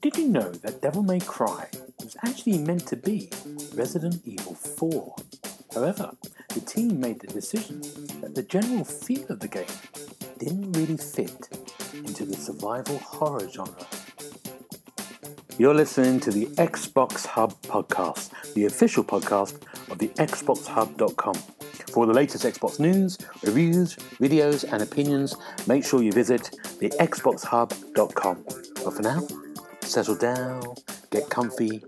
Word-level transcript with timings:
Did 0.00 0.16
you 0.16 0.28
know 0.28 0.50
that 0.50 0.80
Devil 0.80 1.02
May 1.02 1.20
Cry 1.20 1.68
was 2.00 2.16
actually 2.24 2.58
meant 2.58 2.86
to 2.88 2.96
be 2.96 3.30
Resident 3.74 4.20
Evil 4.24 4.54
4? 4.54 5.14
However, 5.74 6.12
the 6.54 6.60
team 6.60 6.98
made 6.98 7.20
the 7.20 7.28
decision 7.28 7.80
that 8.20 8.34
the 8.34 8.42
general 8.42 8.84
feel 8.84 9.26
of 9.28 9.40
the 9.40 9.48
game 9.48 9.66
didn't 10.38 10.72
really 10.72 10.96
fit 10.96 11.48
into 11.94 12.24
the 12.24 12.34
survival 12.34 12.98
horror 12.98 13.48
genre. 13.48 13.86
You're 15.58 15.74
listening 15.74 16.20
to 16.20 16.30
the 16.30 16.46
Xbox 16.56 17.26
Hub 17.26 17.52
podcast, 17.62 18.30
the 18.54 18.64
official 18.64 19.04
podcast 19.04 19.60
of 19.90 19.98
the 19.98 20.08
XboxHub.com. 20.08 21.59
For 22.00 22.06
the 22.06 22.14
latest 22.14 22.46
Xbox 22.46 22.80
news, 22.80 23.18
reviews, 23.42 23.94
videos, 24.22 24.64
and 24.72 24.82
opinions, 24.82 25.36
make 25.66 25.84
sure 25.84 26.02
you 26.02 26.12
visit 26.12 26.48
the 26.78 26.88
XboxHub.com. 26.98 28.44
But 28.82 28.94
for 28.94 29.02
now, 29.02 29.28
settle 29.82 30.14
down, 30.14 30.62
get 31.10 31.28
comfy, 31.28 31.84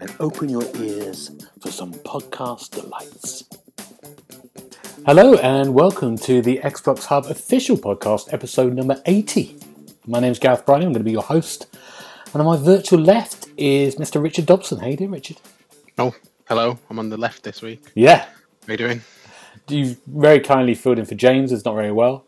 and 0.00 0.16
open 0.18 0.48
your 0.48 0.64
ears 0.76 1.30
for 1.60 1.70
some 1.70 1.92
podcast 1.92 2.70
delights. 2.70 3.44
Hello, 5.04 5.34
and 5.34 5.74
welcome 5.74 6.16
to 6.16 6.40
the 6.40 6.60
Xbox 6.64 7.04
Hub 7.04 7.26
official 7.26 7.76
podcast, 7.76 8.32
episode 8.32 8.72
number 8.72 9.02
80. 9.04 9.58
My 10.06 10.20
name's 10.20 10.38
Gareth 10.38 10.64
Briley, 10.64 10.86
I'm 10.86 10.92
going 10.94 11.00
to 11.00 11.04
be 11.04 11.12
your 11.12 11.22
host. 11.22 11.66
And 12.32 12.40
on 12.40 12.46
my 12.46 12.56
virtual 12.56 13.00
left 13.00 13.48
is 13.58 13.96
Mr. 13.96 14.22
Richard 14.22 14.46
Dobson. 14.46 14.78
How 14.78 14.86
you 14.86 14.96
doing, 14.96 15.10
Richard? 15.10 15.36
Oh, 15.98 16.14
hello. 16.48 16.78
I'm 16.88 16.98
on 16.98 17.10
the 17.10 17.18
left 17.18 17.42
this 17.42 17.60
week. 17.60 17.82
Yeah. 17.94 18.24
How 18.66 18.72
you 18.72 18.78
doing? 18.78 19.02
You 19.68 19.96
very 20.06 20.40
kindly 20.40 20.74
filled 20.74 20.98
in 20.98 21.06
for 21.06 21.14
James, 21.14 21.50
who's 21.50 21.64
not 21.64 21.74
very 21.74 21.92
well. 21.92 22.24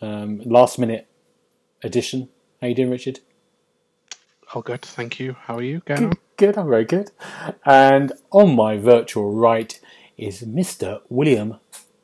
Um, 0.00 0.40
last 0.44 0.78
minute 0.78 1.08
addition. 1.82 2.28
How 2.60 2.68
you 2.68 2.74
doing, 2.74 2.90
Richard? 2.90 3.20
Oh, 4.54 4.62
good. 4.62 4.82
Thank 4.82 5.18
you. 5.18 5.36
How 5.40 5.56
are 5.56 5.62
you? 5.62 5.82
Going? 5.86 6.10
Good, 6.10 6.18
good, 6.36 6.58
I'm 6.58 6.68
very 6.68 6.84
good. 6.84 7.10
And 7.64 8.12
on 8.30 8.54
my 8.54 8.76
virtual 8.76 9.32
right 9.34 9.78
is 10.16 10.42
Mr. 10.42 11.00
William 11.08 11.58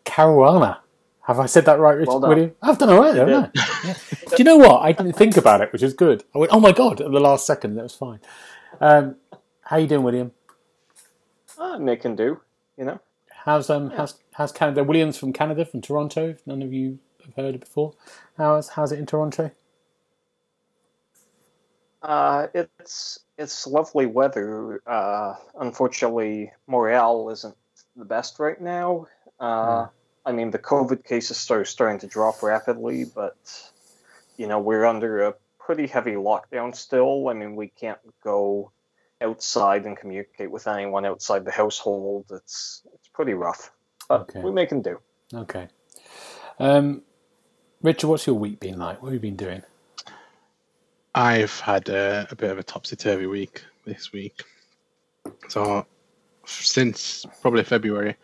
Caruana. 0.05 0.79
Have 1.27 1.39
I 1.39 1.47
said 1.47 1.67
that 1.67 1.79
right, 1.79 1.97
Richard? 1.97 2.09
Well 2.09 2.21
done. 2.21 2.31
William? 2.31 2.53
I've 2.61 2.79
done 2.79 2.91
all 2.91 3.01
right 3.01 3.15
there, 3.15 3.29
haven't 3.29 3.53
I? 3.57 3.71
Yeah. 3.85 3.95
Do 4.29 4.37
you 4.39 4.45
know 4.45 4.57
what? 4.57 4.83
I 4.83 4.93
didn't 4.93 5.13
think 5.13 5.37
about 5.37 5.61
it, 5.61 5.73
which 5.73 5.83
is 5.83 5.95
good. 5.95 6.25
I 6.35 6.39
went, 6.39 6.53
oh 6.53 6.61
my 6.61 6.73
god, 6.73 7.01
at 7.01 7.11
the 7.11 7.21
last 7.21 7.47
second, 7.47 7.77
that 7.77 7.83
was 7.83 7.95
fine. 7.95 8.19
Um, 8.81 9.17
how 9.63 9.77
you 9.77 9.87
doing, 9.87 10.03
William? 10.03 10.33
Uh, 11.59 11.79
Nick 11.79 12.03
can 12.03 12.17
do, 12.17 12.41
you 12.77 12.85
know. 12.85 13.01
How's 13.45 13.71
um 13.71 13.91
how's 13.91 14.19
how's 14.35 14.53
Canada? 14.53 14.85
William's 14.85 15.19
from 15.19 15.33
Canada, 15.33 15.65
from 15.65 15.81
Toronto. 15.81 16.29
If 16.31 16.47
None 16.47 16.63
of 16.63 16.73
you 16.73 17.01
have 17.25 17.35
heard 17.35 17.55
it 17.57 17.61
before. 17.61 17.95
How's 18.37 18.69
how's 18.69 18.93
it 18.93 19.01
in 19.01 19.07
Toronto? 19.07 19.51
Uh, 22.03 22.47
it's 22.55 23.19
it's 23.39 23.67
lovely 23.67 24.07
weather. 24.07 24.81
Uh, 24.87 25.35
unfortunately, 25.59 26.53
morale 26.69 27.31
isn't 27.31 27.57
the 27.97 28.05
best 28.05 28.39
right 28.39 28.61
now. 28.61 29.09
Uh, 29.41 29.87
I 30.25 30.31
mean, 30.31 30.53
the 30.53 30.59
COVID 30.59 31.05
cases 31.05 31.51
are 31.51 31.65
starting 31.65 31.99
to 32.01 32.07
drop 32.07 32.45
rapidly, 32.45 33.05
but 33.05 33.37
you 34.37 34.47
know 34.47 34.61
we're 34.61 34.85
under 34.85 35.25
a 35.25 35.35
pretty 35.59 35.89
heavy 35.89 36.13
lockdown 36.13 36.77
still. 36.77 37.29
I 37.29 37.33
mean, 37.33 37.57
we 37.57 37.69
can't 37.69 37.99
go 38.23 38.71
outside 39.21 39.85
and 39.85 39.97
communicate 39.97 40.51
with 40.51 40.69
anyone 40.69 41.05
outside 41.05 41.45
the 41.45 41.51
household. 41.51 42.27
It's 42.31 42.83
pretty 43.15 43.35
rough, 43.35 43.73
but 44.09 44.29
Okay. 44.31 44.43
we 44.43 44.53
make 44.53 44.73
making 44.73 44.83
do. 44.83 44.99
Okay. 45.35 45.69
Um, 46.59 47.03
Richard, 47.83 48.09
what's 48.09 48.27
your 48.27 48.37
week 48.37 48.61
been 48.61 48.79
like? 48.79 49.03
What 49.03 49.09
have 49.09 49.15
you 49.15 49.21
been 49.21 49.37
doing? 49.37 49.63
I've 51.15 51.61
had 51.61 51.89
a, 51.91 52.29
a 52.31 52.37
bit 52.37 52.51
of 52.51 52.59
a 52.59 52.65
topsy 52.65 52.97
turvy 52.97 53.27
week 53.27 53.65
this 53.87 54.13
week. 54.13 54.43
So, 55.49 55.87
since 56.47 57.27
probably 57.43 57.65
February, 57.65 58.17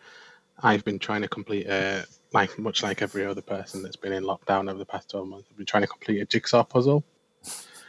I've 0.61 0.85
been 0.85 0.99
trying 0.99 1.21
to 1.23 1.29
complete 1.29 1.67
a 1.67 2.05
like 2.33 2.59
much 2.59 2.83
like 2.83 3.01
every 3.01 3.25
other 3.25 3.41
person 3.41 3.83
that's 3.83 3.97
been 3.97 4.13
in 4.13 4.23
lockdown 4.23 4.69
over 4.69 4.79
the 4.79 4.85
past 4.85 5.11
12 5.11 5.27
months. 5.27 5.47
I've 5.51 5.57
been 5.57 5.65
trying 5.67 5.83
to 5.83 5.87
complete 5.87 6.21
a 6.21 6.25
jigsaw 6.25 6.63
puzzle. 6.63 7.05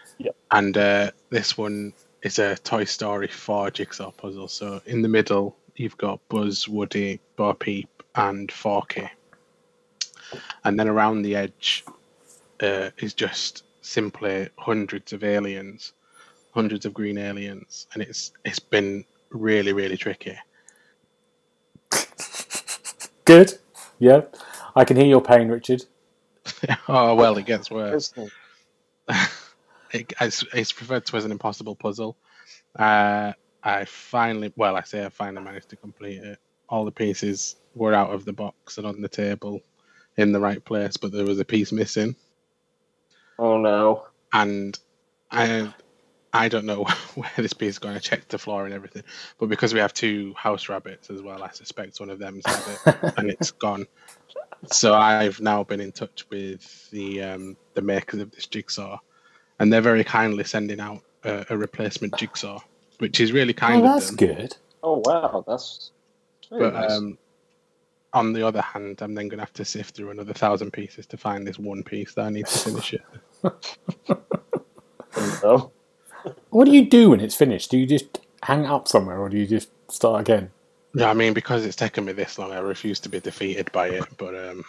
Yep. 0.19 0.37
And 0.53 0.77
uh, 0.79 1.13
this 1.31 1.59
one 1.59 1.95
is 2.23 2.41
a 2.41 2.57
Toy 2.57 2.85
Story 2.85 3.29
4 3.29 3.73
jigsaw 3.73 4.13
puzzle. 4.13 4.49
So, 4.49 4.83
in 4.87 5.03
the 5.03 5.09
middle, 5.09 5.60
you've 5.81 5.97
got 5.97 6.21
Buzz, 6.29 6.69
Woody, 6.69 7.21
Bo 7.37 7.55
Peep, 7.55 8.03
and 8.15 8.53
Forky. 8.53 9.09
And 10.63 10.79
then 10.79 10.89
around 10.89 11.23
the 11.23 11.35
edge 11.35 11.85
uh, 12.63 12.91
is 12.99 13.15
just 13.15 13.65
simply 13.81 14.51
hundreds 14.59 15.15
of 15.15 15.25
aliens, 15.25 15.95
hundreds 16.53 16.85
of 16.85 16.93
green 16.93 17.17
aliens, 17.17 17.87
and 17.95 18.03
it's 18.03 18.33
it's 18.45 18.59
been 18.59 19.05
really 19.31 19.73
really 19.73 19.97
tricky. 19.97 20.37
Good. 23.25 23.55
Yeah, 23.99 24.23
I 24.77 24.85
can 24.85 24.97
hear 24.97 25.07
your 25.07 25.23
pain, 25.23 25.49
Richard. 25.49 25.85
oh 26.89 27.15
well, 27.15 27.39
it 27.39 27.47
gets 27.47 27.71
worse. 27.71 28.13
It, 29.93 30.13
it's, 30.21 30.45
it's 30.55 30.81
referred 30.81 31.05
to 31.07 31.17
as 31.17 31.25
an 31.25 31.33
impossible 31.33 31.75
puzzle. 31.75 32.17
Uh, 32.79 33.33
I 33.63 33.85
finally, 33.85 34.53
well, 34.57 34.77
I 34.77 34.83
say 34.83 35.05
I 35.05 35.09
finally 35.09 35.45
managed 35.45 35.71
to 35.71 35.77
complete 35.77 36.23
it. 36.23 36.39
All 36.69 36.85
the 36.85 36.93
pieces 36.93 37.57
were 37.75 37.95
out 37.95 38.13
of 38.13 38.25
the 38.25 38.33
box 38.33 38.79
and 38.79 38.87
on 38.87 39.01
the 39.01 39.09
table 39.09 39.61
in 40.17 40.33
the 40.33 40.41
right 40.41 40.65
place, 40.65 40.97
but 40.97 41.13
there 41.13 41.25
was 41.25 41.41
a 41.41 41.45
piece 41.45 41.73
missing. 41.73 42.17
Oh 43.39 43.57
no. 43.59 44.07
and 44.33 44.79
I 45.31 45.73
I 46.33 46.49
don't 46.49 46.67
know 46.67 46.85
where 47.15 47.31
this 47.37 47.53
piece 47.53 47.71
is 47.71 47.79
going 47.79 47.95
to 47.95 48.01
check 48.01 48.29
the 48.29 48.39
floor 48.39 48.65
and 48.65 48.75
everything, 48.75 49.03
but 49.39 49.49
because 49.49 49.73
we 49.75 49.81
have 49.81 49.95
two 49.95 50.35
house 50.37 50.69
rabbits 50.69 51.11
as 51.11 51.23
well, 51.23 51.43
I 51.43 51.51
suspect 51.51 51.99
one 52.01 52.11
of 52.11 52.19
them's 52.19 52.47
had 52.47 52.79
it 52.87 53.15
and 53.19 53.31
it's 53.31 53.51
gone. 53.51 53.87
So 54.67 54.95
I've 54.95 55.41
now 55.41 55.65
been 55.65 55.81
in 55.81 55.93
touch 55.93 56.27
with 56.31 56.91
the 56.91 57.23
um, 57.23 57.57
the 57.75 57.83
makers 57.83 58.21
of 58.21 58.31
this 58.31 58.47
jigsaw, 58.47 58.99
and 59.59 59.73
they're 59.73 59.81
very 59.81 60.05
kindly 60.05 60.45
sending 60.45 60.81
out 60.81 61.03
a, 61.25 61.47
a 61.51 61.57
replacement 61.57 62.17
jigsaw, 62.17 62.61
which 63.01 63.21
is 63.21 63.33
really 63.33 63.55
kind 63.55 63.85
Oh, 63.85 63.87
of 63.87 63.97
that's 63.97 64.11
them. 64.11 64.13
good. 64.13 64.57
Oh 64.83 64.99
wow, 64.99 65.45
that's 65.47 65.93
very 66.51 66.69
But 66.69 66.73
nice. 66.73 66.91
um, 66.91 67.19
on 68.13 68.33
the 68.35 68.47
other 68.47 68.63
hand, 68.63 69.03
I'm 69.03 69.15
then 69.15 69.29
going 69.29 69.39
to 69.39 69.45
have 69.45 69.55
to 69.55 69.65
sift 69.67 69.97
through 69.97 70.11
another 70.11 70.35
thousand 70.35 70.73
pieces 70.73 71.07
to 71.09 71.19
find 71.19 71.47
this 71.47 71.59
one 71.59 71.85
piece 71.85 72.15
that 72.15 72.27
I 72.27 72.31
need 72.31 72.49
to 72.51 72.59
finish 72.59 72.95
it. 72.95 73.03
so, 75.43 75.73
What 76.51 76.67
do 76.67 76.73
you 76.73 76.89
do 76.89 77.11
when 77.11 77.21
it's 77.21 77.37
finished? 77.37 77.71
Do 77.71 77.79
you 77.79 77.87
just 77.87 78.21
hang 78.43 78.65
it 78.65 78.71
up 78.71 78.89
somewhere, 78.89 79.19
or 79.21 79.29
do 79.31 79.39
you 79.39 79.47
just 79.47 79.71
start 79.91 80.23
again? 80.23 80.53
Yeah, 80.95 81.11
I 81.11 81.15
mean, 81.15 81.35
because 81.35 81.67
it's 81.67 81.77
taken 81.77 82.05
me 82.05 82.13
this 82.13 82.39
long, 82.39 82.53
I 82.53 82.59
refuse 82.61 83.01
to 83.01 83.11
be 83.11 83.21
defeated 83.21 83.73
by 83.73 83.89
it. 83.91 84.09
But 84.19 84.35
um, 84.37 84.65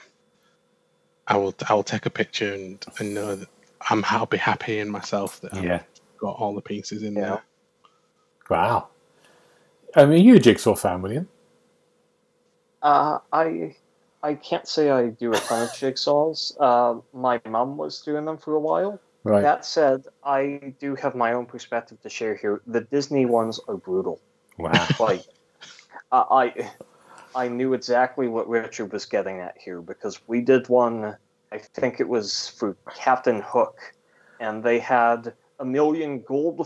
I 1.27 1.37
will, 1.37 1.55
I 1.69 1.73
will 1.75 1.83
take 1.83 2.05
a 2.07 2.11
picture 2.11 2.53
and, 2.53 2.83
and 2.99 3.13
know 3.15 3.35
that 3.37 3.49
I'm, 3.89 4.05
I'll 4.09 4.27
be 4.27 4.37
happy 4.37 4.79
in 4.79 4.89
myself 4.89 5.41
that 5.41 5.53
Yeah. 5.53 5.83
I've 6.13 6.19
got 6.19 6.37
all 6.37 6.55
the 6.55 6.61
pieces 6.61 7.03
in 7.03 7.17
Yeah. 7.17 7.21
there. 7.21 7.43
Wow. 8.51 8.89
Um, 9.95 10.11
are 10.11 10.15
you 10.15 10.35
a 10.35 10.39
jigsaw 10.39 10.75
fan, 10.75 11.01
William? 11.01 11.29
uh, 12.81 13.19
I 13.31 13.75
I 14.23 14.33
can't 14.35 14.67
say 14.67 14.91
I 14.91 15.07
do 15.07 15.31
a 15.31 15.37
ton 15.37 15.63
of 15.63 15.69
jigsaws. 15.69 16.53
Uh, 16.59 16.99
my 17.13 17.39
mum 17.47 17.77
was 17.77 18.01
doing 18.01 18.25
them 18.25 18.37
for 18.37 18.55
a 18.55 18.59
while. 18.59 18.99
Right. 19.23 19.41
That 19.41 19.65
said, 19.65 20.05
I 20.23 20.73
do 20.79 20.95
have 20.95 21.15
my 21.15 21.31
own 21.33 21.45
perspective 21.45 22.01
to 22.01 22.09
share 22.09 22.35
here. 22.35 22.61
The 22.67 22.81
Disney 22.81 23.25
ones 23.25 23.59
are 23.67 23.77
brutal. 23.77 24.19
Wow. 24.57 24.87
Like, 24.99 25.23
I 26.11 26.51
I 27.35 27.43
I 27.45 27.47
knew 27.47 27.73
exactly 27.73 28.27
what 28.27 28.49
Richard 28.49 28.91
was 28.91 29.05
getting 29.05 29.39
at 29.39 29.55
here 29.57 29.81
because 29.81 30.19
we 30.27 30.41
did 30.41 30.67
one. 30.67 31.15
I 31.53 31.57
think 31.57 32.01
it 32.01 32.09
was 32.09 32.49
for 32.49 32.75
Captain 32.93 33.41
Hook, 33.41 33.79
and 34.41 34.61
they 34.61 34.79
had 34.79 35.33
a 35.59 35.65
million 35.65 36.21
gold 36.21 36.57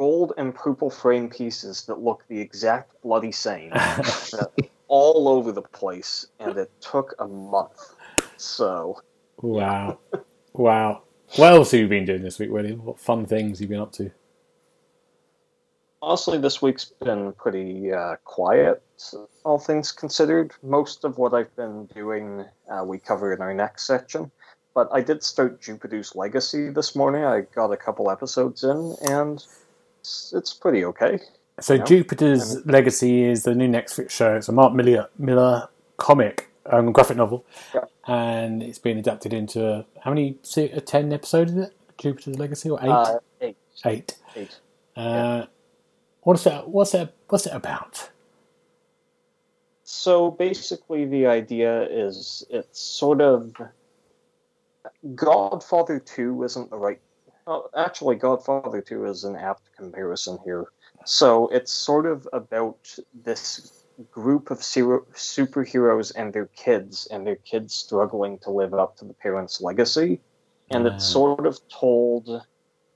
gold 0.00 0.32
and 0.38 0.54
purple 0.54 0.88
frame 0.88 1.28
pieces 1.28 1.84
that 1.84 2.00
look 2.00 2.24
the 2.28 2.40
exact 2.40 2.90
bloody 3.02 3.30
same. 3.30 3.70
all 4.88 5.28
over 5.28 5.52
the 5.52 5.60
place, 5.60 6.26
and 6.40 6.56
it 6.56 6.70
took 6.80 7.14
a 7.18 7.28
month. 7.28 7.94
So, 8.38 9.02
wow. 9.42 9.98
Wow. 10.52 11.02
What 11.36 11.52
else 11.52 11.70
have 11.70 11.80
you 11.80 11.86
been 11.86 12.04
doing 12.04 12.22
this 12.22 12.40
week, 12.40 12.50
William? 12.50 12.84
What 12.84 12.98
fun 12.98 13.24
things 13.24 13.58
have 13.58 13.62
you 13.62 13.68
been 13.68 13.80
up 13.80 13.92
to? 13.92 14.10
honestly, 16.02 16.38
this 16.38 16.62
week's 16.62 16.86
been 16.86 17.32
pretty 17.34 17.92
uh, 17.92 18.16
quiet, 18.24 18.82
all 19.44 19.58
things 19.58 19.92
considered. 19.92 20.52
Most 20.62 21.04
of 21.04 21.18
what 21.18 21.34
I've 21.34 21.54
been 21.56 21.86
doing, 21.86 22.44
uh, 22.70 22.84
we 22.84 22.98
cover 22.98 23.32
in 23.32 23.40
our 23.40 23.54
next 23.54 23.86
section. 23.86 24.30
But 24.74 24.88
I 24.92 25.00
did 25.00 25.22
start 25.22 25.60
Jupiter's 25.60 26.14
Legacy 26.14 26.70
this 26.70 26.94
morning. 26.94 27.24
I 27.24 27.42
got 27.54 27.72
a 27.72 27.76
couple 27.76 28.10
episodes 28.10 28.62
in, 28.62 28.96
and 29.02 29.44
it's, 30.00 30.32
it's 30.34 30.54
pretty 30.54 30.84
okay. 30.86 31.20
So 31.60 31.74
Yeah. 31.74 31.84
Jupiter's 31.84 32.64
Legacy 32.66 33.24
is 33.24 33.42
the 33.42 33.54
new 33.54 33.68
Netflix 33.68 34.10
show. 34.10 34.34
It's 34.36 34.48
a 34.48 34.52
Mark 34.52 34.72
Millar, 34.72 35.08
Millar 35.18 35.68
comic 35.98 36.48
um, 36.66 36.92
graphic 36.92 37.16
novel, 37.16 37.44
Yeah. 37.74 37.84
and 38.06 38.62
it's 38.62 38.78
been 38.78 38.98
adapted 38.98 39.32
into 39.32 39.84
how 40.02 40.10
many? 40.10 40.38
A 40.56 40.80
ten 40.80 41.12
episode 41.12 41.48
is 41.48 41.56
it? 41.56 41.74
Jupiter's 41.98 42.38
Legacy 42.38 42.70
or 42.70 42.78
eight? 42.82 42.88
Uh, 42.88 43.18
eight. 43.40 43.56
eight. 43.84 44.16
Eight. 44.36 44.58
Uh, 44.96 45.46
What's 46.22 46.44
that? 46.44 46.68
What's 46.68 46.92
that? 46.92 47.12
What's 47.28 47.46
it 47.46 47.52
about? 47.54 48.10
So 49.84 50.30
basically, 50.30 51.04
the 51.06 51.26
idea 51.26 51.82
is 51.88 52.44
it's 52.50 52.80
sort 52.80 53.20
of 53.20 53.54
Godfather 55.14 55.98
2 55.98 56.44
isn't 56.44 56.70
the 56.70 56.76
right. 56.76 57.00
Actually, 57.76 58.16
Godfather 58.16 58.80
2 58.80 59.06
is 59.06 59.24
an 59.24 59.36
apt 59.36 59.62
comparison 59.76 60.38
here. 60.44 60.66
So 61.04 61.48
it's 61.48 61.72
sort 61.72 62.06
of 62.06 62.28
about 62.32 62.78
this 63.24 63.84
group 64.10 64.50
of 64.50 64.62
zero, 64.62 65.04
superheroes 65.14 66.12
and 66.14 66.32
their 66.32 66.46
kids, 66.46 67.06
and 67.10 67.26
their 67.26 67.36
kids 67.36 67.74
struggling 67.74 68.38
to 68.40 68.50
live 68.50 68.74
up 68.74 68.96
to 68.96 69.04
the 69.04 69.14
parents' 69.14 69.60
legacy. 69.60 70.20
And 70.70 70.86
it's 70.86 71.04
Ah. 71.04 71.12
sort 71.12 71.46
of 71.46 71.58
told 71.68 72.42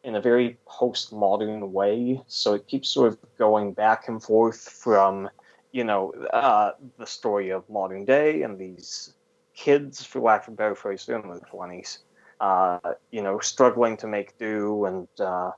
in 0.05 0.15
a 0.15 0.21
very 0.21 0.59
postmodern 0.69 1.71
way. 1.71 2.23
So 2.27 2.55
it 2.55 2.67
keeps 2.67 2.91
sort 2.91 3.09
of 3.09 3.19
going 3.39 3.73
back 3.73 4.09
and 4.09 4.23
forth 4.23 4.61
from 4.61 5.31
you 5.73 5.83
know, 5.83 6.12
uh, 6.33 6.71
the 6.99 7.07
story 7.07 7.50
of 7.50 7.69
modern 7.69 8.05
day 8.05 8.43
and 8.43 8.57
these 8.57 9.12
kids, 9.57 10.05
for 10.05 10.21
lack 10.21 10.47
of 10.47 10.55
a 10.55 10.57
better 10.57 10.77
phrase, 10.77 11.05
they're 11.05 11.19
in 11.19 11.27
their 11.29 11.41
twenties, 11.41 12.04
uh, 12.41 12.79
you 13.11 13.23
know, 13.23 13.39
struggling 13.39 13.97
to 13.99 14.07
make 14.07 14.37
do 14.39 14.85
and, 14.85 15.09
uh, 15.19 15.51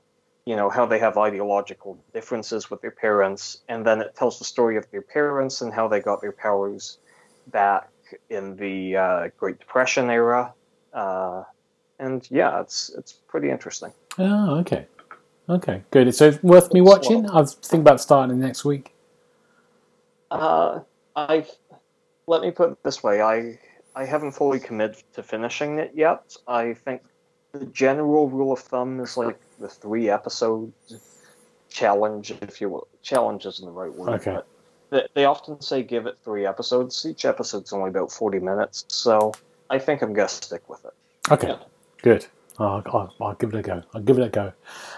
you 0.45 0.55
know, 0.55 0.69
how 0.69 0.85
they 0.85 0.99
have 0.99 1.17
ideological 1.17 1.97
differences 2.13 2.69
with 2.69 2.81
their 2.81 2.91
parents. 2.91 3.59
And 3.67 3.85
then 3.85 4.01
it 4.01 4.15
tells 4.15 4.39
the 4.39 4.45
story 4.45 4.77
of 4.77 4.89
their 4.91 5.01
parents 5.01 5.61
and 5.61 5.73
how 5.73 5.87
they 5.87 5.99
got 5.99 6.21
their 6.21 6.31
powers 6.31 6.99
back 7.47 7.89
in 8.29 8.55
the 8.55 8.95
uh, 8.95 9.27
Great 9.37 9.59
Depression 9.59 10.09
era. 10.09 10.53
Uh, 10.93 11.43
and 11.99 12.27
yeah, 12.29 12.61
it's 12.61 12.91
it's 12.97 13.11
pretty 13.11 13.49
interesting. 13.49 13.91
Oh, 14.17 14.57
okay, 14.59 14.87
okay, 15.49 15.83
good. 15.91 16.13
So 16.13 16.29
it's 16.29 16.43
worth 16.43 16.73
me 16.73 16.81
watching. 16.81 17.29
I 17.29 17.35
was 17.41 17.55
thinking 17.55 17.81
about 17.81 18.01
starting 18.01 18.39
next 18.39 18.63
week. 18.65 18.93
Uh, 20.29 20.81
I 21.15 21.45
let 22.27 22.41
me 22.41 22.51
put 22.51 22.71
it 22.71 22.83
this 22.83 23.03
way: 23.03 23.21
I 23.21 23.59
I 23.97 24.05
haven't 24.05 24.33
fully 24.33 24.59
committed 24.59 25.01
to 25.13 25.23
finishing 25.23 25.79
it 25.79 25.91
yet. 25.95 26.37
I 26.47 26.75
think 26.75 27.01
the 27.51 27.65
general 27.65 28.29
rule 28.29 28.51
of 28.53 28.59
thumb 28.59 28.99
is 28.99 29.17
like 29.17 29.39
the 29.59 29.67
three 29.67 30.07
episode 30.07 30.71
challenge, 31.69 32.31
if 32.41 32.61
you 32.61 32.69
will. 32.69 32.87
Challenge 33.01 33.43
isn't 33.47 33.65
the 33.65 33.71
right 33.71 33.91
word, 33.91 34.09
Okay. 34.21 34.37
but 34.91 35.09
they, 35.15 35.25
often 35.25 35.59
say 35.61 35.81
give 35.81 36.05
it 36.05 36.15
three 36.23 36.45
episodes. 36.45 37.07
Each 37.07 37.25
episode's 37.25 37.73
only 37.73 37.89
about 37.89 38.11
forty 38.11 38.37
minutes, 38.37 38.85
so 38.87 39.33
I 39.71 39.79
think 39.79 40.03
I'm 40.03 40.13
gonna 40.13 40.27
stick 40.29 40.69
with 40.69 40.85
it. 40.85 40.93
Okay, 41.31 41.47
Yeah. 41.47 41.57
good. 42.03 42.27
I'll, 42.59 42.83
I'll, 42.85 43.13
I'll 43.19 43.33
give 43.33 43.51
it 43.53 43.57
a 43.57 43.63
go. 43.63 43.81
I'll 43.95 44.01
give 44.01 44.19
it 44.19 44.25
a 44.25 44.29
go. 44.29 44.53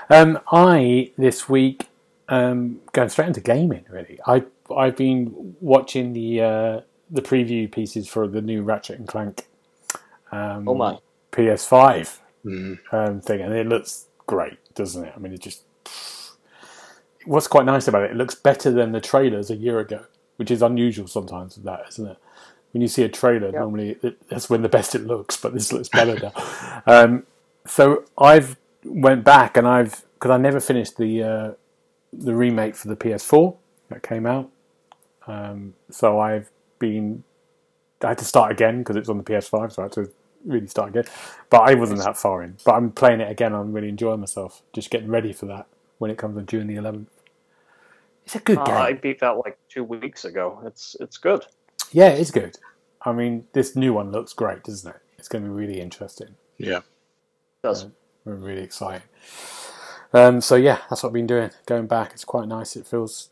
Um, 0.10 0.40
I 0.52 1.12
this 1.18 1.48
week 1.48 1.88
um, 2.28 2.81
going 2.92 3.07
straight 3.07 3.28
into 3.28 3.40
gaming. 3.42 3.86
Really, 3.90 4.19
I 4.28 4.44
I've 4.75 4.98
been 4.98 5.56
watching 5.62 6.12
the 6.12 6.42
uh, 6.42 6.81
the 7.09 7.21
preview 7.21 7.71
pieces 7.71 8.07
for 8.07 8.27
the 8.27 8.41
new 8.41 8.61
Ratchet 8.63 9.00
and 9.00 9.07
Clank. 9.07 9.47
Um, 10.31 10.67
Oh 10.67 10.75
my! 10.75 10.97
PS5 11.31 12.19
Mm. 12.45 12.79
um, 12.94 13.19
thing, 13.21 13.41
and 13.41 13.53
it 13.53 13.67
looks 13.67 14.06
great, 14.25 14.57
doesn't 14.73 15.03
it? 15.03 15.13
I 15.15 15.19
mean, 15.19 15.33
it 15.33 15.41
just. 15.41 15.63
What's 17.25 17.47
quite 17.47 17.65
nice 17.65 17.88
about 17.88 18.03
it, 18.03 18.11
it 18.11 18.17
looks 18.17 18.33
better 18.35 18.71
than 18.71 18.91
the 18.94 19.01
trailers 19.01 19.51
a 19.51 19.56
year 19.56 19.79
ago, 19.79 20.06
which 20.38 20.50
is 20.50 20.61
unusual 20.61 21.07
sometimes 21.07 21.56
with 21.57 21.65
that, 21.65 21.83
isn't 21.89 22.07
it? 22.07 22.17
When 22.71 22.81
you 22.81 22.88
see 22.88 23.03
a 23.03 23.09
trailer, 23.09 23.50
Yeah. 23.51 23.59
normally 23.59 23.97
it, 24.01 24.29
that's 24.29 24.50
when 24.50 24.61
the 24.61 24.69
best 24.77 24.95
it 24.95 25.06
looks, 25.06 25.35
but 25.38 25.53
this 25.53 25.73
looks 25.73 25.89
better 25.89 26.15
now. 26.17 26.81
Um, 26.88 27.23
so 27.65 28.06
I've 28.17 28.56
went 28.85 29.23
back 29.25 29.57
and 29.57 29.67
I've 29.67 30.03
because 30.13 30.31
I 30.31 30.38
never 30.38 30.59
finished 30.61 30.97
the 30.97 31.23
uh, 31.23 31.51
the 32.13 32.33
remake 32.35 32.75
for 32.75 32.88
the 32.88 32.95
PS4 32.95 33.56
that 33.89 34.01
came 34.01 34.25
out. 34.25 34.50
Um, 35.27 35.73
so 35.91 36.19
I've 36.19 36.50
been 36.80 37.24
I 38.04 38.10
had 38.10 38.18
to 38.20 38.26
start 38.26 38.52
again 38.52 38.80
because 38.80 38.96
it's 38.96 39.10
on 39.10 39.18
the 39.18 39.24
PS5, 39.24 39.74
so 39.74 39.81
I 39.81 39.86
had 39.86 39.92
to 39.94 40.10
really 40.46 40.68
start 40.68 40.90
again. 40.90 41.04
But 41.50 41.62
I 41.70 41.74
wasn't 41.76 42.00
that 42.00 42.18
far 42.18 42.42
in. 42.44 42.58
But 42.64 42.76
I'm 42.76 42.92
playing 42.92 43.20
it 43.22 43.30
again. 43.30 43.54
I'm 43.54 43.74
really 43.74 43.90
enjoying 43.90 44.22
myself. 44.22 44.62
Just 44.74 44.90
getting 44.90 45.10
ready 45.10 45.34
for 45.34 45.46
that 45.48 45.68
when 45.98 46.10
it 46.10 46.18
comes 46.18 46.38
on 46.38 46.46
June 46.46 46.68
the 46.68 46.76
11th. 46.76 47.08
It's 48.26 48.36
a 48.36 48.40
good 48.40 48.58
Uh, 48.60 48.66
game. 48.66 48.76
I 48.76 48.94
beat 48.94 49.20
that 49.20 49.38
like 49.38 49.58
two 49.70 49.84
weeks 49.84 50.24
ago. 50.24 50.62
It's 50.66 50.96
it's 51.00 51.18
good. 51.18 51.46
Yeah, 51.92 52.10
it's 52.10 52.31
good. 52.31 52.58
I 53.02 53.12
mean, 53.12 53.48
this 53.54 53.76
new 53.76 53.94
one 53.94 54.12
looks 54.12 54.34
great, 54.34 54.64
doesn't 54.64 54.90
it? 54.90 55.02
It's 55.18 55.28
going 55.28 55.44
to 55.44 55.50
be 55.50 55.56
really 55.56 55.81
interesting. 55.81 56.36
Yeah. 56.58 56.81
does. 57.64 57.88
We're 58.26 58.36
really 58.36 58.62
exciting. 58.62 59.02
Um, 60.14 60.42
so 60.42 60.56
yeah, 60.56 60.80
that's 60.90 61.04
what 61.04 61.10
I've 61.10 61.14
been 61.14 61.28
doing. 61.28 61.52
Going 61.66 61.88
back, 61.88 62.12
it's 62.14 62.26
quite 62.26 62.48
nice. 62.48 62.76
It 62.76 62.86
feels, 62.88 63.30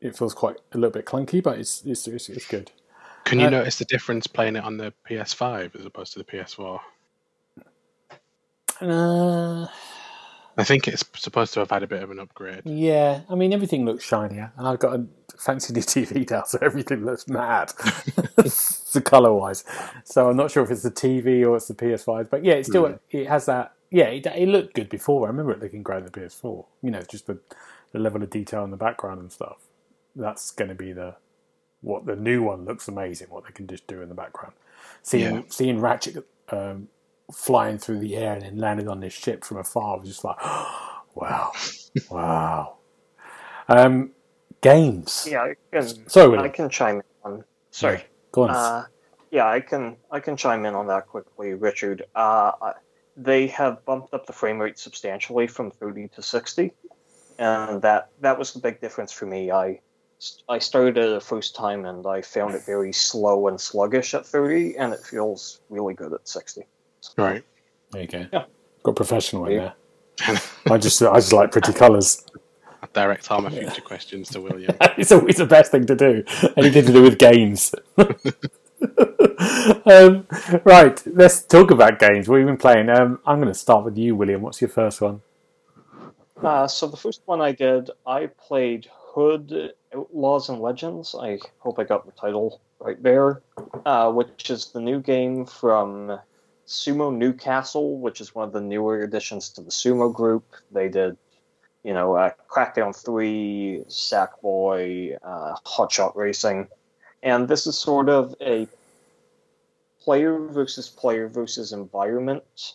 it 0.00 0.16
feels 0.16 0.34
quite 0.34 0.56
a 0.72 0.78
little 0.78 0.90
bit 0.92 1.04
clunky, 1.06 1.42
but 1.42 1.58
it's 1.58 1.82
it's 1.84 2.06
it's, 2.08 2.28
it's 2.28 2.46
good. 2.46 2.70
Can 3.24 3.40
you 3.40 3.46
Uh, 3.46 3.50
notice 3.50 3.76
the 3.78 3.84
difference 3.84 4.26
playing 4.26 4.56
it 4.56 4.64
on 4.64 4.76
the 4.78 4.92
PS5 5.08 5.76
as 5.78 5.84
opposed 5.84 6.12
to 6.14 6.18
the 6.20 6.24
PS4? 6.24 6.80
Uh, 8.80 9.66
I 10.56 10.64
think 10.64 10.88
it's 10.88 11.04
supposed 11.14 11.52
to 11.54 11.60
have 11.60 11.70
had 11.70 11.82
a 11.82 11.86
bit 11.86 12.02
of 12.02 12.10
an 12.10 12.18
upgrade. 12.18 12.62
yeah, 12.64 13.20
I 13.28 13.34
mean 13.34 13.52
everything 13.52 13.84
looks 13.84 14.04
shinier, 14.04 14.52
and 14.56 14.66
I've 14.68 14.78
got 14.78 14.94
a 14.98 15.06
fancy 15.36 15.72
new 15.72 15.80
TV 15.82 16.28
now, 16.30 16.44
so 16.44 16.58
everything 16.62 17.04
looks 17.04 17.26
mad, 17.28 17.68
the 18.36 19.02
color 19.04 19.32
wise. 19.34 19.64
So 20.04 20.28
I'm 20.30 20.36
not 20.36 20.50
sure 20.50 20.62
if 20.62 20.70
it's 20.70 20.82
the 20.82 20.90
TV 20.90 21.44
or 21.46 21.56
it's 21.56 21.68
the 21.68 21.74
PS5, 21.74 22.30
but 22.30 22.44
yeah, 22.44 22.54
it 22.54 22.66
still 22.66 22.84
Mm. 22.84 22.98
it 23.10 23.26
has 23.28 23.46
that. 23.46 23.72
Yeah, 23.90 24.06
it, 24.06 24.26
it 24.26 24.48
looked 24.48 24.74
good 24.74 24.88
before. 24.90 25.26
I 25.26 25.30
remember 25.30 25.52
it 25.52 25.60
looking 25.60 25.82
great 25.82 25.98
on 25.98 26.04
the 26.04 26.10
PS4. 26.10 26.64
You 26.82 26.90
know, 26.90 27.02
just 27.02 27.26
the 27.26 27.38
the 27.92 27.98
level 27.98 28.22
of 28.22 28.30
detail 28.30 28.62
in 28.64 28.70
the 28.70 28.76
background 28.76 29.20
and 29.20 29.32
stuff. 29.32 29.56
That's 30.18 30.50
going 30.50 30.68
to 30.68 30.74
be 30.74 30.92
the 30.92 31.14
what 31.80 32.06
the 32.06 32.16
new 32.16 32.42
one 32.42 32.64
looks 32.64 32.88
amazing. 32.88 33.28
What 33.30 33.44
they 33.44 33.52
can 33.52 33.66
just 33.66 33.86
do 33.86 34.02
in 34.02 34.08
the 34.08 34.14
background. 34.14 34.54
Seeing 35.02 35.34
Yeah. 35.36 35.42
seeing 35.48 35.80
Ratchet 35.80 36.26
um, 36.50 36.88
flying 37.32 37.78
through 37.78 38.00
the 38.00 38.16
air 38.16 38.34
and 38.34 38.42
then 38.42 38.58
landing 38.58 38.88
on 38.88 39.00
this 39.00 39.12
ship 39.12 39.44
from 39.44 39.58
afar 39.58 39.98
was 39.98 40.08
just 40.08 40.24
like, 40.24 40.36
wow, 41.14 41.52
wow. 42.10 42.76
Um, 43.68 44.10
games. 44.60 45.26
Yeah, 45.30 45.42
I 45.42 45.54
can. 45.72 46.08
Sorry, 46.08 46.38
I 46.38 46.48
can 46.48 46.68
chime 46.68 46.96
in 46.96 47.02
on. 47.24 47.44
Sorry. 47.70 48.04
Go 48.32 48.42
on. 48.42 48.50
Uh, 48.50 48.86
yeah, 49.30 49.46
I 49.46 49.60
can 49.60 49.96
I 50.10 50.20
can 50.20 50.36
chime 50.36 50.64
in 50.66 50.74
on 50.74 50.86
that 50.88 51.06
quickly, 51.06 51.54
Richard. 51.54 52.04
Uh, 52.14 52.52
they 53.16 53.46
have 53.48 53.84
bumped 53.84 54.14
up 54.14 54.26
the 54.26 54.32
frame 54.32 54.58
rate 54.58 54.78
substantially 54.78 55.46
from 55.46 55.70
30 55.70 56.08
to 56.08 56.22
60, 56.22 56.72
and 57.38 57.82
that 57.82 58.10
that 58.20 58.38
was 58.38 58.52
the 58.52 58.60
big 58.60 58.80
difference 58.80 59.12
for 59.12 59.26
me. 59.26 59.50
I 59.50 59.80
I 60.48 60.58
started 60.58 60.98
it 60.98 61.08
the 61.10 61.20
first 61.20 61.54
time 61.54 61.84
and 61.84 62.06
I 62.06 62.22
found 62.22 62.54
it 62.54 62.64
very 62.66 62.92
slow 62.92 63.48
and 63.48 63.60
sluggish 63.60 64.14
at 64.14 64.26
30, 64.26 64.76
and 64.76 64.92
it 64.92 65.00
feels 65.00 65.60
really 65.70 65.94
good 65.94 66.12
at 66.12 66.26
60. 66.26 66.66
Right. 67.16 67.44
there 67.92 68.02
you 68.02 68.08
go. 68.08 68.26
yeah. 68.32 68.44
Got 68.82 68.96
professional 68.96 69.46
in 69.46 69.52
Yeah. 69.52 69.72
there. 70.26 70.40
I 70.70 70.78
just 70.78 71.00
I 71.02 71.14
just 71.14 71.32
like 71.32 71.52
pretty 71.52 71.72
colours. 71.72 72.26
I 72.82 72.88
direct 72.92 73.30
all 73.30 73.40
my 73.40 73.50
future 73.50 73.80
questions 73.80 74.28
to 74.30 74.40
William. 74.40 74.74
it's 74.98 75.12
always 75.12 75.36
the 75.36 75.46
best 75.46 75.70
thing 75.70 75.86
to 75.86 75.94
do. 75.94 76.24
Anything 76.56 76.86
to 76.86 76.92
do 76.92 77.02
with 77.02 77.18
games. 77.18 77.72
um, 79.86 80.26
right, 80.64 81.02
let's 81.06 81.42
talk 81.42 81.70
about 81.70 81.98
games. 81.98 82.28
What 82.28 82.36
have 82.36 82.40
you 82.40 82.46
been 82.46 82.56
playing? 82.56 82.88
Um, 82.88 83.20
I'm 83.26 83.38
going 83.40 83.52
to 83.52 83.58
start 83.58 83.84
with 83.84 83.96
you, 83.96 84.14
William. 84.16 84.42
What's 84.42 84.60
your 84.60 84.70
first 84.70 85.00
one? 85.00 85.22
Uh, 86.42 86.66
so 86.68 86.86
the 86.86 86.96
first 86.96 87.22
one 87.26 87.40
I 87.40 87.52
did, 87.52 87.90
I 88.06 88.26
played 88.26 88.88
Hood 89.14 89.72
Outlaws 89.94 90.48
and 90.48 90.60
Legends. 90.60 91.14
I 91.18 91.38
hope 91.58 91.78
I 91.78 91.84
got 91.84 92.06
the 92.06 92.12
title 92.12 92.60
right 92.78 93.02
there, 93.02 93.42
uh, 93.84 94.12
which 94.12 94.50
is 94.50 94.66
the 94.66 94.80
new 94.80 95.00
game 95.00 95.46
from 95.46 96.18
Sumo 96.66 97.14
Newcastle, 97.14 97.98
which 97.98 98.20
is 98.20 98.34
one 98.34 98.46
of 98.46 98.52
the 98.52 98.60
newer 98.60 99.00
additions 99.00 99.48
to 99.50 99.62
the 99.62 99.70
Sumo 99.70 100.12
group. 100.12 100.44
They 100.70 100.88
did, 100.88 101.16
you 101.82 101.94
know, 101.94 102.14
uh, 102.14 102.30
Crackdown 102.50 102.94
3, 102.94 103.84
Sackboy, 103.88 105.16
uh, 105.22 105.54
Hotshot 105.64 106.14
Racing. 106.14 106.68
And 107.22 107.48
this 107.48 107.66
is 107.66 107.76
sort 107.76 108.08
of 108.08 108.34
a 108.40 108.68
player 110.00 110.38
versus 110.38 110.88
player 110.88 111.28
versus 111.28 111.72
environment 111.72 112.74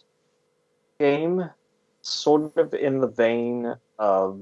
game 1.00 1.50
sort 2.02 2.58
of 2.58 2.74
in 2.74 3.00
the 3.00 3.08
vein 3.08 3.76
of 3.98 4.40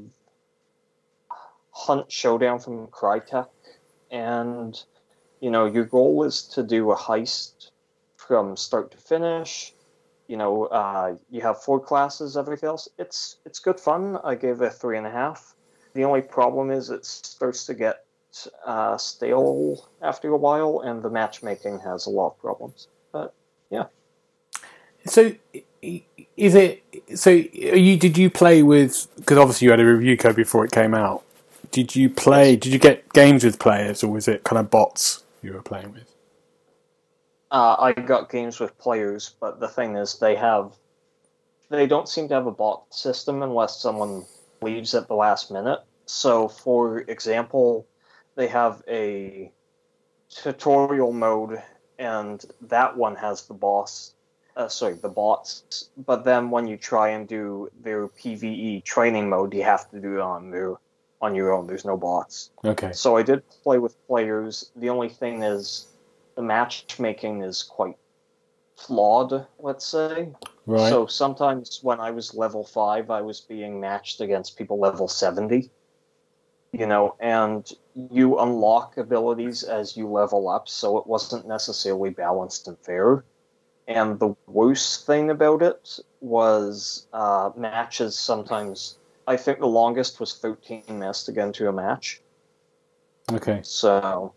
Hunt 1.81 2.11
Showdown 2.11 2.59
from 2.59 2.87
Crytek, 2.87 3.47
and 4.11 4.81
you 5.39 5.49
know 5.49 5.65
your 5.65 5.85
goal 5.85 6.23
is 6.23 6.43
to 6.49 6.61
do 6.61 6.91
a 6.91 6.95
heist 6.95 7.71
from 8.17 8.55
start 8.55 8.91
to 8.91 8.97
finish. 8.97 9.73
You 10.27 10.37
know, 10.37 10.65
uh, 10.65 11.15
you 11.31 11.41
have 11.41 11.61
four 11.63 11.79
classes, 11.79 12.37
everything 12.37 12.67
else. 12.67 12.87
It's 12.99 13.37
it's 13.45 13.57
good 13.57 13.79
fun. 13.79 14.19
I 14.23 14.35
gave 14.35 14.61
it 14.61 14.65
a 14.65 14.69
three 14.69 14.97
and 14.97 15.07
a 15.07 15.11
half. 15.11 15.55
The 15.93 16.03
only 16.03 16.21
problem 16.21 16.69
is 16.69 16.91
it 16.91 17.03
starts 17.03 17.65
to 17.65 17.73
get 17.73 18.05
uh, 18.65 18.97
stale 18.97 19.89
after 20.03 20.29
a 20.29 20.37
while, 20.37 20.81
and 20.81 21.01
the 21.01 21.09
matchmaking 21.09 21.79
has 21.79 22.05
a 22.05 22.11
lot 22.11 22.27
of 22.27 22.39
problems. 22.39 22.87
But 23.11 23.33
yeah. 23.71 23.85
So, 25.07 25.33
is 25.81 26.55
it? 26.55 26.83
So, 27.15 27.31
you 27.31 27.97
did 27.97 28.19
you 28.19 28.29
play 28.29 28.61
with? 28.61 29.07
Because 29.17 29.39
obviously 29.39 29.65
you 29.65 29.71
had 29.71 29.79
a 29.79 29.85
review 29.85 30.15
code 30.15 30.35
before 30.35 30.63
it 30.63 30.71
came 30.71 30.93
out. 30.93 31.23
Did 31.71 31.95
you 31.95 32.09
play? 32.09 32.55
Did 32.55 32.73
you 32.73 32.79
get 32.79 33.11
games 33.13 33.43
with 33.43 33.59
players, 33.59 34.03
or 34.03 34.11
was 34.11 34.27
it 34.27 34.43
kind 34.43 34.59
of 34.59 34.69
bots 34.69 35.23
you 35.41 35.53
were 35.53 35.61
playing 35.61 35.93
with? 35.93 36.13
Uh, 37.49 37.75
I 37.79 37.93
got 37.93 38.29
games 38.29 38.59
with 38.59 38.77
players, 38.77 39.35
but 39.39 39.59
the 39.59 39.67
thing 39.67 39.95
is, 39.95 40.19
they 40.19 40.35
have 40.35 40.73
they 41.69 41.87
don't 41.87 42.09
seem 42.09 42.27
to 42.27 42.33
have 42.33 42.47
a 42.47 42.51
bot 42.51 42.93
system 42.93 43.41
unless 43.41 43.79
someone 43.79 44.25
leaves 44.61 44.93
at 44.93 45.07
the 45.07 45.15
last 45.15 45.51
minute. 45.51 45.79
So, 46.05 46.49
for 46.49 46.99
example, 46.99 47.87
they 48.35 48.47
have 48.47 48.83
a 48.89 49.51
tutorial 50.29 51.13
mode, 51.13 51.61
and 51.97 52.43
that 52.61 52.97
one 52.97 53.15
has 53.15 53.43
the 53.47 53.53
boss. 53.53 54.13
Uh, 54.57 54.67
sorry, 54.67 54.95
the 54.95 55.09
bots. 55.09 55.89
But 55.97 56.25
then 56.25 56.49
when 56.49 56.67
you 56.67 56.75
try 56.75 57.09
and 57.09 57.25
do 57.27 57.69
their 57.81 58.09
PVE 58.09 58.83
training 58.83 59.29
mode, 59.29 59.53
you 59.53 59.63
have 59.63 59.89
to 59.91 59.99
do 60.01 60.15
it 60.15 60.21
on 60.21 60.51
their 60.51 60.75
on 61.21 61.35
your 61.35 61.53
own. 61.53 61.67
There's 61.67 61.85
no 61.85 61.97
bots. 61.97 62.51
Okay. 62.63 62.91
So 62.93 63.17
I 63.17 63.23
did 63.23 63.43
play 63.63 63.77
with 63.77 63.95
players. 64.07 64.71
The 64.75 64.89
only 64.89 65.09
thing 65.09 65.43
is, 65.43 65.87
the 66.35 66.41
matchmaking 66.41 67.43
is 67.43 67.63
quite 67.63 67.97
flawed. 68.75 69.45
Let's 69.59 69.85
say. 69.85 70.29
Right. 70.65 70.89
So 70.89 71.05
sometimes 71.05 71.79
when 71.81 71.99
I 71.99 72.11
was 72.11 72.33
level 72.33 72.63
five, 72.63 73.09
I 73.09 73.21
was 73.21 73.41
being 73.41 73.79
matched 73.79 74.21
against 74.21 74.57
people 74.57 74.79
level 74.79 75.07
70. 75.07 75.69
You 76.73 76.85
know, 76.87 77.15
and 77.19 77.69
you 77.95 78.39
unlock 78.39 78.97
abilities 78.97 79.63
as 79.63 79.97
you 79.97 80.07
level 80.07 80.47
up, 80.47 80.69
so 80.69 80.97
it 80.97 81.05
wasn't 81.05 81.45
necessarily 81.45 82.11
balanced 82.11 82.67
and 82.69 82.77
fair. 82.79 83.25
And 83.87 84.19
the 84.19 84.35
worst 84.47 85.05
thing 85.05 85.29
about 85.29 85.61
it 85.61 85.99
was 86.21 87.07
uh, 87.11 87.49
matches 87.57 88.17
sometimes. 88.17 88.97
I 89.27 89.37
think 89.37 89.59
the 89.59 89.67
longest 89.67 90.19
was 90.19 90.37
13 90.37 90.83
minutes 90.89 91.23
to 91.25 91.31
get 91.31 91.47
into 91.47 91.67
a 91.69 91.71
match. 91.73 92.21
okay. 93.31 93.59
So, 93.63 94.33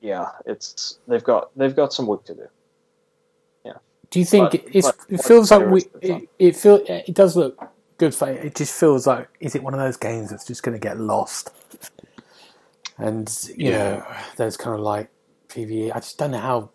yeah, 0.00 0.26
it's 0.46 0.98
they've 1.06 1.22
got 1.22 1.50
they've 1.56 1.76
got 1.76 1.92
some 1.92 2.06
work 2.06 2.24
to 2.24 2.34
do. 2.34 2.46
Yeah. 3.64 3.74
Do 4.10 4.18
you 4.18 4.24
think 4.24 4.50
But- 4.50 4.64
it's, 4.72 4.90
but 4.90 4.96
it 5.08 5.22
feels 5.22 5.50
like 5.50 5.66
we 5.68 5.80
is 5.80 5.84
the 5.84 6.08
fun. 6.08 6.20
it, 6.22 6.28
it 6.48 6.56
feel 6.56 6.82
it 6.88 7.14
does 7.14 7.36
look 7.36 7.58
good 7.98 8.14
for 8.14 8.28
it 8.28 8.54
just 8.56 8.74
feels 8.78 9.06
like 9.06 9.28
is 9.38 9.54
it 9.54 9.62
one 9.62 9.74
of 9.74 9.80
those 9.80 9.96
games 9.96 10.30
that's 10.30 10.44
just 10.44 10.64
going 10.64 10.72
to 10.72 10.80
get 10.80 10.98
lost 10.98 11.50
and 12.98 13.48
you 13.56 13.70
know 13.70 14.04
there's 14.36 14.56
kind 14.56 14.74
of 14.74 14.80
like 14.80 15.08
PVE 15.48 15.92
I 15.94 16.00
just 16.00 16.18
don't 16.18 16.32
know 16.32 16.38
how 16.38 16.70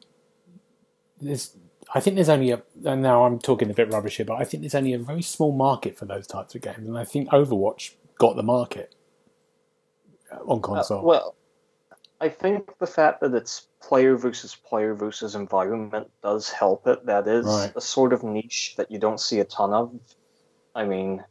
there's 1.20 1.54
I 1.94 2.00
think 2.00 2.16
there's 2.16 2.30
only 2.30 2.52
a 2.52 2.62
and 2.86 3.02
now 3.02 3.24
I'm 3.24 3.40
talking 3.40 3.70
a 3.70 3.74
bit 3.74 3.92
rubbish 3.92 4.18
here 4.18 4.26
but 4.26 4.36
I 4.36 4.44
think 4.44 4.62
there's 4.62 4.76
only 4.76 4.94
a 4.94 5.00
very 5.00 5.22
small 5.22 5.52
market 5.52 5.98
for 5.98 6.06
those 6.06 6.28
types 6.28 6.54
of 6.56 6.62
games 6.62 6.88
and 6.88 6.98
I 6.98 7.04
think 7.06 7.30
Overwatch 7.30 7.94
got 8.18 8.36
the 8.36 8.44
market 8.44 8.94
uh, 10.32 10.38
on 10.46 10.58
Uh, 10.60 10.62
console 10.62 11.04
well, 11.06 11.36
I 12.20 12.30
think 12.30 12.78
the 12.80 12.88
fact 12.88 13.22
that 13.22 13.34
it's 13.34 13.68
player 13.80 14.16
versus 14.18 14.56
player 14.56 14.96
versus 14.96 15.36
environment 15.36 16.10
does 16.24 16.50
help 16.50 16.88
it. 16.88 17.06
That 17.06 17.28
is 17.28 17.46
Right. 17.46 17.72
a 17.76 17.82
sort 17.82 18.12
of 18.12 18.24
niche 18.24 18.74
that 18.78 18.90
you 18.92 18.98
don't 19.00 19.20
see 19.20 19.40
a 19.40 19.46
ton 19.46 19.72
of. 19.72 19.94
I 20.76 20.84
mean, 20.86 21.24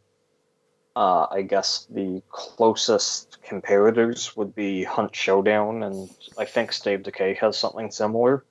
uh, 0.94 1.26
I 1.30 1.42
guess 1.42 1.86
the 1.90 2.22
closest 2.30 3.38
comparators 3.42 4.36
would 4.36 4.54
be 4.54 4.84
Hunt 4.84 5.14
Showdown, 5.14 5.82
and 5.82 6.08
I 6.38 6.44
think 6.44 6.72
State 6.72 6.94
of 6.94 7.02
Decay 7.02 7.34
has 7.34 7.58
something 7.58 7.90
similar. 7.90 8.44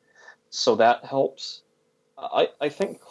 So 0.50 0.76
that 0.76 1.06
helps. 1.06 1.62
I, 2.18 2.50
I 2.62 2.70
think 2.70 3.02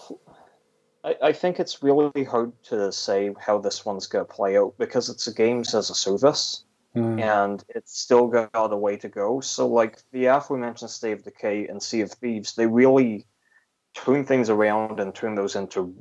I, 1.05 1.17
I 1.23 1.33
think 1.33 1.61
it's 1.61 1.83
really 1.83 2.25
hard 2.25 2.53
to 2.65 2.91
say 2.93 3.35
how 3.39 3.59
this 3.59 3.85
one's 3.85 4.07
going 4.07 4.27
to 4.27 4.33
play 4.33 4.57
out 4.57 4.75
because 4.79 5.09
it's 5.09 5.27
a 5.27 5.35
games 5.35 5.75
as 5.75 5.91
a 5.91 5.95
service 5.95 6.65
Mm. 6.97 7.21
and 7.21 7.65
it's 7.71 7.99
still 7.99 8.29
got 8.29 8.73
a 8.73 8.77
way 8.77 8.97
to 8.97 9.09
go. 9.09 9.41
So, 9.41 9.67
like 9.67 9.99
the 10.13 10.27
aforementioned 10.27 10.91
State 10.91 11.13
of 11.13 11.25
Decay 11.25 11.67
and 11.67 11.83
Sea 11.83 12.03
of 12.03 12.13
Thieves, 12.13 12.55
they 12.55 12.67
really 12.67 13.27
turn 13.95 14.25
things 14.25 14.49
around 14.49 15.01
and 15.01 15.13
turn 15.13 15.35
those 15.35 15.57
into 15.57 15.95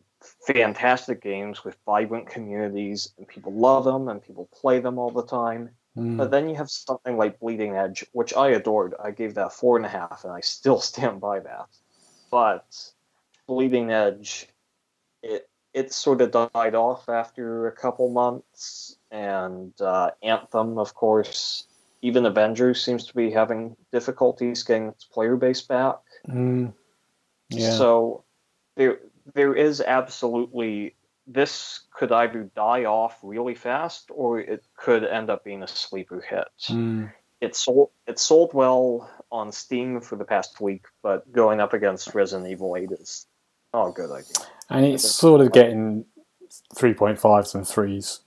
fantastic 0.46 1.22
games 1.22 1.64
with 1.64 1.78
vibrant 1.86 2.28
communities, 2.28 3.12
and 3.18 3.28
people 3.28 3.54
love 3.54 3.86
them 3.86 4.08
and 4.08 4.22
people 4.22 4.48
play 4.54 4.80
them 4.80 5.00
all 5.00 5.10
the 5.10 5.26
time. 5.26 5.72
Mm. 5.98 6.18
But 6.18 6.30
then 6.30 6.48
you 6.48 6.56
have 6.56 6.70
something 6.70 7.18
like 7.18 7.40
Bleeding 7.40 7.76
Edge, 7.76 8.06
which 8.12 8.36
I 8.36 8.50
adored. 8.50 8.94
I 9.04 9.10
gave 9.10 9.34
that 9.34 9.54
four 9.54 9.78
and 9.78 9.86
a 9.88 9.90
half, 9.90 10.24
and 10.24 10.32
I 10.32 10.42
still 10.42 10.80
stand 10.92 11.20
by 11.20 11.40
that. 11.40 11.70
But 12.34 12.66
Bleeding 13.46 13.92
Edge, 13.92 14.48
it 15.22 15.48
it 15.72 15.94
sort 15.94 16.20
of 16.20 16.32
died 16.32 16.74
off 16.74 17.08
after 17.08 17.68
a 17.68 17.72
couple 17.72 18.10
months, 18.10 18.98
and 19.12 19.72
uh, 19.80 20.10
Anthem, 20.24 20.80
of 20.80 20.96
course, 20.96 21.68
even 22.02 22.26
Avengers 22.26 22.84
seems 22.84 23.06
to 23.06 23.14
be 23.14 23.30
having 23.30 23.76
difficulties 23.92 24.64
getting 24.64 24.88
its 24.88 25.06
player 25.06 25.36
base 25.36 25.62
back. 25.62 26.00
Mm. 26.28 26.74
yeah 27.50 27.78
So 27.78 28.24
there 28.78 28.98
there 29.36 29.54
is 29.54 29.80
absolutely 29.80 30.96
this 31.28 31.82
could 31.92 32.12
either 32.12 32.50
die 32.56 32.86
off 32.86 33.20
really 33.22 33.54
fast 33.54 34.10
or 34.12 34.40
it 34.40 34.66
could 34.76 35.04
end 35.04 35.30
up 35.30 35.44
being 35.44 35.62
a 35.62 35.68
sleeper 35.68 36.20
hit. 36.20 36.48
Mm. 36.68 37.14
It 37.44 37.56
sold 37.58 37.90
it 38.08 38.20
sold 38.20 38.54
well 38.54 39.10
on 39.30 39.52
Steam 39.52 40.00
for 40.00 40.16
the 40.16 40.24
past 40.24 40.62
week, 40.62 40.86
but 41.02 41.30
going 41.34 41.60
up 41.60 41.74
against 41.74 42.16
Resident 42.16 42.50
Evil 42.50 42.78
8 42.78 42.90
is 42.94 43.26
not 43.74 43.88
a 43.88 43.92
good 43.92 44.12
idea. 44.12 44.48
And 44.70 44.86
it's 44.86 45.10
sort 45.10 45.42
of 45.42 45.52
getting 45.52 46.06
3.5s 46.76 47.56
and 47.56 47.66
3s 47.66 48.20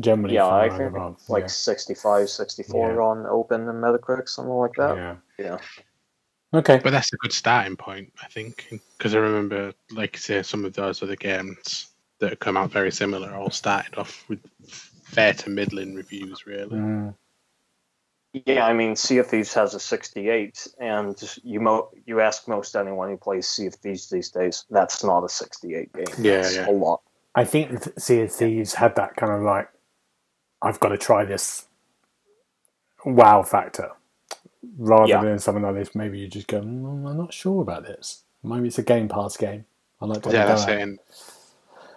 generally. 0.00 0.36
Yeah, 0.36 0.46
I 0.46 0.66
around 0.68 0.78
think 0.78 0.90
about, 0.90 1.20
like 1.28 1.42
yeah. 1.42 1.48
65, 1.48 2.30
64 2.30 2.92
Yeah. 2.92 2.98
on 2.98 3.26
Open 3.26 3.68
and 3.68 3.82
Metacritic, 3.82 4.28
something 4.28 4.54
like 4.54 4.74
that. 4.78 4.96
yeah. 4.96 5.16
Yeah. 5.38 5.58
Okay. 6.54 6.80
But 6.82 6.92
that's 6.92 7.12
a 7.12 7.16
good 7.16 7.32
starting 7.32 7.76
point, 7.76 8.12
I 8.22 8.28
think, 8.28 8.68
because 8.96 9.14
I 9.14 9.18
remember, 9.18 9.74
like, 9.90 10.16
say, 10.16 10.42
some 10.42 10.64
of 10.64 10.72
those 10.72 11.02
other 11.02 11.16
games 11.16 11.88
that 12.20 12.30
have 12.30 12.38
come 12.38 12.56
out 12.56 12.70
very 12.70 12.92
similar 12.92 13.34
all 13.34 13.50
started 13.50 13.98
off 13.98 14.24
with 14.28 14.40
fair 15.04 15.34
to 15.34 15.50
middling 15.50 15.94
reviews, 15.94 16.46
really. 16.46 16.76
Mm. 16.76 17.14
Yeah, 18.46 18.66
I 18.66 18.72
mean, 18.72 18.96
Sea 18.96 19.18
of 19.18 19.28
Thieves 19.28 19.54
has 19.54 19.74
a 19.74 19.80
68, 19.80 20.66
and 20.80 21.16
you 21.44 21.60
mo- 21.60 21.90
you 22.04 22.20
ask 22.20 22.48
most 22.48 22.74
anyone 22.74 23.08
who 23.10 23.16
plays 23.16 23.46
Sea 23.48 23.66
of 23.66 23.74
Thieves 23.76 24.10
these 24.10 24.28
days, 24.30 24.64
that's 24.70 25.04
not 25.04 25.22
a 25.22 25.28
68 25.28 25.92
game. 25.92 26.04
Yeah, 26.18 26.40
That's 26.42 26.56
yeah. 26.56 26.68
a 26.68 26.72
lot. 26.72 27.00
I 27.36 27.44
think 27.44 27.82
th- 27.82 27.96
Sea 27.98 28.22
of 28.22 28.32
Thieves 28.32 28.74
had 28.74 28.96
that 28.96 29.14
kind 29.14 29.32
of 29.32 29.42
like, 29.42 29.68
I've 30.62 30.80
got 30.80 30.88
to 30.88 30.98
try 30.98 31.24
this 31.24 31.66
wow 33.04 33.42
factor. 33.44 33.90
Rather 34.78 35.08
Yeah. 35.08 35.22
than 35.22 35.38
something 35.38 35.62
like 35.62 35.74
this, 35.76 35.94
maybe 35.94 36.18
you 36.18 36.26
just 36.26 36.48
go, 36.48 36.60
mm, 36.60 37.08
I'm 37.08 37.16
not 37.16 37.32
sure 37.32 37.62
about 37.62 37.84
this. 37.84 38.22
Maybe 38.42 38.66
it's 38.68 38.78
a 38.78 38.82
Game 38.82 39.08
Pass 39.08 39.36
game. 39.36 39.64
I 40.00 40.06
like 40.06 40.22
to 40.22 40.30
Yeah, 40.30 40.38
have 40.40 40.48
a 40.48 40.52
that's 40.52 40.64
go 40.66 40.72
at 40.72 40.78
it. 40.78 40.82
And 40.82 40.98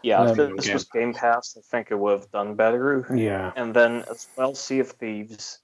Yeah, 0.04 0.24
if 0.32 0.40
Um, 0.40 0.56
this 0.56 0.66
Game 0.66 0.74
was 0.76 0.84
Game 0.86 1.14
Pass, 1.14 1.58
I 1.58 1.62
think 1.62 1.90
it 1.90 1.96
would 1.98 2.12
have 2.20 2.32
done 2.32 2.54
better. 2.56 3.08
Yeah. 3.14 3.54
And 3.56 3.74
then 3.74 4.04
as 4.10 4.28
well, 4.38 4.54
Sea 4.54 4.80
of 4.80 4.92
Thieves, 4.92 5.60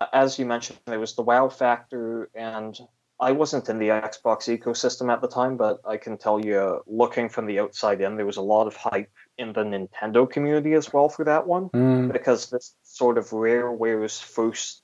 uh, 0.00 0.06
as 0.12 0.38
you 0.38 0.46
mentioned, 0.46 0.78
there 0.86 1.00
was 1.00 1.14
the 1.14 1.22
wow 1.22 1.48
factor, 1.48 2.28
and 2.34 2.78
I 3.18 3.32
wasn't 3.32 3.68
in 3.68 3.78
the 3.78 3.88
Xbox 3.88 4.46
ecosystem 4.56 5.10
at 5.12 5.20
the 5.20 5.28
time, 5.28 5.56
but 5.56 5.80
I 5.86 5.96
can 5.96 6.18
tell 6.18 6.44
you, 6.44 6.82
looking 6.86 7.28
from 7.28 7.46
the 7.46 7.60
outside 7.60 8.00
in, 8.00 8.16
there 8.16 8.26
was 8.26 8.36
a 8.36 8.42
lot 8.42 8.66
of 8.66 8.76
hype 8.76 9.10
in 9.38 9.52
the 9.52 9.62
Nintendo 9.64 10.28
community 10.28 10.74
as 10.74 10.92
well 10.92 11.08
for 11.08 11.24
that 11.24 11.46
one, 11.46 11.70
Mm. 11.70 12.12
because 12.12 12.50
this 12.50 12.74
sort 12.82 13.16
of 13.18 13.30
Rareware's 13.32 14.20
first 14.20 14.82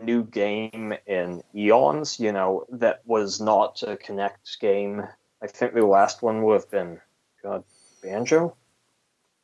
new 0.00 0.22
game 0.24 0.94
in 1.06 1.42
eons, 1.54 2.18
you 2.20 2.32
know, 2.32 2.64
that 2.70 3.02
was 3.04 3.40
not 3.40 3.82
a 3.82 3.96
Kinect 3.96 4.58
game. 4.60 5.02
I 5.42 5.46
think 5.48 5.74
the 5.74 5.84
last 5.84 6.22
one 6.22 6.42
would 6.44 6.54
have 6.54 6.70
been, 6.70 7.00
God, 7.42 7.64
Banjo? 8.02 8.56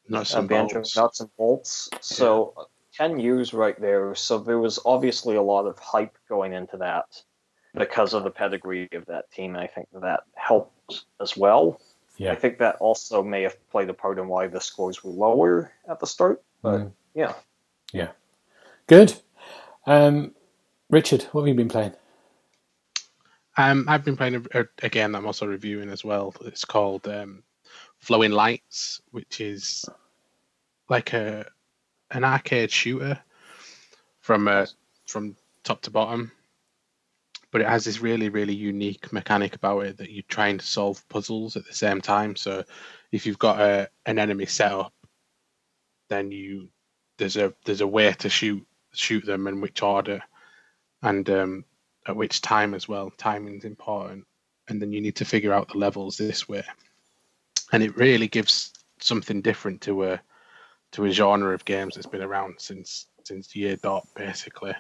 nuts 0.09 0.35
uh, 0.35 0.39
and 0.39 0.49
banjo 0.49 0.75
bolts. 0.77 0.97
nuts 0.97 1.21
and 1.21 1.37
bolts. 1.37 1.91
So 2.01 2.55
uh, 2.99 3.03
ten 3.09 3.21
years 3.21 3.55
right 3.55 3.81
there. 3.81 4.15
So 4.15 4.39
there 4.39 4.59
was 4.59 4.79
obviously 4.85 5.37
a 5.37 5.43
lot 5.43 5.67
of 5.67 5.79
hype 5.79 6.17
going 6.29 6.53
into 6.53 6.77
that 6.79 7.23
because 7.77 8.15
of 8.15 8.25
the 8.25 8.31
pedigree 8.31 8.89
of 8.93 9.07
that 9.07 9.31
team. 9.31 9.55
And 9.55 9.63
I 9.63 9.67
think 9.67 9.89
that 9.93 10.25
helped 10.35 11.05
as 11.21 11.37
well. 11.37 11.81
Yeah. 12.17 12.33
I 12.33 12.35
think 12.35 12.59
that 12.59 12.77
also 12.77 13.23
may 13.23 13.43
have 13.43 13.57
played 13.71 13.89
a 13.91 13.95
part 13.95 14.19
in 14.19 14.27
why 14.29 14.49
the 14.49 14.61
scores 14.61 15.05
were 15.05 15.13
lower 15.13 15.73
at 15.89 16.01
the 16.01 16.07
start. 16.07 16.43
But 16.63 16.81
Mm. 16.81 16.93
yeah, 17.15 17.35
Good. 18.89 19.15
Um, 19.87 20.35
Richard, 20.91 21.25
what 21.33 21.43
have 21.43 21.49
you 21.49 21.55
been 21.55 21.69
playing? 21.69 21.93
Um, 23.59 23.85
I've 23.87 24.05
been 24.05 24.17
playing 24.17 24.37
a, 24.37 24.61
a, 24.61 24.67
a 24.85 24.89
game 24.89 25.13
that 25.13 25.19
I'm 25.19 25.27
also 25.27 25.47
reviewing 25.47 25.91
as 25.91 26.05
well. 26.05 26.35
It's 26.41 26.65
called 26.65 27.07
um, 27.07 27.43
Flowing 27.99 28.33
Lights, 28.33 29.03
which 29.11 29.41
is 29.43 29.85
like 30.89 31.13
a 31.13 31.47
an 32.11 32.25
arcade 32.25 32.71
shooter 32.71 33.19
from 34.21 34.49
uh, 34.49 34.67
from 35.07 35.37
top 35.65 35.83
to 35.83 35.91
bottom. 35.91 36.33
But 37.51 37.63
it 37.63 37.67
has 37.67 37.87
this 37.87 38.01
really, 38.01 38.29
really 38.29 38.55
unique 38.55 39.11
mechanic 39.11 39.55
about 39.55 39.87
it 39.87 39.97
that 39.97 40.11
you're 40.11 40.23
trying 40.29 40.59
to 40.59 40.67
solve 40.67 41.09
puzzles 41.09 41.57
at 41.57 41.65
the 41.65 41.73
same 41.73 42.03
time. 42.03 42.37
So 42.37 42.63
if 43.11 43.25
you've 43.25 43.39
got 43.39 43.61
a 43.61 43.89
an 44.05 44.19
enemy 44.19 44.47
set 44.47 44.73
up, 44.73 44.93
then 46.09 46.31
you 46.31 46.69
there's 47.17 47.37
a 47.37 47.53
there's 47.65 47.81
a 47.81 47.87
way 47.87 48.13
to 48.13 48.29
shoot 48.29 48.67
shoot 48.93 49.25
them 49.25 49.47
in 49.47 49.61
which 49.61 49.83
order, 49.83 50.23
and 51.03 51.29
um, 51.31 51.65
at 52.07 52.17
which 52.17 52.41
time 52.41 52.75
as 52.75 52.89
well. 52.89 53.11
Timing's 53.17 53.65
important, 53.65 54.27
and 54.69 54.81
then 54.81 54.93
you 54.93 55.01
need 55.01 55.17
to 55.17 55.25
figure 55.25 55.53
out 55.53 55.69
the 55.69 55.79
levels 55.79 56.17
this 56.17 56.49
way, 56.49 56.65
and 57.73 57.83
it 57.83 57.97
really 57.97 58.29
gives 58.29 58.73
something 59.01 59.41
different 59.41 59.81
to 59.83 60.05
a 60.05 60.21
to 60.93 61.05
a 61.05 61.11
genre 61.11 61.55
of 61.55 61.65
games 61.65 61.95
that's 61.95 62.07
been 62.07 62.23
around 62.23 62.55
since 62.59 63.07
since 63.25 63.55
year 63.55 63.77
dot 63.77 64.07
basically. 64.15 64.75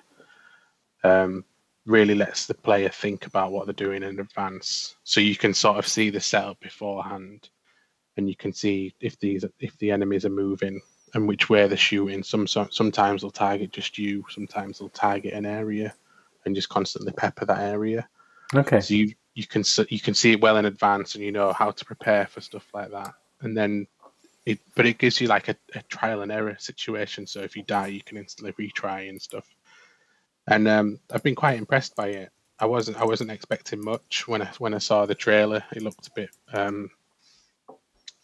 Um, 1.04 1.44
really 1.86 2.14
lets 2.14 2.46
the 2.46 2.54
player 2.54 2.88
think 2.90 3.26
about 3.26 3.50
what 3.50 3.66
they're 3.66 3.72
doing 3.72 4.02
in 4.02 4.20
advance, 4.20 4.96
so 5.04 5.20
you 5.20 5.36
can 5.36 5.54
sort 5.54 5.78
of 5.78 5.88
see 5.88 6.10
the 6.10 6.20
setup 6.20 6.60
beforehand, 6.60 7.48
and 8.16 8.28
you 8.28 8.36
can 8.36 8.52
see 8.52 8.94
if 9.00 9.18
these 9.20 9.44
if 9.58 9.76
the 9.78 9.90
enemies 9.90 10.24
are 10.24 10.30
moving 10.30 10.80
and 11.14 11.26
which 11.26 11.48
way 11.48 11.66
they're 11.66 11.76
shooting. 11.76 12.22
Some 12.22 12.46
sometimes 12.46 13.22
they'll 13.22 13.30
target 13.30 13.72
just 13.72 13.98
you, 13.98 14.24
sometimes 14.28 14.78
they'll 14.78 14.90
target 14.90 15.34
an 15.34 15.46
area, 15.46 15.94
and 16.44 16.54
just 16.54 16.68
constantly 16.68 17.12
pepper 17.12 17.46
that 17.46 17.60
area. 17.60 18.08
Okay. 18.54 18.80
So 18.80 18.94
you 18.94 19.14
you 19.34 19.46
can 19.46 19.64
you 19.88 20.00
can 20.00 20.14
see 20.14 20.32
it 20.32 20.40
well 20.40 20.56
in 20.56 20.64
advance, 20.64 21.14
and 21.14 21.24
you 21.24 21.32
know 21.32 21.52
how 21.52 21.70
to 21.70 21.84
prepare 21.84 22.26
for 22.26 22.40
stuff 22.40 22.66
like 22.74 22.90
that. 22.90 23.14
And 23.40 23.56
then 23.56 23.86
it, 24.48 24.60
but 24.74 24.86
it 24.86 24.96
gives 24.96 25.20
you 25.20 25.28
like 25.28 25.48
a, 25.48 25.56
a 25.74 25.82
trial 25.82 26.22
and 26.22 26.32
error 26.32 26.56
situation. 26.58 27.26
So 27.26 27.40
if 27.42 27.54
you 27.54 27.62
die, 27.62 27.88
you 27.88 28.02
can 28.02 28.16
instantly 28.16 28.52
retry 28.52 29.10
and 29.10 29.20
stuff. 29.20 29.46
And 30.46 30.66
um, 30.66 31.00
I've 31.12 31.22
been 31.22 31.34
quite 31.34 31.58
impressed 31.58 31.94
by 31.94 32.08
it. 32.08 32.30
I 32.58 32.64
wasn't 32.64 32.96
I 32.96 33.04
wasn't 33.04 33.30
expecting 33.30 33.84
much 33.84 34.26
when 34.26 34.40
I 34.40 34.46
when 34.58 34.72
I 34.72 34.78
saw 34.78 35.04
the 35.04 35.14
trailer. 35.14 35.62
It 35.72 35.82
looked 35.82 36.06
a 36.06 36.10
bit 36.12 36.30
um, 36.54 36.90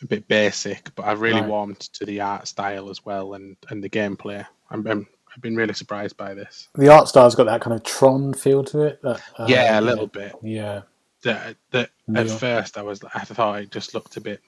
a 0.03 0.07
bit 0.07 0.27
basic, 0.27 0.95
but 0.95 1.05
I've 1.05 1.21
really 1.21 1.43
right. 1.43 1.49
warmed 1.49 1.81
to 1.81 2.07
the 2.07 2.23
art 2.23 2.49
style 2.49 2.89
as 2.89 3.05
well 3.05 3.35
and, 3.35 3.57
and 3.69 3.85
the 3.85 3.91
gameplay. 3.91 4.47
I'm, 4.71 4.87
I'm 4.87 5.07
I've 5.33 5.43
been 5.43 5.57
really 5.57 5.75
surprised 5.75 6.17
by 6.17 6.33
this. 6.33 6.69
The 6.75 6.89
art 6.89 7.09
style's 7.09 7.35
got 7.35 7.45
that 7.45 7.61
kind 7.61 7.77
of 7.77 7.85
Tron 7.85 8.33
feel 8.33 8.65
to 8.65 8.81
it. 8.81 9.03
That, 9.03 9.21
uh, 9.37 9.47
yeah, 9.47 9.79
a 9.79 9.83
little 9.83 10.11
yeah. 10.15 10.21
bit. 10.21 10.35
Yeah. 10.43 10.81
That, 11.23 11.57
that 11.71 11.91
at 12.15 12.31
first 12.31 12.79
I 12.79 12.83
was 12.83 13.03
I 13.15 13.25
thought 13.25 13.61
it 13.61 13.71
just 13.71 13.95
looked 13.95 14.17
a 14.17 14.21
bit 14.21 14.41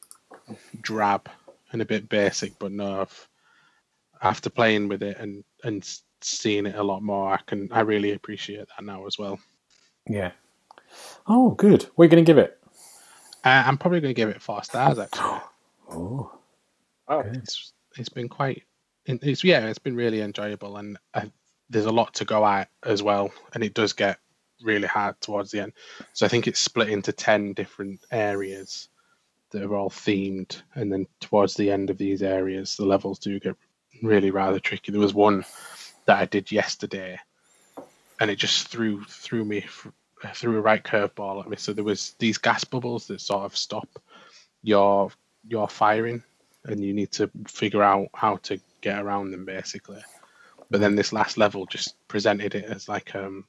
drab 0.80 1.28
and 1.72 1.82
a 1.82 1.86
bit 1.86 2.08
basic, 2.08 2.58
but 2.58 2.72
no, 2.72 3.02
I've, 3.02 3.28
after 4.22 4.50
playing 4.50 4.88
with 4.88 5.02
it 5.02 5.18
and 5.18 5.44
and 5.64 5.86
seeing 6.20 6.66
it 6.66 6.76
a 6.76 6.82
lot 6.82 7.02
more, 7.02 7.32
I 7.32 7.38
can 7.46 7.68
I 7.72 7.80
really 7.80 8.12
appreciate 8.12 8.68
that 8.68 8.84
now 8.84 9.06
as 9.06 9.18
well. 9.18 9.38
Yeah. 10.08 10.32
Oh, 11.26 11.50
good. 11.50 11.86
We're 11.96 12.08
going 12.08 12.24
to 12.24 12.28
give 12.28 12.38
it. 12.38 12.58
Uh, 13.44 13.64
I'm 13.66 13.78
probably 13.78 14.00
going 14.00 14.14
to 14.14 14.20
give 14.20 14.28
it 14.28 14.42
four 14.42 14.62
stars 14.62 14.98
actually. 14.98 15.40
oh, 15.90 16.38
oh, 17.08 17.20
it's 17.20 17.72
it's 17.96 18.08
been 18.08 18.28
quite. 18.28 18.62
It's 19.04 19.44
yeah, 19.44 19.66
it's 19.66 19.78
been 19.78 19.94
really 19.94 20.20
enjoyable, 20.20 20.78
and 20.78 20.98
uh, 21.14 21.26
there's 21.70 21.86
a 21.86 21.92
lot 21.92 22.14
to 22.14 22.24
go 22.24 22.44
at 22.44 22.68
as 22.84 23.02
well, 23.02 23.30
and 23.54 23.62
it 23.62 23.74
does 23.74 23.92
get 23.92 24.18
really 24.62 24.88
hard 24.88 25.20
towards 25.20 25.50
the 25.50 25.60
end. 25.60 25.72
So 26.12 26.26
I 26.26 26.28
think 26.28 26.48
it's 26.48 26.58
split 26.58 26.88
into 26.88 27.12
ten 27.12 27.52
different 27.52 28.00
areas 28.10 28.88
that 29.56 29.64
are 29.64 29.74
all 29.74 29.88
themed, 29.88 30.60
and 30.74 30.92
then 30.92 31.06
towards 31.18 31.54
the 31.54 31.70
end 31.70 31.88
of 31.88 31.96
these 31.96 32.22
areas, 32.22 32.76
the 32.76 32.84
levels 32.84 33.18
do 33.18 33.40
get 33.40 33.56
really 34.02 34.30
rather 34.30 34.60
tricky. 34.60 34.92
There 34.92 35.00
was 35.00 35.14
one 35.14 35.46
that 36.04 36.18
I 36.18 36.26
did 36.26 36.52
yesterday, 36.52 37.18
and 38.20 38.30
it 38.30 38.36
just 38.36 38.68
threw 38.68 39.02
threw 39.04 39.46
me 39.46 39.64
threw 40.34 40.58
a 40.58 40.60
right 40.60 40.84
curveball 40.84 41.42
at 41.42 41.48
me. 41.48 41.56
So 41.56 41.72
there 41.72 41.84
was 41.84 42.14
these 42.18 42.36
gas 42.36 42.64
bubbles 42.64 43.06
that 43.06 43.22
sort 43.22 43.44
of 43.44 43.56
stop 43.56 43.88
your 44.62 45.10
your 45.48 45.68
firing, 45.68 46.22
and 46.66 46.84
you 46.84 46.92
need 46.92 47.12
to 47.12 47.30
figure 47.48 47.82
out 47.82 48.08
how 48.14 48.36
to 48.48 48.60
get 48.82 49.00
around 49.00 49.30
them 49.30 49.46
basically. 49.46 50.02
But 50.68 50.80
then 50.80 50.96
this 50.96 51.14
last 51.14 51.38
level 51.38 51.64
just 51.64 51.94
presented 52.08 52.54
it 52.54 52.64
as 52.66 52.90
like 52.90 53.14
um, 53.14 53.46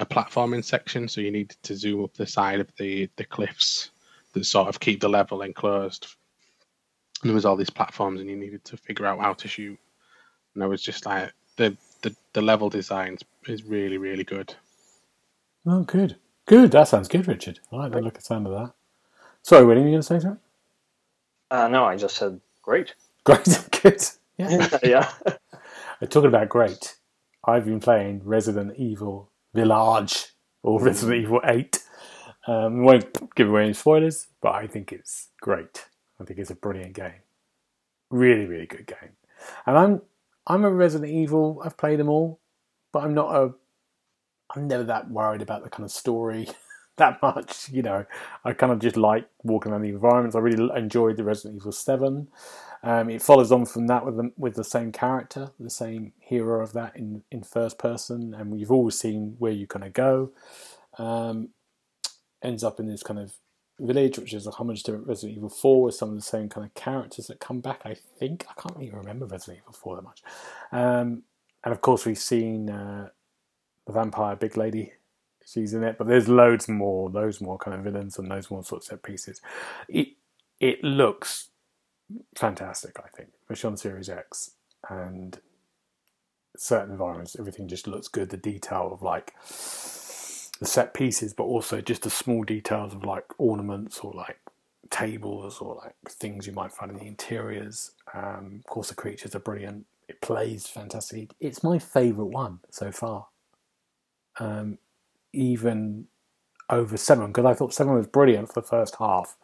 a 0.00 0.06
platforming 0.06 0.64
section, 0.64 1.06
so 1.06 1.20
you 1.20 1.30
needed 1.30 1.56
to 1.62 1.76
zoom 1.76 2.02
up 2.02 2.14
the 2.14 2.26
side 2.26 2.58
of 2.58 2.72
the 2.76 3.08
the 3.14 3.24
cliffs 3.24 3.92
that 4.34 4.44
sort 4.44 4.68
of 4.68 4.80
keep 4.80 5.00
the 5.00 5.08
level 5.08 5.42
enclosed. 5.42 6.06
And 7.22 7.30
there 7.30 7.34
was 7.34 7.46
all 7.46 7.56
these 7.56 7.70
platforms, 7.70 8.20
and 8.20 8.28
you 8.28 8.36
needed 8.36 8.64
to 8.66 8.76
figure 8.76 9.06
out 9.06 9.20
how 9.20 9.32
to 9.32 9.48
shoot. 9.48 9.78
And 10.54 10.62
I 10.62 10.66
was 10.66 10.82
just 10.82 11.06
like, 11.06 11.32
the 11.56 11.76
the, 12.02 12.14
the 12.34 12.42
level 12.42 12.68
design 12.68 13.16
is 13.46 13.64
really 13.64 13.96
really 13.96 14.24
good. 14.24 14.54
Oh, 15.66 15.82
good. 15.82 16.16
Good. 16.46 16.72
That 16.72 16.88
sounds 16.88 17.08
good, 17.08 17.26
Richard. 17.26 17.60
I 17.72 17.76
like 17.76 17.92
the 17.92 18.02
look 18.02 18.16
and 18.16 18.22
sound 18.22 18.46
of 18.46 18.52
that. 18.52 18.74
Sorry, 19.42 19.64
William, 19.64 19.86
you 19.86 19.92
going 19.92 20.02
to 20.02 20.06
say 20.06 20.20
something? 20.20 20.40
Uh, 21.50 21.68
no, 21.68 21.84
I 21.84 21.96
just 21.96 22.16
said 22.16 22.40
great. 22.62 22.94
Great. 23.24 23.68
good. 23.82 24.04
Yeah. 24.36 24.68
yeah. 24.82 25.10
Talking 26.10 26.28
about 26.28 26.50
great, 26.50 26.96
I've 27.46 27.64
been 27.64 27.80
playing 27.80 28.20
Resident 28.22 28.76
Evil 28.76 29.30
Village 29.54 30.26
or 30.62 30.82
Resident 30.82 31.22
Evil 31.22 31.40
8. 31.42 31.78
Um, 32.46 32.84
won't 32.84 33.34
give 33.34 33.48
away 33.48 33.64
any 33.64 33.72
spoilers, 33.72 34.28
but 34.40 34.54
I 34.54 34.66
think 34.66 34.92
it's 34.92 35.28
great. 35.40 35.86
I 36.20 36.24
think 36.24 36.38
it's 36.38 36.50
a 36.50 36.56
brilliant 36.56 36.94
game. 36.94 37.22
Really, 38.10 38.44
really 38.44 38.66
good 38.66 38.86
game. 38.86 39.16
And 39.66 39.78
I'm 39.78 40.02
I'm 40.46 40.64
a 40.64 40.70
Resident 40.70 41.10
Evil. 41.10 41.62
I've 41.64 41.76
played 41.76 41.98
them 41.98 42.08
all, 42.08 42.40
but 42.92 43.02
I'm 43.02 43.14
not 43.14 43.34
a 43.34 43.54
I'm 44.54 44.68
never 44.68 44.84
that 44.84 45.10
worried 45.10 45.42
about 45.42 45.64
the 45.64 45.70
kind 45.70 45.84
of 45.84 45.90
story 45.90 46.48
that 46.96 47.20
much. 47.22 47.70
You 47.70 47.82
know, 47.82 48.04
I 48.44 48.52
kind 48.52 48.72
of 48.72 48.78
just 48.78 48.96
like 48.96 49.26
walking 49.42 49.72
around 49.72 49.82
the 49.82 49.88
environments. 49.88 50.36
I 50.36 50.40
really 50.40 50.68
enjoyed 50.76 51.16
the 51.16 51.24
Resident 51.24 51.56
Evil 51.56 51.72
Seven. 51.72 52.28
Um, 52.82 53.08
it 53.08 53.22
follows 53.22 53.50
on 53.50 53.64
from 53.64 53.86
that 53.86 54.04
with 54.04 54.16
the, 54.16 54.30
with 54.36 54.56
the 54.56 54.64
same 54.64 54.92
character, 54.92 55.50
the 55.58 55.70
same 55.70 56.12
hero 56.18 56.62
of 56.62 56.74
that 56.74 56.94
in, 56.94 57.22
in 57.30 57.42
first 57.42 57.78
person, 57.78 58.34
and 58.34 58.60
you've 58.60 58.70
always 58.70 58.98
seen 58.98 59.36
where 59.38 59.52
you're 59.52 59.66
going 59.66 59.84
to 59.84 59.88
go. 59.88 60.32
Um, 60.98 61.48
ends 62.44 62.62
up 62.64 62.78
in 62.78 62.86
this 62.86 63.02
kind 63.02 63.18
of 63.18 63.34
village, 63.80 64.18
which 64.18 64.34
is 64.34 64.46
a 64.46 64.52
homage 64.52 64.82
to 64.84 64.96
Resident 64.96 65.36
Evil 65.38 65.48
4 65.48 65.82
with 65.82 65.94
some 65.94 66.10
of 66.10 66.14
the 66.14 66.22
same 66.22 66.48
kind 66.48 66.66
of 66.66 66.74
characters 66.74 67.26
that 67.26 67.40
come 67.40 67.60
back, 67.60 67.82
I 67.84 67.94
think. 67.94 68.46
I 68.48 68.60
can't 68.60 68.82
even 68.82 68.98
remember 68.98 69.26
Resident 69.26 69.58
Evil 69.62 69.72
4 69.72 69.96
that 69.96 70.02
much. 70.02 70.22
Um, 70.72 71.22
and 71.64 71.72
of 71.72 71.80
course, 71.80 72.04
we've 72.06 72.18
seen 72.18 72.70
uh, 72.70 73.08
the 73.86 73.92
vampire 73.92 74.36
big 74.36 74.56
lady. 74.56 74.92
She's 75.46 75.74
in 75.74 75.82
it, 75.82 75.98
but 75.98 76.06
there's 76.06 76.28
loads 76.28 76.68
more, 76.68 77.10
loads 77.10 77.40
more 77.40 77.58
kind 77.58 77.76
of 77.76 77.84
villains 77.84 78.18
and 78.18 78.28
loads 78.28 78.50
more 78.50 78.64
sort 78.64 78.82
of 78.82 78.86
set 78.86 79.02
pieces. 79.02 79.40
It 79.88 80.08
it 80.60 80.82
looks 80.82 81.50
fantastic, 82.34 82.96
I 82.98 83.08
think, 83.14 83.30
especially 83.42 83.68
on 83.68 83.76
Series 83.76 84.08
X 84.08 84.52
and 84.88 85.38
certain 86.56 86.92
environments. 86.92 87.36
Everything 87.38 87.68
just 87.68 87.86
looks 87.86 88.08
good. 88.08 88.30
The 88.30 88.36
detail 88.38 88.90
of 88.92 89.02
like 89.02 89.34
the 90.64 90.70
set 90.70 90.94
pieces, 90.94 91.34
but 91.34 91.44
also 91.44 91.80
just 91.80 92.02
the 92.02 92.10
small 92.10 92.44
details 92.44 92.94
of 92.94 93.04
like 93.04 93.26
ornaments 93.38 94.00
or 94.00 94.12
like 94.14 94.38
tables 94.90 95.58
or 95.60 95.76
like 95.84 95.94
things 96.08 96.46
you 96.46 96.54
might 96.54 96.72
find 96.72 96.92
in 96.92 96.98
the 96.98 97.06
interiors. 97.06 97.92
Um, 98.14 98.62
of 98.64 98.66
course, 98.66 98.88
the 98.90 98.96
creatures 98.96 99.34
are 99.36 99.40
brilliant. 99.40 99.86
It 100.08 100.20
plays 100.22 100.66
fantastic. 100.68 101.30
It's 101.40 101.62
my 101.64 101.78
favourite 101.78 102.30
one 102.32 102.60
so 102.70 102.92
far 102.92 103.26
um, 104.40 104.78
even 105.32 106.06
over 106.70 106.96
seven 106.96 107.28
because 107.28 107.44
I 107.44 107.54
thought 107.54 107.74
seven 107.74 107.94
was 107.94 108.06
brilliant 108.06 108.48
for 108.52 108.60
the 108.60 108.66
first 108.66 108.96
half. 108.96 109.36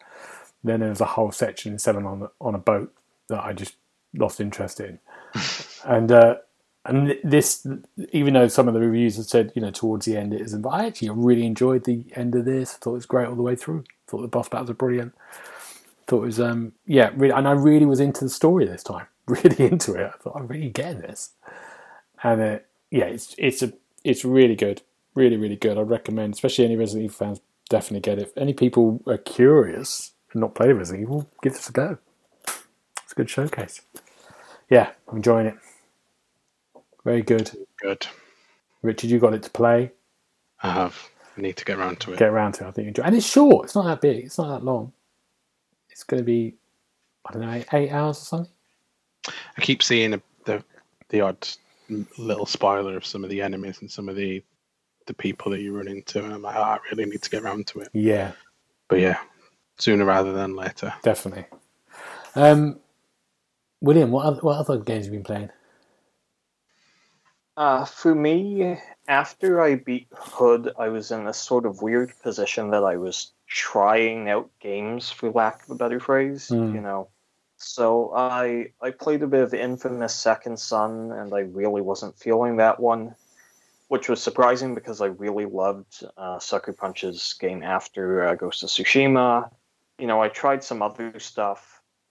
Then 0.65 0.81
there 0.81 0.91
was 0.91 1.01
a 1.01 1.07
whole 1.07 1.33
section 1.33 1.73
in 1.73 1.79
seven 1.79 2.07
on 2.07 2.29
on 2.41 2.55
a 2.55 2.59
boat 2.59 2.95
that 3.29 3.45
I 3.45 3.53
just 3.53 3.77
lost 4.15 4.41
interest 4.41 4.81
in, 4.81 4.99
and 5.85 6.13
uh, 6.13 6.37
and 6.87 7.17
this 7.25 7.67
even 8.13 8.35
though 8.35 8.49
some 8.49 8.69
of 8.69 8.75
the 8.75 8.81
reviews 8.81 9.17
have 9.17 9.27
said 9.27 9.53
you 9.55 9.63
know 9.63 9.71
towards 9.71 10.07
the 10.07 10.17
end 10.17 10.35
it 10.35 10.41
isn't, 10.43 10.63
but 10.63 10.71
I 10.71 10.87
actually 10.87 11.11
really 11.11 11.47
enjoyed 11.47 11.85
the 11.85 12.05
end 12.17 12.35
of 12.35 12.45
this. 12.45 12.75
I 12.75 12.79
thought 12.79 12.93
it 12.93 12.95
was 12.95 13.07
great 13.07 13.29
all 13.29 13.37
the 13.37 13.43
way 13.43 13.57
through. 13.57 13.85
Thought 14.09 14.23
the 14.23 14.29
boss 14.29 14.49
battles 14.49 14.69
were 14.71 14.75
brilliant. 14.75 15.15
Thought 16.07 16.23
it 16.23 16.27
was 16.27 16.41
um 16.41 16.73
yeah 16.87 17.11
really, 17.17 17.35
and 17.35 17.49
I 17.49 17.53
really 17.53 17.87
was 17.87 18.01
into 18.01 18.25
the 18.25 18.31
story 18.31 18.67
this 18.67 18.83
time. 18.85 19.07
Really 19.29 19.67
into 19.67 19.95
it. 19.95 20.11
I 20.15 20.19
thought 20.19 20.37
I'm 20.37 20.49
really 20.49 20.71
getting 20.71 21.03
this, 21.03 21.31
and 22.25 22.41
uh, 22.41 22.59
yeah, 22.91 23.05
it's 23.07 23.35
it's 23.39 23.63
a 23.63 23.73
it's 24.05 24.25
really 24.25 24.57
good 24.57 24.83
really, 25.15 25.37
really 25.37 25.57
good. 25.57 25.79
I'd 25.79 25.91
recommend, 25.91 26.35
especially 26.35 26.65
any 26.65 26.77
Resident 26.77 27.05
Evil 27.07 27.17
fans, 27.17 27.41
definitely 27.69 28.01
get 28.01 28.19
it. 28.19 28.29
If 28.29 28.39
Any 28.39 28.53
people 28.55 29.03
are 29.07 29.19
curious 29.19 30.13
and 30.33 30.41
not 30.41 30.55
played 30.55 30.73
Resident 30.73 31.03
Evil, 31.05 31.31
give 31.43 31.55
this 31.55 31.69
a 31.69 31.73
go. 31.73 31.99
It's 33.03 33.13
a 33.13 33.17
good 33.17 33.31
showcase. 33.31 33.83
Yeah, 34.71 34.91
I'm 35.09 35.19
enjoying 35.19 35.49
it. 35.49 35.55
Very 37.05 37.23
good. 37.23 37.51
Good. 37.81 38.07
Richard, 38.83 39.11
you 39.11 39.19
got 39.19 39.35
it 39.35 39.43
to 39.45 39.51
play. 39.51 39.93
I 40.63 40.73
have. 40.73 40.97
I 41.37 41.41
need 41.41 41.57
to 41.57 41.65
get 41.65 41.79
around 41.79 42.01
to 42.01 42.13
it. 42.13 42.19
Get 42.19 42.29
around 42.29 42.53
to 42.55 42.65
it. 42.65 42.69
I 42.69 42.71
think 42.73 42.85
you 42.85 42.89
enjoy. 42.89 43.03
And 43.05 43.17
it's 43.17 43.27
short. 43.27 43.67
It's 43.67 43.75
not 43.75 43.85
that 43.87 44.01
big. 44.01 44.25
It's 44.27 44.39
not 44.39 44.49
that 44.59 44.65
long. 44.65 44.93
It's 45.91 46.05
going 46.05 46.21
to 46.21 46.25
be, 46.25 46.57
I 47.27 47.33
don't 47.33 47.43
know, 47.43 47.53
eight, 47.53 47.67
eight 47.73 47.91
hours 47.91 48.19
or 48.19 48.25
something. 48.25 48.53
I 49.57 49.61
keep 49.61 49.83
seeing 49.83 50.21
the 50.45 50.65
the 51.11 51.21
odd 51.21 51.49
little 52.19 52.47
spoiler 52.47 52.97
of 52.97 53.05
some 53.07 53.25
of 53.25 53.31
the 53.31 53.43
enemies 53.43 53.79
and 53.81 53.91
some 53.91 54.09
of 54.09 54.17
the 54.17 54.43
the 55.07 55.15
people 55.15 55.51
that 55.53 55.61
you 55.61 55.77
run 55.77 55.89
into, 55.89 56.23
and 56.25 56.33
I'm 56.33 56.43
like, 56.43 56.57
oh, 56.57 56.63
I 56.63 56.79
really 56.91 57.07
need 57.07 57.23
to 57.23 57.31
get 57.31 57.43
around 57.43 57.67
to 57.69 57.81
it. 57.81 57.89
Yeah, 57.93 58.33
But 58.89 59.01
yeah, 59.01 59.19
sooner 59.79 60.05
rather 60.05 60.33
than 60.33 60.55
later. 60.57 60.95
definitely. 61.03 61.47
Um, 62.35 62.81
William, 63.81 64.11
what 64.11 64.27
other, 64.27 64.41
what 64.43 64.59
other 64.59 64.79
games 64.79 65.07
have 65.07 65.15
you 65.15 65.21
been 65.21 65.25
playing? 65.25 65.51
Uh, 67.61 67.85
for 67.85 68.15
me, 68.15 68.79
after 69.07 69.61
I 69.61 69.75
beat 69.75 70.07
Hood, 70.17 70.73
I 70.79 70.89
was 70.89 71.11
in 71.11 71.27
a 71.27 71.35
sort 71.35 71.67
of 71.67 71.83
weird 71.83 72.11
position 72.23 72.71
that 72.71 72.85
I 72.85 72.97
was 72.97 73.33
trying 73.47 74.31
out 74.31 74.49
games, 74.61 75.11
for 75.11 75.31
lack 75.31 75.65
of 75.65 75.73
a 75.73 75.75
better 75.75 76.01
phrase. 76.01 76.49
Hmm. 76.49 76.75
You 76.75 76.81
know, 76.81 77.09
so 77.59 78.15
I 78.17 78.73
I 78.81 78.93
played 78.93 79.23
a 79.23 79.27
bit 79.27 79.43
of 79.43 79.53
Infamous 79.53 80.15
Second 80.15 80.59
Son, 80.59 81.13
and 81.13 81.35
I 81.35 81.41
really 81.41 81.83
wasn't 81.83 82.19
feeling 82.19 82.57
that 82.57 82.81
one, 82.81 83.15
which 83.89 84.09
was 84.09 84.23
surprising 84.23 84.75
because 84.75 85.03
I 85.03 85.09
really 85.09 85.45
loved 85.45 86.03
uh, 86.17 86.39
Sucker 86.39 86.73
Punch's 86.73 87.35
game 87.35 87.63
after 87.63 88.27
uh, 88.27 88.37
Ghost 88.37 88.63
of 88.63 88.71
Tsushima. 88.71 89.51
You 89.99 90.07
know, 90.07 90.23
I 90.23 90.29
tried 90.29 90.65
some 90.65 90.81
other 90.81 91.21
stuff, 91.21 91.70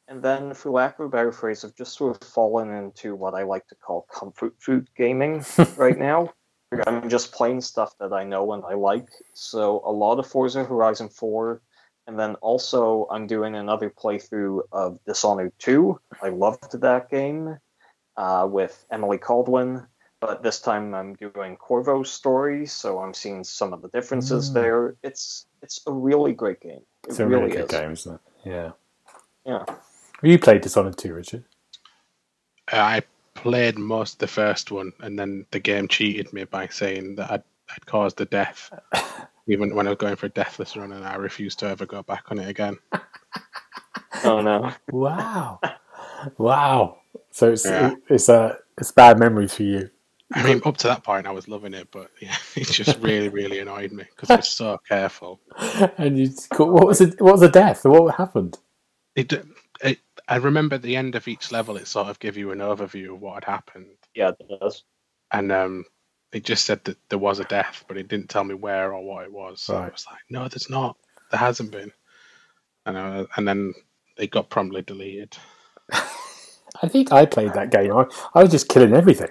and 0.09 0.21
then, 0.21 0.53
for 0.53 0.71
lack 0.71 0.99
of 0.99 1.05
a 1.05 1.09
better 1.09 1.31
phrase, 1.31 1.63
I've 1.63 1.75
just 1.75 1.95
sort 1.97 2.21
of 2.21 2.27
fallen 2.27 2.69
into 2.73 3.15
what 3.15 3.33
I 3.35 3.43
like 3.43 3.67
to 3.67 3.75
call 3.75 4.05
comfort 4.11 4.53
food 4.59 4.89
gaming 4.97 5.45
right 5.77 5.97
now. 5.97 6.33
I'm 6.85 7.09
just 7.09 7.31
playing 7.31 7.61
stuff 7.61 7.95
that 7.99 8.11
I 8.13 8.23
know 8.23 8.51
and 8.53 8.63
I 8.65 8.73
like. 8.73 9.07
So 9.33 9.81
a 9.85 9.91
lot 9.91 10.19
of 10.19 10.27
Forza 10.27 10.63
Horizon 10.63 11.09
4, 11.09 11.61
and 12.07 12.19
then 12.19 12.35
also 12.35 13.07
I'm 13.09 13.25
doing 13.27 13.55
another 13.55 13.89
playthrough 13.89 14.61
of 14.71 14.99
Dishonored 15.05 15.53
2. 15.59 15.99
I 16.21 16.29
loved 16.29 16.79
that 16.81 17.09
game 17.09 17.57
uh, 18.17 18.47
with 18.51 18.85
Emily 18.91 19.17
Kaldwin, 19.17 19.87
but 20.19 20.43
this 20.43 20.59
time 20.59 20.93
I'm 20.93 21.15
doing 21.15 21.55
Corvo's 21.57 22.11
story, 22.11 22.65
so 22.67 22.99
I'm 22.99 23.13
seeing 23.13 23.43
some 23.43 23.73
of 23.73 23.81
the 23.81 23.89
differences 23.89 24.51
Mm. 24.51 24.53
there. 24.53 24.95
It's 25.03 25.45
it's 25.61 25.81
a 25.87 25.91
really 25.91 26.33
great 26.33 26.59
game. 26.61 26.81
It 27.03 27.09
It's 27.09 27.19
a 27.19 27.25
really 27.27 27.43
really 27.45 27.55
good 27.55 27.65
is. 27.73 27.79
game, 27.79 27.91
isn't 27.91 28.13
it? 28.15 28.21
Yeah. 28.45 28.71
Yeah. 29.45 29.65
Have 30.21 30.29
you 30.29 30.37
played 30.37 30.61
Dishonored 30.61 30.97
2, 30.97 31.13
Richard? 31.13 31.45
Uh, 32.71 32.77
I 32.77 33.01
played 33.35 33.77
most 33.77 34.19
the 34.19 34.27
first 34.27 34.69
one, 34.69 34.91
and 34.99 35.17
then 35.17 35.45
the 35.51 35.59
game 35.59 35.87
cheated 35.87 36.33
me 36.33 36.43
by 36.43 36.67
saying 36.67 37.15
that 37.15 37.31
I'd, 37.31 37.43
I'd 37.69 37.85
caused 37.85 38.19
a 38.19 38.25
death, 38.25 38.69
even 39.47 39.73
when 39.73 39.87
I 39.87 39.91
was 39.91 39.97
going 39.97 40.17
for 40.17 40.25
a 40.25 40.29
deathless 40.29 40.75
run, 40.75 40.91
and 40.91 41.05
I 41.05 41.15
refused 41.15 41.59
to 41.59 41.67
ever 41.69 41.85
go 41.85 42.03
back 42.03 42.25
on 42.31 42.39
it 42.39 42.49
again. 42.49 42.77
Oh 44.25 44.41
no. 44.41 44.73
Wow. 44.91 45.61
wow. 46.37 46.97
So 47.31 47.53
it's 47.53 47.65
Yeah. 47.65 47.93
it's 48.09 48.27
a 48.27 48.57
it's 48.77 48.91
bad 48.91 49.17
memories 49.17 49.53
for 49.53 49.63
you. 49.63 49.89
I 50.33 50.43
mean, 50.43 50.61
up 50.65 50.77
to 50.77 50.87
that 50.87 51.03
point, 51.03 51.25
I 51.25 51.31
was 51.31 51.47
loving 51.47 51.73
it, 51.73 51.87
but 51.91 52.11
yeah, 52.21 52.35
it 52.55 52.67
just 52.67 52.99
really, 52.99 53.29
really 53.29 53.59
annoyed 53.59 53.93
me 53.93 54.03
because 54.09 54.29
I 54.29 54.35
was 54.37 54.49
so 54.49 54.77
careful. 54.89 55.39
And 55.97 56.17
you 56.19 56.31
what 56.57 56.85
was 56.87 57.01
it? 57.01 57.21
What 57.21 57.33
was 57.33 57.41
the 57.41 57.49
death? 57.49 57.85
What 57.85 58.15
happened? 58.15 58.57
It, 59.15 59.31
it, 59.31 59.45
I 60.29 60.37
remember 60.37 60.75
at 60.77 60.83
the 60.83 60.97
end 60.97 61.15
of 61.15 61.27
each 61.27 61.51
level, 61.51 61.77
it 61.77 61.87
sort 61.87 62.09
of 62.09 62.19
gave 62.19 62.37
you 62.37 62.51
an 62.51 62.59
overview 62.59 63.15
of 63.15 63.21
what 63.21 63.35
had 63.35 63.45
happened, 63.45 63.87
Yeah, 64.15 64.31
it 64.39 64.59
does. 64.61 64.85
and 65.31 65.51
um, 65.51 65.85
it 66.33 66.45
just 66.45 66.65
said 66.65 66.83
that 66.85 66.97
there 67.09 67.19
was 67.19 67.39
a 67.39 67.45
death, 67.45 67.85
but 67.87 67.97
it 67.97 68.09
didn't 68.09 68.29
tell 68.29 68.45
me 68.45 68.55
where 68.55 68.93
or 68.93 69.03
what 69.03 69.25
it 69.25 69.33
was. 69.33 69.61
So 69.61 69.75
I 69.77 69.89
was 69.89 70.05
like, 70.11 70.21
no, 70.29 70.47
there's 70.47 70.69
not. 70.69 70.97
There 71.31 71.39
hasn't 71.39 71.71
been. 71.71 71.91
And 72.85 72.97
uh, 72.97 73.27
and 73.37 73.47
then 73.47 73.73
it 74.17 74.31
got 74.31 74.49
promptly 74.49 74.83
deleted. 74.83 75.37
I 76.83 76.87
think 76.89 77.11
I 77.11 77.25
played 77.25 77.53
that 77.55 77.71
game. 77.71 77.91
I, 77.93 78.05
I 78.35 78.43
was 78.43 78.51
just 78.51 78.69
killing 78.69 78.93
everything. 78.93 79.29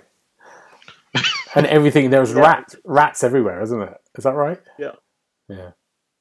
and 1.54 1.66
everything 1.66 2.10
there 2.10 2.20
was 2.20 2.34
Yeah. 2.34 2.42
rats 2.42 2.76
rats 2.84 3.24
everywhere, 3.24 3.62
isn't 3.62 3.82
it? 3.82 3.98
Is 4.16 4.24
that 4.24 4.34
right? 4.34 4.60
Yeah. 4.78 4.92
Yeah. 5.48 5.70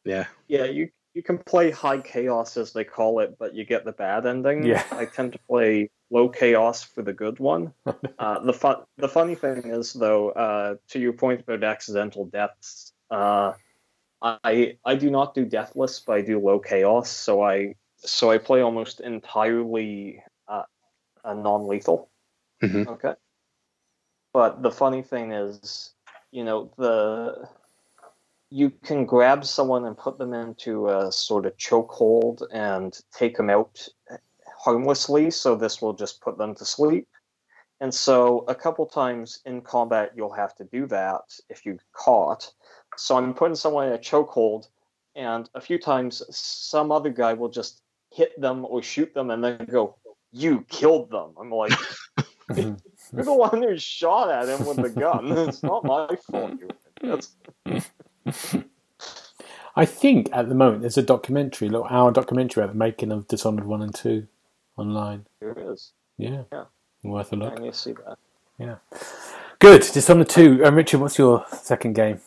Yeah, 0.06 0.26
Yeah, 0.48 0.66
you 0.66 0.90
you 1.18 1.24
can 1.24 1.40
play 1.40 1.72
high 1.72 1.98
chaos 1.98 2.58
as 2.58 2.74
they 2.74 2.84
call 2.84 3.22
it, 3.22 3.40
but 3.40 3.56
you 3.56 3.66
get 3.66 3.84
the 3.84 3.92
bad 3.92 4.28
ending. 4.28 4.68
Yeah. 4.68 4.84
I 4.92 5.06
tend 5.06 5.34
to 5.34 5.40
play 5.50 5.90
low 6.12 6.30
chaos 6.30 6.84
for 6.84 7.02
the 7.02 7.12
good 7.12 7.40
one. 7.40 7.74
uh, 8.20 8.40
the 8.46 8.54
fun 8.54 8.84
the 8.98 9.10
funny 9.10 9.34
thing 9.34 9.64
is 9.66 9.94
though, 9.94 10.30
uh, 10.30 10.76
to 10.90 11.00
your 11.00 11.14
point 11.14 11.42
about 11.42 11.64
accidental 11.64 12.26
deaths, 12.26 12.94
uh, 13.10 13.54
I 14.22 14.78
I 14.86 14.94
do 14.94 15.10
not 15.10 15.34
do 15.34 15.44
deathless, 15.44 16.00
but 16.06 16.18
I 16.18 16.22
do 16.22 16.38
low 16.40 16.60
chaos. 16.60 17.10
So 17.10 17.42
I 17.42 17.74
so 17.98 18.30
I 18.30 18.38
play 18.38 18.62
almost 18.62 19.00
entirely 19.00 20.22
uh, 20.48 20.66
a 21.24 21.34
non 21.34 21.68
lethal. 21.68 22.12
Mhm. 22.62 22.88
Okay. 22.90 23.16
But 24.34 24.62
the 24.62 24.70
funny 24.70 25.02
thing 25.02 25.32
is, 25.32 25.96
you 26.30 26.44
know, 26.44 26.72
the 26.78 27.50
you 28.50 28.70
can 28.70 29.06
grab 29.06 29.46
someone 29.46 29.86
and 29.86 29.98
put 29.98 30.18
them 30.18 30.34
into 30.34 30.88
a 30.88 31.12
sort 31.12 31.46
of 31.46 31.58
chokehold 31.58 32.42
and 32.52 32.98
take 33.12 33.38
them 33.38 33.50
out 33.50 33.88
harmlessly. 34.58 35.32
So 35.32 35.56
this 35.56 35.82
will 35.82 35.94
just 35.94 36.22
put 36.22 36.38
them 36.38 36.56
to 36.56 36.66
sleep. 36.66 37.08
And 37.80 37.94
so 37.94 38.44
a 38.48 38.56
couple 38.56 38.86
times 38.86 39.42
in 39.46 39.62
combat, 39.62 40.12
you'll 40.16 40.34
have 40.34 40.56
to 40.56 40.64
do 40.64 40.88
that 40.88 41.22
if 41.50 41.66
you 41.66 41.78
caught. 41.94 42.52
So 42.96 43.18
I'm 43.18 43.34
putting 43.34 43.56
someone 43.56 43.88
in 43.88 43.94
a 43.94 44.00
chokehold, 44.00 44.68
and 45.16 45.48
a 45.54 45.62
few 45.62 45.78
times 45.78 46.24
some 46.36 46.92
other 46.92 47.12
guy 47.12 47.34
will 47.34 47.50
just 47.50 47.84
hit 48.12 48.40
them 48.42 48.66
or 48.66 48.82
shoot 48.82 49.14
them, 49.14 49.30
and 49.30 49.44
then 49.44 49.68
go, 49.70 49.96
"You 50.32 50.66
killed 50.70 51.12
them." 51.12 51.36
I'm 51.40 51.52
like. 51.52 51.74
"You're 52.56 53.26
the 53.26 53.34
one 53.34 53.62
who 53.62 53.78
shot 53.78 54.32
at 54.32 54.48
him 54.48 54.66
with 54.66 54.78
the 54.78 54.90
gun. 54.90 55.32
It's 55.32 55.62
not 55.62 55.84
my 55.84 56.08
fault." 56.32 56.54
You 56.60 56.70
That's 57.02 57.36
I 59.76 59.86
think 59.86 60.30
at 60.34 60.50
the 60.50 60.56
moment 60.56 60.82
there's 60.82 60.98
a 60.98 61.04
documentary, 61.04 61.68
a 61.68 61.72
little 61.72 61.88
hour 61.88 62.12
documentary 62.12 62.64
about 62.64 62.74
the 62.74 62.80
making 62.80 63.12
of 63.12 63.28
Dishonored 63.28 63.66
one 63.66 63.82
and 63.84 63.94
two 63.94 64.28
online. 64.78 65.26
there 65.40 65.52
it 65.52 65.60
is. 65.60 65.92
Yeah. 66.18 66.44
Yeah. 66.52 66.66
Worth 67.04 67.32
a 67.34 67.36
look. 67.36 67.56
And 67.56 67.66
you 67.66 67.74
see 67.74 67.94
that. 67.94 68.18
Yeah. 68.58 68.76
Good. 69.60 69.82
Dishonored 69.82 70.30
two. 70.30 70.64
Um, 70.66 70.76
Richard, 70.76 71.00
what's 71.00 71.18
your 71.18 71.46
second 71.62 71.94
game? 71.94 72.22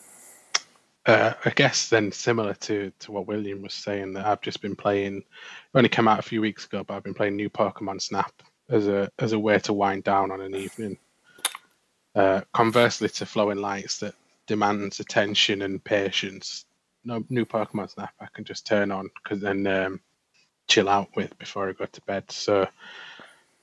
uh, 1.07 1.33
I 1.45 1.51
guess 1.51 1.89
then 1.89 2.13
similar 2.13 2.55
to 2.55 2.93
to 3.01 3.13
what 3.13 3.27
William 3.27 3.63
was 3.63 3.75
saying 3.75 4.13
that 4.15 4.27
I've 4.27 4.41
just 4.43 4.61
been 4.61 4.77
playing. 4.77 5.19
It 5.19 5.25
only 5.75 5.89
came 5.89 6.09
out 6.09 6.19
a 6.19 6.23
few 6.23 6.41
weeks 6.41 6.67
ago, 6.67 6.85
but 6.85 6.95
I've 6.95 7.05
been 7.05 7.15
playing 7.15 7.37
new 7.37 7.51
Pokemon 7.51 8.01
Snap 8.03 8.33
as 8.69 8.87
a 8.87 9.11
as 9.19 9.33
a 9.33 9.39
way 9.39 9.59
to 9.61 9.73
wind 9.73 10.05
down 10.05 10.31
on 10.31 10.41
an 10.41 10.55
evening. 10.55 10.99
Uh, 12.15 12.43
conversely 12.53 13.09
to 13.09 13.25
Flowing 13.27 13.59
Lights, 13.59 13.99
that 13.99 14.15
demands 14.51 14.99
attention 14.99 15.63
and 15.63 15.83
patience. 15.83 16.65
No 17.05 17.25
new 17.31 17.45
Pokemon 17.47 17.89
Snap 17.89 18.13
I 18.21 18.27
can 18.35 18.45
just 18.45 18.67
turn 18.67 18.91
on 18.91 19.09
because 19.23 19.41
then 19.41 19.65
um, 19.69 20.01
chill 20.67 20.89
out 20.89 21.09
with 21.15 21.39
before 21.39 21.69
I 21.69 21.73
go 21.73 21.87
to 21.87 22.01
bed. 22.03 22.25
So 22.33 22.67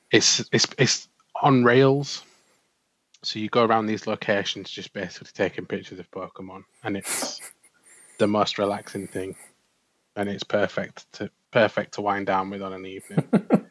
it's 0.10 0.48
it's 0.54 0.66
it's 0.78 1.10
on 1.42 1.66
rails. 1.66 2.24
So 3.22 3.40
you 3.40 3.50
go 3.50 3.66
around 3.66 3.88
these 3.88 4.08
locations 4.08 4.70
just 4.70 4.94
basically 4.94 5.32
taking 5.34 5.66
pictures 5.66 6.00
of 6.00 6.10
Pokemon, 6.10 6.64
and 6.86 6.96
it's 6.96 7.42
the 8.18 8.28
most 8.28 8.58
relaxing 8.58 9.08
thing, 9.08 9.36
and 10.16 10.30
it's 10.30 10.46
perfect 10.46 11.12
to 11.14 11.30
perfect 11.52 11.96
to 11.96 12.02
wind 12.02 12.28
down 12.28 12.50
with 12.50 12.62
on 12.62 12.72
an 12.74 12.86
evening. 12.86 13.28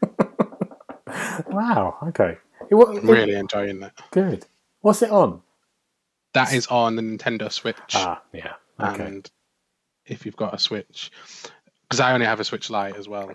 Wow. 1.50 1.96
Okay. 2.08 2.36
It, 2.70 2.74
wa- 2.74 2.86
I'm 2.86 2.96
it- 2.98 3.04
really 3.04 3.34
enjoying 3.36 3.80
that. 3.80 3.92
good. 4.10 4.44
What's 4.80 5.02
it 5.02 5.10
on? 5.10 5.42
That 6.36 6.52
is 6.52 6.66
on 6.66 6.96
the 6.96 7.02
Nintendo 7.02 7.50
Switch, 7.50 7.76
Ah, 7.94 8.22
yeah. 8.32 8.52
Okay. 8.78 9.04
and 9.06 9.30
if 10.04 10.26
you've 10.26 10.36
got 10.36 10.52
a 10.54 10.58
Switch, 10.58 11.10
because 11.88 11.98
I 11.98 12.12
only 12.12 12.26
have 12.26 12.40
a 12.40 12.44
Switch 12.44 12.68
Lite 12.70 12.96
as 12.96 13.08
well, 13.08 13.32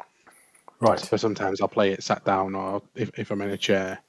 right. 0.79 0.99
so 0.99 1.17
sometimes 1.17 1.61
I'll 1.61 1.67
play 1.67 1.91
it 1.93 2.03
sat 2.03 2.23
down 2.25 2.53
or 2.53 2.83
if, 2.95 3.09
if 3.17 3.31
I'm 3.31 3.41
in 3.41 3.49
a 3.49 3.57
chair. 3.57 3.99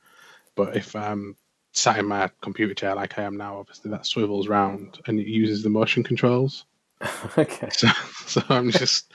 But 0.55 0.77
if 0.77 0.95
I'm 0.95 1.37
sat 1.73 1.99
in 1.99 2.05
my 2.07 2.29
computer 2.43 2.75
chair 2.75 2.95
like 2.95 3.19
I 3.19 3.23
am 3.23 3.39
now, 3.39 3.59
obviously 3.59 3.91
that 3.93 4.05
swivels 4.05 4.47
round 4.47 5.01
and 5.07 5.19
it 5.19 5.27
uses 5.27 5.63
the 5.63 5.71
motion 5.71 6.03
controls. 6.03 6.65
Okay. 7.39 7.69
So, 7.73 7.89
so 8.27 8.43
I'm 8.51 8.71
just 8.71 9.11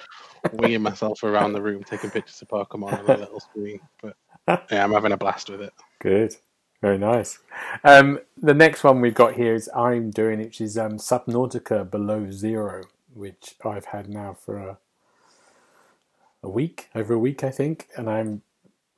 winging 0.53 0.81
myself 0.81 1.23
around 1.23 1.53
the 1.53 1.61
room, 1.61 1.83
taking 1.83 2.09
pictures 2.09 2.41
of 2.41 2.47
Pokemon 2.47 2.93
on 2.99 3.05
a 3.05 3.17
little 3.17 3.39
screen. 3.39 3.79
But 4.01 4.17
yeah, 4.71 4.83
I'm 4.83 4.91
having 4.91 5.11
a 5.11 5.17
blast 5.17 5.49
with 5.51 5.61
it. 5.61 5.71
Good. 5.99 6.35
Very 6.87 6.99
nice. 6.99 7.39
Um, 7.83 8.21
the 8.41 8.53
next 8.53 8.81
one 8.85 9.01
we've 9.01 9.13
got 9.13 9.33
here 9.33 9.53
is 9.53 9.69
I'm 9.75 10.09
doing, 10.09 10.39
which 10.39 10.61
is 10.61 10.77
um, 10.77 10.93
Subnautica 10.93 11.91
Below 11.91 12.31
Zero, 12.31 12.85
which 13.13 13.55
I've 13.65 13.87
had 13.87 14.07
now 14.07 14.37
for 14.39 14.55
a, 14.55 14.77
a 16.41 16.49
week, 16.49 16.87
over 16.95 17.13
a 17.13 17.19
week, 17.19 17.43
I 17.43 17.49
think, 17.49 17.89
and 17.97 18.09
I'm 18.09 18.41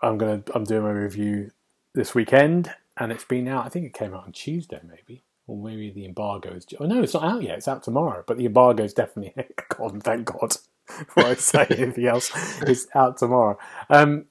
I'm 0.04 0.20
gonna 0.20 0.44
I'm 0.54 0.66
doing 0.66 0.84
my 0.84 0.92
review 0.92 1.50
this 1.96 2.14
weekend, 2.14 2.72
and 2.96 3.12
it's 3.12 3.24
been 3.24 3.48
out. 3.48 3.66
I 3.66 3.70
think 3.70 3.88
it 3.88 3.94
came 3.96 4.14
out 4.14 4.26
on 4.26 4.34
Tuesday, 4.34 4.82
maybe, 4.88 5.24
or 5.48 5.58
maybe 5.58 5.90
the 5.90 6.06
embargo's. 6.06 6.68
Oh 6.80 6.86
no, 6.86 7.02
it's 7.02 7.16
not 7.16 7.24
out 7.24 7.42
yet. 7.42 7.58
It's 7.58 7.68
out 7.68 7.82
tomorrow, 7.82 8.24
but 8.28 8.38
the 8.38 8.46
embargo's 8.46 8.94
definitely. 8.94 9.34
God, 9.76 10.04
thank 10.04 10.26
God. 10.26 10.56
Before 11.00 11.26
I 11.26 11.34
say 11.34 11.66
anything 11.72 12.06
else, 12.06 12.30
it's 12.62 12.86
out 12.94 13.18
tomorrow. 13.18 13.58
Um, 13.90 14.26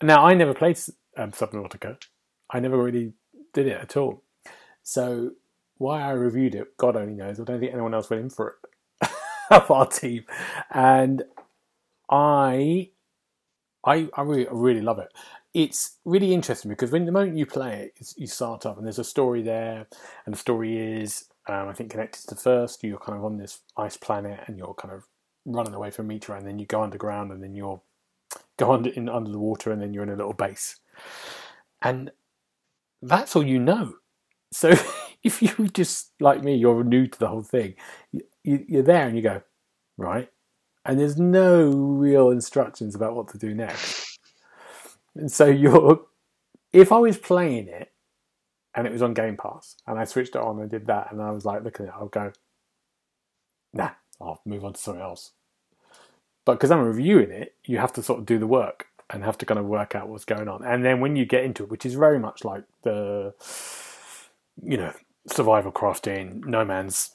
now 0.00 0.24
I 0.24 0.32
never 0.32 0.54
played 0.54 0.78
um, 1.18 1.32
Subnautica. 1.32 1.98
I 2.50 2.60
never 2.60 2.82
really 2.82 3.12
did 3.52 3.66
it 3.66 3.80
at 3.80 3.96
all. 3.96 4.22
So 4.82 5.32
why 5.78 6.02
I 6.02 6.10
reviewed 6.10 6.54
it, 6.54 6.76
God 6.76 6.96
only 6.96 7.14
knows. 7.14 7.40
I 7.40 7.44
don't 7.44 7.60
think 7.60 7.72
anyone 7.72 7.94
else 7.94 8.08
went 8.08 8.22
in 8.22 8.30
for 8.30 8.56
it 9.02 9.10
of 9.50 9.70
our 9.70 9.86
team, 9.86 10.24
and 10.70 11.22
I, 12.10 12.90
I, 13.84 14.08
I 14.14 14.22
really, 14.22 14.48
I 14.48 14.52
really 14.52 14.80
love 14.80 14.98
it. 14.98 15.08
It's 15.52 15.96
really 16.04 16.32
interesting 16.32 16.70
because 16.70 16.90
when 16.90 17.06
the 17.06 17.12
moment 17.12 17.36
you 17.36 17.46
play 17.46 17.90
it, 17.96 18.14
you 18.16 18.26
start 18.26 18.66
up 18.66 18.76
and 18.76 18.86
there's 18.86 18.98
a 18.98 19.04
story 19.04 19.42
there, 19.42 19.86
and 20.24 20.34
the 20.34 20.38
story 20.38 21.00
is, 21.00 21.26
um, 21.48 21.68
I 21.68 21.72
think, 21.72 21.90
connected 21.90 22.22
to 22.22 22.34
the 22.34 22.40
first. 22.40 22.84
You're 22.84 22.98
kind 22.98 23.18
of 23.18 23.24
on 23.24 23.38
this 23.38 23.60
ice 23.76 23.96
planet, 23.96 24.40
and 24.46 24.56
you're 24.56 24.74
kind 24.74 24.94
of 24.94 25.04
running 25.44 25.74
away 25.74 25.90
from 25.90 26.08
meteor, 26.08 26.36
and 26.36 26.46
then 26.46 26.58
you 26.58 26.66
go 26.66 26.82
underground, 26.82 27.32
and 27.32 27.42
then 27.42 27.54
you're 27.54 27.80
go 28.56 28.72
under 28.72 28.90
in 28.90 29.08
under 29.08 29.30
the 29.30 29.38
water, 29.38 29.72
and 29.72 29.80
then 29.80 29.92
you're 29.92 30.02
in 30.02 30.10
a 30.10 30.16
little 30.16 30.32
base, 30.32 30.76
and 31.82 32.10
that's 33.02 33.36
all 33.36 33.44
you 33.44 33.58
know. 33.58 33.94
So 34.52 34.72
if 35.22 35.42
you 35.42 35.68
just 35.68 36.12
like 36.20 36.42
me, 36.42 36.56
you're 36.56 36.84
new 36.84 37.06
to 37.06 37.18
the 37.18 37.28
whole 37.28 37.42
thing, 37.42 37.74
you, 38.12 38.64
you're 38.68 38.82
there 38.82 39.06
and 39.06 39.16
you 39.16 39.22
go 39.22 39.42
right, 39.96 40.28
and 40.84 40.98
there's 40.98 41.18
no 41.18 41.68
real 41.70 42.30
instructions 42.30 42.94
about 42.94 43.14
what 43.14 43.28
to 43.28 43.38
do 43.38 43.54
next. 43.54 44.18
And 45.14 45.32
so 45.32 45.46
you're, 45.46 46.00
if 46.72 46.92
I 46.92 46.98
was 46.98 47.16
playing 47.16 47.68
it 47.68 47.90
and 48.74 48.86
it 48.86 48.92
was 48.92 49.02
on 49.02 49.14
Game 49.14 49.36
Pass 49.36 49.76
and 49.86 49.98
I 49.98 50.04
switched 50.04 50.36
it 50.36 50.42
on 50.42 50.60
and 50.60 50.70
did 50.70 50.86
that 50.86 51.10
and 51.10 51.22
I 51.22 51.30
was 51.30 51.44
like 51.44 51.64
look 51.64 51.80
at 51.80 51.86
it, 51.86 51.92
I'll 51.94 52.08
go, 52.08 52.32
nah, 53.72 53.90
I'll 54.20 54.40
move 54.44 54.64
on 54.64 54.74
to 54.74 54.80
something 54.80 55.02
else. 55.02 55.32
But 56.44 56.54
because 56.54 56.70
I'm 56.70 56.84
reviewing 56.84 57.30
it, 57.30 57.56
you 57.64 57.78
have 57.78 57.92
to 57.94 58.02
sort 58.02 58.20
of 58.20 58.26
do 58.26 58.38
the 58.38 58.46
work 58.46 58.86
and 59.10 59.24
have 59.24 59.38
to 59.38 59.46
kind 59.46 59.58
of 59.58 59.66
work 59.66 59.94
out 59.94 60.08
what's 60.08 60.24
going 60.24 60.48
on. 60.48 60.64
And 60.64 60.84
then 60.84 61.00
when 61.00 61.16
you 61.16 61.24
get 61.24 61.44
into 61.44 61.64
it, 61.64 61.70
which 61.70 61.86
is 61.86 61.94
very 61.94 62.18
much 62.18 62.44
like 62.44 62.64
the, 62.82 63.34
you 64.62 64.76
know, 64.76 64.92
survival 65.26 65.72
crafting, 65.72 66.44
No 66.44 66.64
Man's 66.64 67.12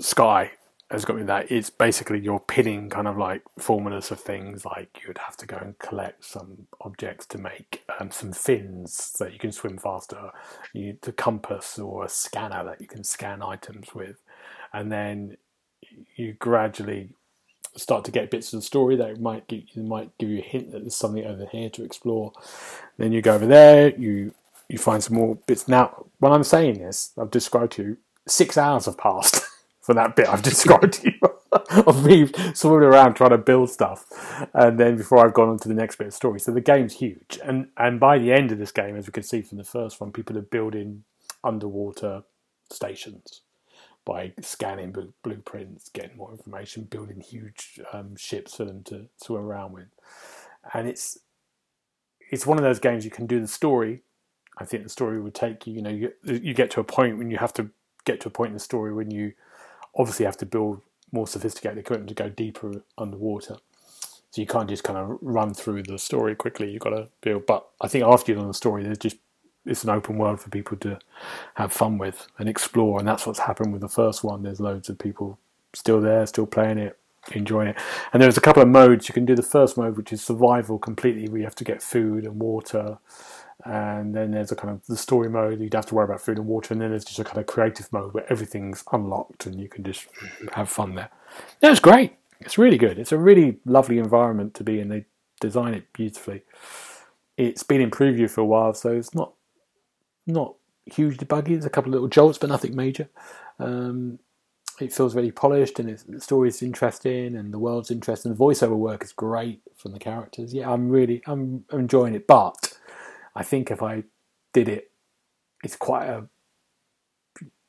Sky 0.00 0.52
has 0.90 1.04
got 1.04 1.16
me 1.16 1.22
that. 1.24 1.50
It's 1.50 1.70
basically 1.70 2.20
you're 2.20 2.40
pinning 2.40 2.88
kind 2.88 3.06
of 3.06 3.18
like 3.18 3.42
formulas 3.58 4.10
of 4.10 4.20
things 4.20 4.64
like 4.64 5.00
you'd 5.06 5.18
have 5.18 5.36
to 5.38 5.46
go 5.46 5.56
and 5.58 5.78
collect 5.78 6.24
some 6.24 6.66
objects 6.80 7.26
to 7.26 7.38
make 7.38 7.84
um, 8.00 8.10
some 8.10 8.32
fins 8.32 9.12
so 9.16 9.26
you 9.26 9.38
can 9.38 9.52
swim 9.52 9.76
faster, 9.76 10.30
you 10.72 10.86
need 10.86 10.98
a 11.06 11.12
compass 11.12 11.78
or 11.78 12.04
a 12.04 12.08
scanner 12.08 12.64
that 12.64 12.80
you 12.80 12.86
can 12.86 13.04
scan 13.04 13.42
items 13.42 13.94
with, 13.94 14.16
and 14.72 14.90
then 14.90 15.36
you 16.16 16.32
gradually 16.34 17.10
start 17.76 18.04
to 18.04 18.10
get 18.10 18.30
bits 18.30 18.52
of 18.52 18.60
the 18.60 18.66
story 18.66 18.96
that 18.96 19.20
might 19.20 19.46
give, 19.48 19.64
might 19.76 20.16
give 20.18 20.28
you 20.28 20.38
a 20.38 20.42
hint 20.42 20.72
that 20.72 20.80
there's 20.80 20.96
something 20.96 21.24
over 21.24 21.46
here 21.46 21.70
to 21.70 21.84
explore. 21.84 22.32
Then 22.96 23.12
you 23.12 23.22
go 23.22 23.34
over 23.34 23.46
there, 23.46 23.90
you 23.96 24.34
you 24.68 24.78
find 24.78 25.02
some 25.02 25.16
more 25.16 25.36
bits. 25.46 25.66
Now, 25.66 26.06
when 26.18 26.32
I'm 26.32 26.44
saying 26.44 26.78
this, 26.78 27.12
I've 27.18 27.30
described 27.30 27.72
to 27.72 27.82
you 27.82 27.96
six 28.26 28.58
hours 28.58 28.84
have 28.86 28.98
passed. 28.98 29.44
for 29.88 29.94
that 29.94 30.14
bit 30.14 30.28
I've 30.28 30.42
described 30.52 30.92
to 30.94 31.10
you 31.10 31.18
of 31.86 32.04
me 32.04 32.30
swimming 32.52 32.82
around 32.82 33.14
trying 33.14 33.30
to 33.30 33.38
build 33.38 33.70
stuff, 33.70 34.04
and 34.52 34.78
then 34.78 34.98
before 34.98 35.24
I've 35.24 35.32
gone 35.32 35.48
on 35.48 35.58
to 35.60 35.68
the 35.68 35.74
next 35.74 35.96
bit 35.96 36.08
of 36.08 36.12
story. 36.12 36.40
So 36.40 36.52
the 36.52 36.60
game's 36.60 36.92
huge, 36.92 37.38
and 37.42 37.68
and 37.78 37.98
by 37.98 38.18
the 38.18 38.30
end 38.30 38.52
of 38.52 38.58
this 38.58 38.70
game, 38.70 38.96
as 38.96 39.06
we 39.06 39.12
can 39.12 39.22
see 39.22 39.40
from 39.40 39.56
the 39.56 39.64
first 39.64 39.98
one, 39.98 40.12
people 40.12 40.36
are 40.36 40.42
building 40.42 41.04
underwater 41.42 42.22
stations 42.70 43.40
by 44.08 44.32
scanning 44.40 44.94
blueprints, 45.22 45.90
getting 45.90 46.16
more 46.16 46.32
information, 46.32 46.84
building 46.84 47.20
huge 47.20 47.78
um, 47.92 48.16
ships 48.16 48.56
for 48.56 48.64
them 48.64 48.82
to 48.84 49.06
swim 49.22 49.42
around 49.42 49.72
with, 49.74 49.88
and 50.72 50.88
it's 50.88 51.18
it's 52.30 52.46
one 52.46 52.56
of 52.56 52.64
those 52.64 52.78
games 52.78 53.04
you 53.04 53.10
can 53.10 53.26
do 53.26 53.38
the 53.38 53.46
story. 53.46 54.02
I 54.56 54.64
think 54.64 54.82
the 54.82 54.88
story 54.88 55.20
would 55.20 55.34
take 55.34 55.66
you. 55.66 55.74
You 55.74 55.82
know, 55.82 55.90
you, 55.90 56.12
you 56.24 56.54
get 56.54 56.70
to 56.72 56.80
a 56.80 56.84
point 56.84 57.18
when 57.18 57.30
you 57.30 57.36
have 57.36 57.52
to 57.54 57.68
get 58.06 58.20
to 58.22 58.28
a 58.28 58.30
point 58.30 58.48
in 58.48 58.54
the 58.54 58.60
story 58.60 58.94
when 58.94 59.10
you 59.10 59.34
obviously 59.94 60.24
have 60.24 60.38
to 60.38 60.46
build 60.46 60.80
more 61.12 61.26
sophisticated 61.26 61.78
equipment 61.78 62.08
to 62.08 62.14
go 62.14 62.30
deeper 62.30 62.82
underwater. 62.96 63.56
So 64.30 64.40
you 64.40 64.46
can't 64.46 64.70
just 64.70 64.84
kind 64.84 64.98
of 64.98 65.18
run 65.20 65.52
through 65.52 65.82
the 65.82 65.98
story 65.98 66.34
quickly. 66.34 66.70
You've 66.70 66.82
got 66.82 66.90
to 66.90 67.08
build. 67.20 67.46
But 67.46 67.66
I 67.80 67.88
think 67.88 68.04
after 68.04 68.32
you've 68.32 68.38
done 68.38 68.48
the 68.48 68.54
story, 68.54 68.84
there's 68.84 68.98
just 68.98 69.18
it's 69.66 69.84
an 69.84 69.90
open 69.90 70.16
world 70.18 70.40
for 70.40 70.50
people 70.50 70.76
to 70.78 70.98
have 71.54 71.72
fun 71.72 71.98
with 71.98 72.26
and 72.38 72.48
explore. 72.48 72.98
And 72.98 73.08
that's 73.08 73.26
what's 73.26 73.40
happened 73.40 73.72
with 73.72 73.82
the 73.82 73.88
first 73.88 74.24
one. 74.24 74.42
There's 74.42 74.60
loads 74.60 74.88
of 74.88 74.98
people 74.98 75.38
still 75.74 76.00
there, 76.00 76.26
still 76.26 76.46
playing 76.46 76.78
it, 76.78 76.98
enjoying 77.32 77.68
it. 77.68 77.76
And 78.12 78.22
there's 78.22 78.38
a 78.38 78.42
couple 78.42 78.62
of 78.62 78.68
modes. 78.68 79.08
You 79.08 79.12
can 79.12 79.26
do 79.26 79.34
the 79.34 79.42
first 79.42 79.76
mode, 79.76 79.96
which 79.96 80.12
is 80.12 80.22
survival 80.22 80.78
completely, 80.78 81.28
where 81.28 81.38
you 81.38 81.44
have 81.44 81.54
to 81.56 81.64
get 81.64 81.82
food 81.82 82.24
and 82.24 82.40
water 82.40 82.98
and 83.64 84.14
then 84.14 84.30
there's 84.30 84.52
a 84.52 84.56
kind 84.56 84.72
of 84.72 84.86
the 84.86 84.96
story 84.96 85.28
mode 85.28 85.60
you'd 85.60 85.74
have 85.74 85.86
to 85.86 85.94
worry 85.94 86.04
about 86.04 86.20
food 86.20 86.38
and 86.38 86.46
water 86.46 86.72
and 86.72 86.80
then 86.80 86.90
there's 86.90 87.04
just 87.04 87.18
a 87.18 87.24
kind 87.24 87.38
of 87.38 87.46
creative 87.46 87.92
mode 87.92 88.14
where 88.14 88.30
everything's 88.30 88.84
unlocked 88.92 89.46
and 89.46 89.58
you 89.58 89.68
can 89.68 89.82
just 89.82 90.06
have 90.52 90.68
fun 90.68 90.94
there 90.94 91.10
yeah 91.60 91.70
it's 91.70 91.80
great 91.80 92.12
it's 92.40 92.56
really 92.56 92.78
good 92.78 92.98
it's 92.98 93.12
a 93.12 93.18
really 93.18 93.58
lovely 93.64 93.98
environment 93.98 94.54
to 94.54 94.62
be 94.62 94.78
in 94.78 94.88
they 94.88 95.04
design 95.40 95.74
it 95.74 95.92
beautifully 95.92 96.42
it's 97.36 97.62
been 97.62 97.80
in 97.80 97.90
preview 97.90 98.30
for 98.30 98.42
a 98.42 98.46
while 98.46 98.72
so 98.72 98.92
it's 98.92 99.14
not 99.14 99.32
not 100.28 100.54
hugely 100.86 101.26
buggy 101.26 101.54
there's 101.54 101.64
a 101.66 101.70
couple 101.70 101.90
of 101.90 101.94
little 101.94 102.08
jolts 102.08 102.38
but 102.38 102.48
nothing 102.48 102.74
major 102.74 103.08
um, 103.58 104.18
it 104.80 104.92
feels 104.92 105.12
very 105.12 105.32
polished 105.32 105.78
and 105.80 105.98
the 106.08 106.20
story's 106.20 106.62
interesting 106.62 107.36
and 107.36 107.52
the 107.52 107.58
world's 107.58 107.90
interesting 107.90 108.32
the 108.32 108.38
voiceover 108.38 108.76
work 108.76 109.02
is 109.04 109.12
great 109.12 109.60
from 109.76 109.92
the 109.92 109.98
characters 109.98 110.54
yeah 110.54 110.70
i'm 110.70 110.88
really 110.88 111.22
i'm 111.26 111.64
enjoying 111.72 112.14
it 112.14 112.26
but 112.26 112.78
I 113.38 113.44
think 113.44 113.70
if 113.70 113.82
I 113.84 114.02
did 114.52 114.68
it, 114.68 114.90
it's 115.62 115.76
quite 115.76 116.06
a. 116.06 116.26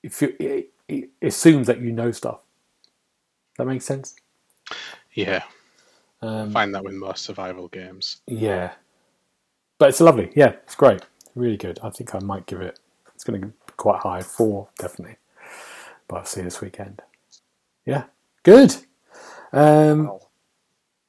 If 0.02 0.20
you, 0.22 0.36
it, 0.40 0.72
it 0.88 1.10
assumes 1.22 1.68
that 1.68 1.80
you 1.80 1.92
know 1.92 2.12
stuff. 2.12 2.40
That 3.58 3.66
makes 3.66 3.86
sense. 3.86 4.16
Yeah, 5.14 5.44
um, 6.24 6.50
I 6.50 6.54
find 6.54 6.74
that 6.74 6.84
with 6.84 6.96
most 6.96 7.24
survival 7.24 7.68
games. 7.68 8.22
Yeah, 8.26 8.72
but 9.78 9.90
it's 9.90 10.02
lovely. 10.02 10.32
Yeah, 10.36 10.54
it's 10.64 10.76
great. 10.76 11.02
Really 11.36 11.58
good. 11.58 11.80
I 11.84 11.90
think 11.90 12.14
I 12.16 12.20
might 12.20 12.46
give 12.46 12.62
it. 12.62 12.80
It's 13.16 13.24
going 13.24 13.42
to 13.42 13.48
be 13.48 13.54
quite 13.78 14.02
high. 14.02 14.22
Four 14.22 14.70
definitely. 14.78 15.18
But 16.08 16.18
I'll 16.18 16.26
see 16.26 16.42
this 16.42 16.62
weekend. 16.62 17.02
Yeah, 17.86 18.06
good. 18.44 18.76
Um, 19.52 20.08
wow. 20.08 20.22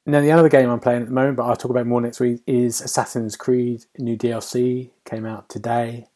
Now, 0.06 0.20
the 0.20 0.32
other 0.32 0.48
game 0.48 0.70
I'm 0.70 0.80
playing 0.80 1.02
at 1.02 1.08
the 1.08 1.14
moment, 1.14 1.36
but 1.36 1.44
I'll 1.44 1.56
talk 1.56 1.70
about 1.70 1.86
more 1.86 2.00
next 2.00 2.20
week, 2.20 2.42
is 2.46 2.80
Assassin's 2.80 3.36
Creed 3.36 3.84
new 3.98 4.16
DLC. 4.16 4.90
Came 5.04 5.26
out 5.26 5.48
today, 5.48 6.08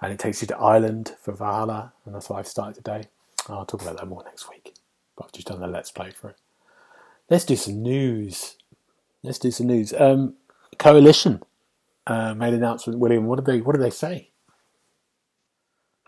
and 0.00 0.12
it 0.12 0.18
takes 0.18 0.40
you 0.40 0.48
to 0.48 0.56
Ireland 0.56 1.16
for 1.20 1.32
Valhalla, 1.32 1.92
and 2.06 2.14
that's 2.14 2.30
what 2.30 2.38
I've 2.38 2.46
started 2.46 2.76
today. 2.76 3.08
I'll 3.48 3.66
talk 3.66 3.82
about 3.82 3.98
that 3.98 4.06
more 4.06 4.22
next 4.24 4.48
week. 4.48 4.74
But 5.16 5.26
I've 5.26 5.32
just 5.32 5.48
done 5.48 5.60
the 5.60 5.66
Let's 5.66 5.90
Play 5.90 6.12
for 6.12 6.30
it. 6.30 6.36
Let's 7.28 7.44
do 7.44 7.56
some 7.56 7.82
news. 7.82 8.56
Let's 9.22 9.38
do 9.38 9.50
some 9.50 9.66
news. 9.66 9.92
Um, 9.92 10.34
Coalition 10.78 11.42
uh, 12.06 12.34
made 12.34 12.54
an 12.54 12.62
announcement. 12.62 12.98
William, 12.98 13.26
what 13.26 13.36
did 13.36 13.46
they 13.46 13.60
what 13.60 13.72
did 13.72 13.82
they 13.82 13.90
say? 13.90 14.30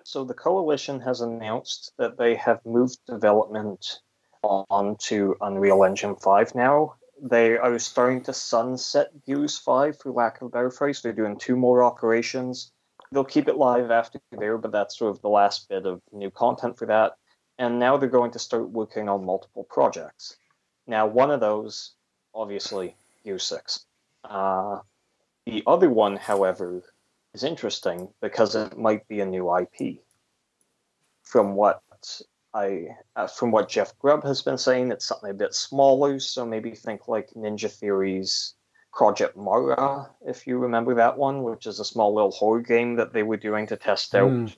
So 0.05 0.25
the 0.25 0.35
coalition 0.35 1.01
has 1.01 1.21
announced 1.21 1.93
that 1.97 2.19
they 2.19 2.35
have 2.35 2.61
moved 2.67 2.99
development 3.07 4.01
on 4.43 4.97
to 4.97 5.37
Unreal 5.41 5.85
Engine 5.85 6.17
5 6.17 6.55
now. 6.55 6.97
They 7.23 7.57
are 7.57 7.79
starting 7.79 8.23
to 8.25 8.33
sunset 8.33 9.11
Gears 9.25 9.57
5, 9.59 9.99
for 10.01 10.11
lack 10.11 10.41
of 10.41 10.47
a 10.47 10.51
better 10.51 10.71
phrase. 10.71 11.01
They're 11.01 11.13
doing 11.13 11.39
two 11.39 11.57
more 11.57 11.85
operations. 11.85 12.73
They'll 13.13 13.25
keep 13.25 13.47
it 13.47 13.57
live 13.57 13.91
after 13.91 14.21
there, 14.33 14.59
but 14.59 14.73
that's 14.73 14.99
sort 14.99 15.15
of 15.15 15.23
the 15.23 15.29
last 15.29 15.69
bit 15.69 15.87
of 15.87 16.01
new 16.11 16.31
content 16.31 16.79
for 16.79 16.87
that. 16.87 17.13
And 17.59 17.79
now 17.79 17.97
they're 17.97 18.09
going 18.09 18.33
to 18.33 18.39
start 18.39 18.71
working 18.71 19.09
on 19.09 19.25
multiple 19.25 19.65
projects. 19.71 20.37
Now, 20.87 21.07
one 21.07 21.31
of 21.31 21.39
those, 21.39 21.93
obviously, 22.35 22.97
Gears 23.25 23.45
6. 23.45 23.87
Uh, 24.25 24.81
the 25.47 25.63
other 25.67 25.91
one, 25.91 26.17
however, 26.17 26.83
is 27.35 27.45
interesting 27.45 28.09
because 28.21 28.55
it 28.55 28.79
might 28.79 29.07
be 29.09 29.21
a 29.21 29.27
new 29.27 29.55
IP. 29.57 29.99
From 31.23 31.55
what 31.55 31.83
I, 32.55 32.89
uh, 33.17 33.27
from 33.27 33.51
what 33.51 33.69
Jeff 33.69 33.99
Grubb 33.99 34.25
has 34.25 34.43
been 34.43 34.59
saying, 34.59 34.91
it's 34.91 35.07
something 35.07 35.31
a 35.31 35.35
bit 35.35 35.55
smaller. 35.55 36.19
So 36.21 36.45
maybe 36.45 36.73
think 36.73 37.09
like 37.09 37.31
Ninja 37.31 37.71
Theory's 37.71 38.55
Project 38.93 39.37
Mara, 39.37 40.11
if 40.27 40.47
you 40.47 40.59
remember 40.59 40.95
that 40.95 41.17
one, 41.17 41.43
which 41.43 41.67
is 41.67 41.81
a 41.81 41.85
small 41.85 42.15
little 42.15 42.31
horror 42.31 42.61
game 42.61 42.97
that 42.97 43.13
they 43.13 43.23
were 43.23 43.39
doing 43.39 43.67
to 43.69 43.77
test 43.77 44.15
out 44.15 44.31
mm. 44.31 44.55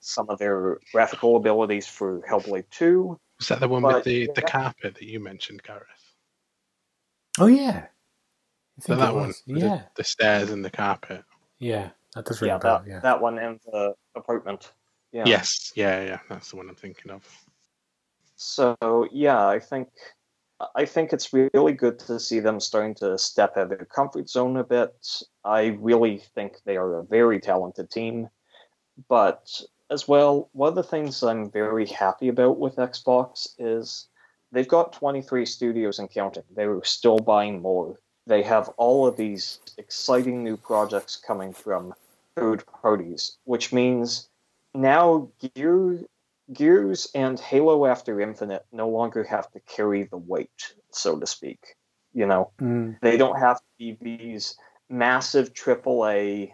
some 0.00 0.30
of 0.30 0.38
their 0.38 0.78
graphical 0.92 1.36
abilities 1.36 1.86
for 1.86 2.20
Hellblade 2.20 2.70
2. 2.70 3.18
Was 3.38 3.48
that 3.48 3.58
the 3.58 3.68
one 3.68 3.82
but, 3.82 3.96
with 3.96 4.04
the, 4.04 4.14
yeah. 4.20 4.32
the 4.36 4.42
carpet 4.42 4.94
that 4.94 5.02
you 5.02 5.18
mentioned, 5.18 5.64
Gareth? 5.64 5.86
Oh, 7.40 7.46
yeah. 7.46 7.86
So 8.80 8.96
that 8.96 9.14
one, 9.14 9.32
yeah. 9.46 9.58
The, 9.58 9.84
the, 9.96 10.04
stairs 10.04 10.50
and 10.50 10.64
the 10.64 10.70
carpet. 10.70 11.22
Yeah, 11.58 11.90
that 12.14 12.24
does 12.24 12.40
ring 12.40 12.50
yeah, 12.50 12.58
that, 12.58 12.86
yeah. 12.86 13.00
that 13.00 13.20
one 13.20 13.38
in 13.38 13.60
the 13.66 13.94
apartment. 14.16 14.72
Yeah. 15.12 15.24
Yes, 15.26 15.72
yeah, 15.76 16.02
yeah, 16.02 16.18
that's 16.28 16.50
the 16.50 16.56
one 16.56 16.68
I'm 16.68 16.74
thinking 16.74 17.12
of. 17.12 17.26
So 18.36 18.76
yeah, 19.12 19.46
I 19.46 19.60
think 19.60 19.88
I 20.74 20.84
think 20.84 21.12
it's 21.12 21.32
really 21.32 21.72
good 21.72 21.98
to 22.00 22.18
see 22.18 22.40
them 22.40 22.60
starting 22.60 22.94
to 22.96 23.18
step 23.18 23.56
out 23.56 23.64
of 23.64 23.68
their 23.70 23.86
comfort 23.86 24.28
zone 24.28 24.56
a 24.56 24.64
bit. 24.64 24.94
I 25.44 25.78
really 25.80 26.18
think 26.34 26.54
they 26.64 26.76
are 26.76 26.98
a 26.98 27.04
very 27.04 27.40
talented 27.40 27.90
team. 27.90 28.28
but 29.08 29.48
as 29.90 30.08
well, 30.08 30.48
one 30.52 30.70
of 30.70 30.74
the 30.74 30.82
things 30.82 31.22
I'm 31.22 31.50
very 31.50 31.86
happy 31.86 32.28
about 32.28 32.58
with 32.58 32.76
Xbox 32.76 33.48
is 33.58 34.08
they've 34.50 34.66
got 34.66 34.94
23 34.94 35.44
studios 35.44 35.98
and 35.98 36.10
counting. 36.10 36.44
They're 36.54 36.82
still 36.82 37.18
buying 37.18 37.60
more. 37.60 38.00
They 38.26 38.42
have 38.42 38.68
all 38.76 39.06
of 39.06 39.16
these 39.16 39.58
exciting 39.78 40.44
new 40.44 40.56
projects 40.56 41.16
coming 41.16 41.52
from 41.52 41.94
third 42.36 42.64
parties, 42.66 43.36
which 43.44 43.72
means 43.72 44.28
now 44.74 45.28
Gear, 45.54 46.00
Gears 46.52 47.08
and 47.14 47.38
Halo 47.38 47.86
After 47.86 48.20
Infinite 48.20 48.64
no 48.72 48.88
longer 48.88 49.24
have 49.24 49.50
to 49.52 49.60
carry 49.60 50.04
the 50.04 50.16
weight, 50.16 50.74
so 50.90 51.18
to 51.18 51.26
speak. 51.26 51.76
You 52.14 52.26
know, 52.26 52.50
Mm. 52.60 53.00
they 53.00 53.16
don't 53.16 53.38
have 53.38 53.58
to 53.58 53.64
be 53.78 53.98
these 54.00 54.56
massive 54.88 55.54
AAA, 55.54 56.52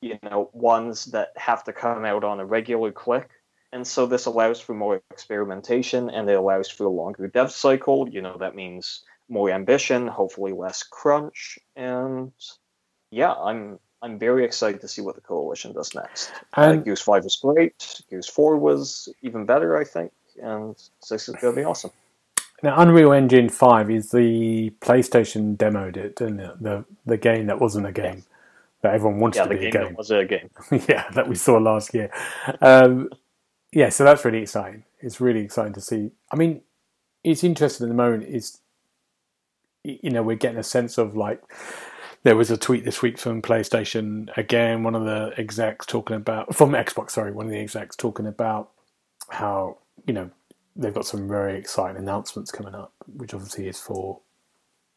you 0.00 0.18
know, 0.22 0.50
ones 0.52 1.06
that 1.06 1.32
have 1.36 1.64
to 1.64 1.72
come 1.72 2.04
out 2.04 2.24
on 2.24 2.40
a 2.40 2.46
regular 2.46 2.90
click. 2.90 3.30
And 3.72 3.86
so 3.86 4.06
this 4.06 4.26
allows 4.26 4.60
for 4.60 4.72
more 4.72 5.02
experimentation 5.10 6.08
and 6.08 6.28
it 6.30 6.34
allows 6.34 6.70
for 6.70 6.84
a 6.84 6.88
longer 6.88 7.26
dev 7.28 7.50
cycle. 7.52 8.08
You 8.08 8.22
know, 8.22 8.36
that 8.38 8.54
means 8.54 9.04
more 9.28 9.50
ambition, 9.50 10.06
hopefully 10.06 10.52
less 10.52 10.82
crunch. 10.82 11.58
And 11.76 12.32
yeah, 13.10 13.32
I'm 13.32 13.78
I'm 14.02 14.18
very 14.18 14.44
excited 14.44 14.80
to 14.82 14.88
see 14.88 15.02
what 15.02 15.14
the 15.16 15.22
coalition 15.22 15.72
does 15.72 15.94
next. 15.94 16.32
Uh, 16.56 16.74
And 16.74 16.84
Gears 16.84 17.00
5 17.02 17.24
was 17.24 17.36
great. 17.36 18.02
Gears 18.10 18.28
4 18.28 18.58
was 18.58 19.08
even 19.22 19.46
better, 19.46 19.78
I 19.78 19.84
think. 19.84 20.12
And 20.42 20.76
6 21.02 21.28
is 21.28 21.36
going 21.36 21.54
to 21.54 21.60
be 21.60 21.64
awesome. 21.64 21.92
now, 22.62 22.80
Unreal 22.80 23.12
Engine 23.12 23.48
Five 23.48 23.90
is 23.90 24.10
the 24.10 24.70
PlayStation 24.80 25.56
demoed 25.56 25.96
it, 25.96 26.16
didn't 26.16 26.40
it? 26.40 26.62
The 26.62 26.84
the 27.06 27.16
game 27.18 27.46
that 27.46 27.60
wasn't 27.60 27.86
a 27.86 27.92
game 27.92 28.24
that 28.82 28.94
everyone 28.94 29.20
wanted 29.20 29.40
Yeah, 29.40 29.44
to 29.44 29.50
be 29.50 29.56
game, 29.56 29.66
a 29.66 29.68
game. 29.68 29.88
that 29.88 29.98
was 29.98 30.10
a 30.10 30.24
game. 30.24 30.50
yeah, 30.88 31.10
that 31.12 31.28
we 31.28 31.34
saw 31.36 31.58
last 31.58 31.94
year. 31.94 32.10
Um, 32.60 33.10
yeah, 33.72 33.90
so 33.90 34.04
that's 34.04 34.24
really 34.24 34.42
exciting. 34.42 34.84
It's 35.00 35.20
really 35.20 35.40
exciting 35.40 35.74
to 35.74 35.80
see. 35.82 36.12
I 36.32 36.36
mean, 36.36 36.62
it's 37.24 37.44
interesting 37.44 37.86
at 37.86 37.90
the 37.90 37.94
moment. 37.94 38.24
Is 38.24 38.60
you 39.84 40.10
know 40.10 40.22
we're 40.22 40.36
getting 40.36 40.58
a 40.58 40.64
sense 40.64 40.98
of 40.98 41.16
like 41.16 41.42
there 42.22 42.36
was 42.36 42.50
a 42.50 42.56
tweet 42.56 42.84
this 42.84 43.02
week 43.02 43.18
from 43.18 43.42
PlayStation 43.42 44.34
again. 44.36 44.82
One 44.82 44.94
of 44.94 45.04
the 45.04 45.32
execs 45.36 45.86
talking 45.86 46.16
about 46.16 46.54
from 46.54 46.70
Xbox. 46.70 47.10
Sorry, 47.10 47.32
one 47.32 47.46
of 47.46 47.52
the 47.52 47.60
execs 47.60 47.96
talking 47.96 48.26
about 48.26 48.70
how 49.28 49.78
you 50.06 50.14
know 50.14 50.30
they've 50.74 50.94
got 50.94 51.06
some 51.06 51.28
very 51.28 51.58
exciting 51.58 51.96
announcements 51.96 52.50
coming 52.50 52.74
up, 52.74 52.92
which 53.16 53.34
obviously 53.34 53.68
is 53.68 53.78
for 53.78 54.20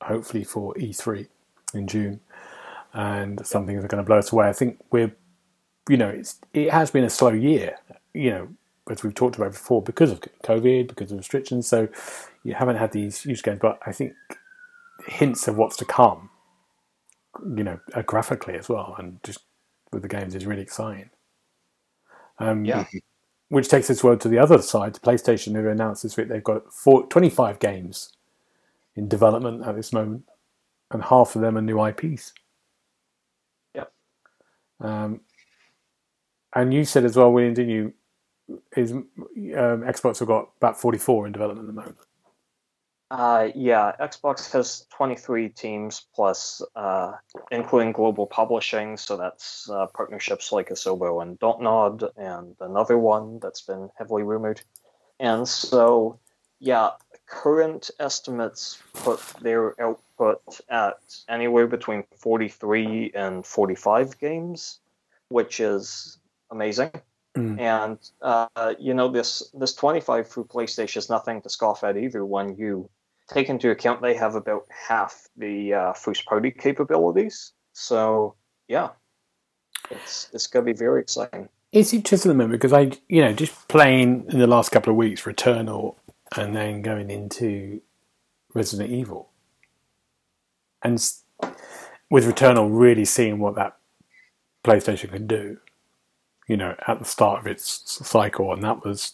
hopefully 0.02 0.44
for 0.44 0.74
E3 0.76 1.28
in 1.74 1.88
June, 1.88 2.20
and 2.94 3.46
some 3.46 3.66
things 3.66 3.84
are 3.84 3.88
going 3.88 4.04
to 4.04 4.08
blow 4.08 4.20
us 4.20 4.32
away. 4.32 4.48
I 4.48 4.54
think 4.54 4.80
we're 4.92 5.14
you 5.90 5.98
know, 5.98 6.10
it's 6.10 6.40
it 6.54 6.72
has 6.72 6.92
been 6.92 7.04
a 7.04 7.10
slow 7.10 7.32
year, 7.32 7.78
you 8.14 8.30
know, 8.30 8.48
as 8.90 9.04
we've 9.04 9.14
talked 9.14 9.36
about 9.36 9.52
before, 9.52 9.82
because 9.82 10.12
of 10.12 10.22
COVID, 10.44 10.88
because 10.88 11.12
of 11.12 11.18
restrictions. 11.18 11.68
So 11.68 11.88
you 12.44 12.54
haven't 12.54 12.78
had 12.78 12.92
these 12.92 13.22
huge 13.22 13.44
games, 13.44 13.60
but 13.62 13.80
I 13.86 13.92
think 13.92 14.14
hints 15.08 15.48
of 15.48 15.58
what's 15.58 15.78
to 15.78 15.86
come, 15.86 16.30
you 17.56 17.64
know, 17.64 17.80
uh, 17.94 18.04
graphically 18.04 18.56
as 18.56 18.70
well, 18.70 18.96
and 19.00 19.20
just 19.24 19.40
with 19.92 20.02
the 20.04 20.08
games 20.10 20.36
is 20.36 20.46
really 20.46 20.62
exciting. 20.64 21.10
Um, 22.40 22.66
Yeah. 22.66 22.86
Which 23.50 23.70
takes 23.70 23.90
us 23.90 24.04
well 24.04 24.18
to 24.18 24.28
the 24.28 24.40
other 24.40 24.62
side. 24.62 24.96
PlayStation 24.96 25.54
who 25.56 25.70
announced 25.70 26.04
this 26.04 26.18
week 26.18 26.28
they've 26.30 26.44
got 26.44 26.74
four, 26.74 27.08
25 27.08 27.60
games 27.60 28.14
in 28.96 29.08
development 29.08 29.66
at 29.66 29.76
this 29.76 29.94
moment, 29.94 30.24
and 30.92 31.04
half 31.04 31.36
of 31.36 31.42
them 31.42 31.58
are 31.58 31.62
new 31.62 31.86
IPs. 31.86 32.34
Yep. 33.76 33.92
Um, 34.82 35.22
and 36.56 36.74
you 36.74 36.86
said 36.86 37.06
as 37.06 37.16
well, 37.18 37.32
William, 37.32 37.54
didn't 37.54 37.72
you? 37.72 37.94
Is 38.78 38.92
um, 38.94 39.08
Xbox 39.36 40.20
have 40.20 40.28
got 40.30 40.50
about 40.58 40.80
44 40.80 41.28
in 41.28 41.34
development 41.34 41.70
at 41.70 41.76
the 41.76 41.82
moment. 41.82 41.98
Uh, 43.10 43.50
yeah, 43.56 43.94
Xbox 44.02 44.52
has 44.52 44.86
23 44.92 45.50
teams 45.50 46.06
plus, 46.14 46.62
uh, 46.76 47.14
including 47.52 47.94
global 47.94 48.28
publishing. 48.28 48.98
So 48.98 49.16
that's 49.16 49.70
uh, 49.70 49.88
partnerships 49.88 50.52
like 50.52 50.70
Asobo 50.70 51.22
and 51.22 51.40
Dontnod, 51.40 52.10
and 52.18 52.56
another 52.60 52.98
one 52.98 53.40
that's 53.40 53.62
been 53.62 53.90
heavily 53.98 54.24
rumored. 54.24 54.62
And 55.20 55.48
so, 55.48 56.20
yeah, 56.60 56.92
current 57.28 57.92
estimates 58.00 58.82
put 58.94 59.22
their 59.42 59.80
output 59.82 60.42
at 60.70 60.98
anywhere 61.30 61.68
between 61.68 62.04
43 62.18 63.12
and 63.16 63.46
45 63.46 64.20
games, 64.20 64.80
which 65.30 65.62
is 65.62 66.18
amazing. 66.52 66.92
Mm. 67.38 67.60
And 67.60 68.00
uh, 68.22 68.74
you 68.80 68.94
know 68.94 69.10
this 69.10 69.50
this 69.54 69.76
25 69.76 70.28
through 70.28 70.46
PlayStation 70.46 70.98
is 70.98 71.10
nothing 71.10 71.42
to 71.44 71.50
scoff 71.50 71.84
at 71.84 71.96
either. 71.96 72.26
When 72.26 72.56
you 72.56 72.90
take 73.28 73.50
into 73.50 73.70
account 73.70 74.02
they 74.02 74.16
have 74.16 74.36
about 74.36 74.66
half 74.70 75.28
the 75.36 75.74
uh, 75.74 75.94
first 75.94 76.26
party 76.26 76.52
capabilities, 76.52 77.54
so 77.74 78.36
yeah, 78.68 78.90
it's 79.90 80.30
it's 80.34 80.48
gonna 80.48 80.66
be 80.66 80.74
very 80.74 81.02
exciting. 81.02 81.50
It's 81.72 81.94
interesting 81.94 82.32
at 82.32 82.34
the 82.34 82.38
moment 82.38 82.60
because 82.60 82.74
I, 82.74 82.92
you 83.10 83.22
know, 83.22 83.34
just 83.34 83.68
playing 83.68 84.26
in 84.30 84.40
the 84.40 84.48
last 84.48 84.70
couple 84.72 84.92
of 84.92 84.98
weeks 84.98 85.24
Returnal 85.24 85.96
and 86.36 86.56
then 86.56 86.82
going 86.82 87.10
into 87.10 87.82
Resident 88.54 88.90
Evil, 88.90 89.30
and 90.82 90.98
with 92.10 92.26
Returnal 92.26 92.70
really 92.72 93.06
seeing 93.06 93.40
what 93.40 93.56
that 93.56 93.78
PlayStation 94.64 95.12
can 95.12 95.28
do, 95.28 95.58
you 96.48 96.58
know, 96.58 96.76
at 96.88 97.00
the 97.00 97.06
start 97.06 97.42
of 97.42 97.48
its 97.48 98.08
cycle, 98.08 98.54
and 98.54 98.64
that 98.64 98.86
was 98.86 99.14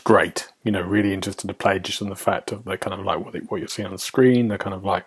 great. 0.00 0.48
You 0.64 0.72
know, 0.72 0.82
really 0.82 1.12
interesting 1.12 1.48
to 1.48 1.54
play 1.54 1.78
just 1.78 2.02
on 2.02 2.08
the 2.08 2.16
fact 2.16 2.52
of 2.52 2.64
the 2.64 2.76
kind 2.76 2.98
of 2.98 3.04
like 3.04 3.24
what, 3.24 3.34
what 3.50 3.58
you're 3.58 3.68
seeing 3.68 3.86
on 3.86 3.92
the 3.92 3.98
screen, 3.98 4.48
the 4.48 4.58
kind 4.58 4.74
of 4.74 4.84
like, 4.84 5.04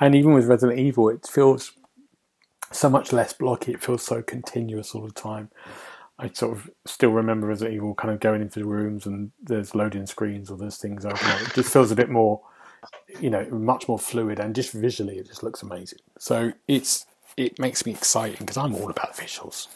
and 0.00 0.14
even 0.14 0.32
with 0.32 0.46
Resident 0.46 0.78
Evil, 0.78 1.08
it 1.08 1.26
feels 1.26 1.72
so 2.70 2.88
much 2.88 3.12
less 3.12 3.32
blocky. 3.32 3.72
It 3.72 3.82
feels 3.82 4.02
so 4.02 4.22
continuous 4.22 4.94
all 4.94 5.06
the 5.06 5.12
time. 5.12 5.50
I 6.18 6.30
sort 6.30 6.56
of 6.56 6.70
still 6.84 7.10
remember 7.10 7.46
Resident 7.46 7.74
Evil 7.74 7.94
kind 7.94 8.12
of 8.12 8.20
going 8.20 8.42
into 8.42 8.60
the 8.60 8.66
rooms 8.66 9.06
and 9.06 9.32
there's 9.42 9.74
loading 9.74 10.06
screens 10.06 10.50
or 10.50 10.56
there's 10.56 10.76
things 10.76 11.04
open 11.04 11.26
up. 11.26 11.40
It 11.42 11.54
just 11.54 11.72
feels 11.72 11.90
a 11.90 11.96
bit 11.96 12.10
more, 12.10 12.40
you 13.20 13.30
know, 13.30 13.44
much 13.50 13.88
more 13.88 13.98
fluid 13.98 14.38
and 14.38 14.54
just 14.54 14.72
visually 14.72 15.18
it 15.18 15.26
just 15.26 15.42
looks 15.42 15.62
amazing. 15.62 15.98
So 16.18 16.52
it's 16.68 17.06
it 17.36 17.58
makes 17.58 17.86
me 17.86 17.92
exciting 17.92 18.38
because 18.40 18.56
I'm 18.56 18.74
all 18.74 18.90
about 18.90 19.16
visuals. 19.16 19.68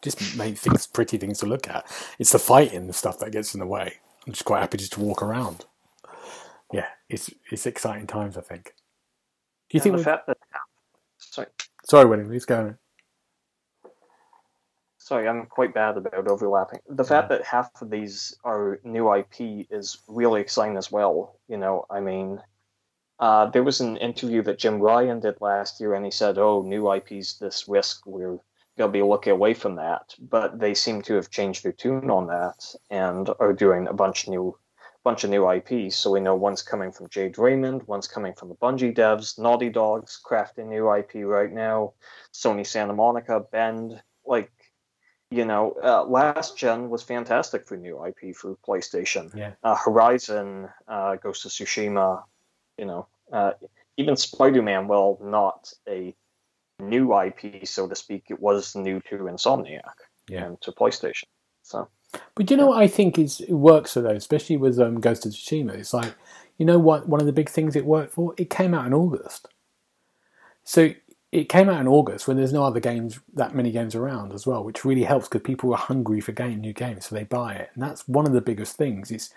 Just 0.00 0.36
make 0.36 0.56
things 0.56 0.86
pretty 0.86 1.18
things 1.18 1.40
to 1.40 1.46
look 1.46 1.68
at. 1.68 1.84
It's 2.18 2.32
the 2.32 2.38
fighting 2.38 2.78
and 2.78 2.94
stuff 2.94 3.18
that 3.18 3.32
gets 3.32 3.52
in 3.54 3.60
the 3.60 3.66
way. 3.66 3.94
I'm 4.26 4.32
just 4.32 4.44
quite 4.44 4.60
happy 4.60 4.78
just 4.78 4.92
to 4.94 5.00
walk 5.00 5.22
around. 5.22 5.64
Yeah, 6.72 6.86
it's 7.08 7.30
it's 7.50 7.66
exciting 7.66 8.06
times. 8.06 8.36
I 8.36 8.42
think. 8.42 8.74
Do 9.70 9.78
you 9.78 9.80
And 9.80 9.82
think? 9.82 9.96
the 9.96 10.04
fact 10.04 10.26
that 10.26 10.36
sorry, 11.18 11.48
Sorry, 11.84 12.04
William. 12.06 12.28
Please 12.28 12.44
go. 12.44 12.56
on. 12.58 12.78
sorry, 14.98 15.26
I'm 15.28 15.46
quite 15.46 15.74
bad 15.74 15.96
about 15.96 16.28
overlapping. 16.28 16.80
The 16.88 17.04
fact 17.04 17.28
that 17.30 17.44
half 17.44 17.70
of 17.82 17.90
these 17.90 18.36
are 18.44 18.78
new 18.84 19.12
IP 19.12 19.66
is 19.70 19.98
really 20.06 20.40
exciting 20.40 20.76
as 20.76 20.92
well. 20.92 21.38
You 21.48 21.56
know, 21.56 21.84
I 21.90 22.00
mean, 22.00 22.40
uh, 23.18 23.46
there 23.46 23.64
was 23.64 23.80
an 23.80 23.96
interview 23.96 24.42
that 24.42 24.58
Jim 24.58 24.78
Ryan 24.80 25.18
did 25.20 25.40
last 25.40 25.80
year, 25.80 25.94
and 25.94 26.04
he 26.04 26.10
said, 26.12 26.38
"Oh, 26.38 26.62
new 26.62 26.92
IPs, 26.92 27.38
this 27.38 27.66
risk, 27.68 28.02
we're 28.06 28.38
gonna 28.78 28.92
be 28.92 29.02
looking 29.02 29.32
away 29.32 29.54
from 29.54 29.76
that." 29.76 30.14
But 30.18 30.58
they 30.58 30.74
seem 30.74 31.02
to 31.02 31.14
have 31.14 31.30
changed 31.30 31.64
their 31.64 31.72
tune 31.72 32.10
on 32.10 32.26
that 32.28 32.74
and 32.90 33.30
are 33.38 33.52
doing 33.52 33.88
a 33.88 33.92
bunch 33.92 34.24
of 34.24 34.30
new, 34.30 34.56
bunch 35.04 35.24
of 35.24 35.30
new 35.30 35.48
IPs. 35.50 35.96
So 35.96 36.10
we 36.10 36.20
know 36.20 36.34
one's 36.34 36.62
coming 36.62 36.92
from 36.92 37.08
Jade 37.08 37.38
Raymond, 37.38 37.86
one's 37.86 38.08
coming 38.08 38.34
from 38.34 38.48
the 38.48 38.56
Bungie 38.56 38.94
devs, 38.94 39.38
Naughty 39.38 39.70
Dog's 39.70 40.20
crafting 40.24 40.68
new 40.68 40.92
IP 40.94 41.24
right 41.24 41.52
now, 41.52 41.94
Sony 42.32 42.66
Santa 42.66 42.92
Monica, 42.92 43.40
Bend, 43.40 44.02
like 44.24 44.50
you 45.30 45.44
know, 45.44 45.76
uh, 45.82 46.04
last 46.04 46.56
gen 46.56 46.90
was 46.90 47.02
fantastic 47.02 47.66
for 47.66 47.76
new 47.76 48.04
IP 48.04 48.34
for 48.34 48.56
PlayStation. 48.66 49.34
Yeah. 49.34 49.52
Uh, 49.62 49.76
Horizon, 49.76 50.68
uh, 50.88 51.16
Ghost 51.16 51.44
of 51.44 51.52
Tsushima, 51.52 52.24
you 52.76 52.84
know, 52.84 53.06
uh, 53.32 53.52
even 53.96 54.16
Spider 54.16 54.62
Man, 54.62 54.88
well, 54.88 55.18
not 55.22 55.72
a 55.88 56.14
new 56.80 57.18
IP, 57.18 57.66
so 57.66 57.88
to 57.88 57.94
speak, 57.94 58.24
it 58.30 58.40
was 58.40 58.74
new 58.74 59.00
to 59.08 59.16
Insomniac 59.18 59.80
Yeah. 60.28 60.44
and 60.46 60.60
to 60.62 60.72
PlayStation. 60.72 61.24
So, 61.62 61.88
But 62.34 62.50
you 62.50 62.56
know 62.56 62.66
what 62.66 62.82
I 62.82 62.88
think 62.88 63.18
is 63.18 63.40
it 63.40 63.52
works 63.52 63.92
for 63.92 64.00
those, 64.00 64.16
especially 64.16 64.56
with 64.56 64.78
um, 64.80 65.00
Ghost 65.00 65.26
of 65.26 65.32
Tsushima. 65.32 65.74
It's 65.74 65.94
like 65.94 66.14
you 66.58 66.66
know 66.66 66.78
what 66.78 67.08
one 67.08 67.20
of 67.20 67.26
the 67.26 67.32
big 67.32 67.48
things 67.48 67.76
it 67.76 67.84
worked 67.86 68.12
for. 68.12 68.34
It 68.36 68.50
came 68.50 68.74
out 68.74 68.86
in 68.86 68.92
August, 68.94 69.48
so 70.64 70.90
it 71.32 71.48
came 71.48 71.68
out 71.68 71.80
in 71.80 71.86
August 71.86 72.26
when 72.26 72.36
there's 72.36 72.52
no 72.52 72.64
other 72.64 72.80
games 72.80 73.20
that 73.34 73.54
many 73.54 73.70
games 73.70 73.94
around 73.94 74.32
as 74.32 74.46
well, 74.46 74.64
which 74.64 74.84
really 74.84 75.04
helps 75.04 75.28
because 75.28 75.42
people 75.46 75.72
are 75.72 75.78
hungry 75.78 76.20
for 76.20 76.32
game 76.32 76.60
new 76.60 76.72
games, 76.72 77.06
so 77.06 77.14
they 77.14 77.24
buy 77.24 77.54
it, 77.54 77.70
and 77.74 77.82
that's 77.82 78.08
one 78.08 78.26
of 78.26 78.32
the 78.32 78.40
biggest 78.40 78.76
things. 78.76 79.10
It's 79.10 79.32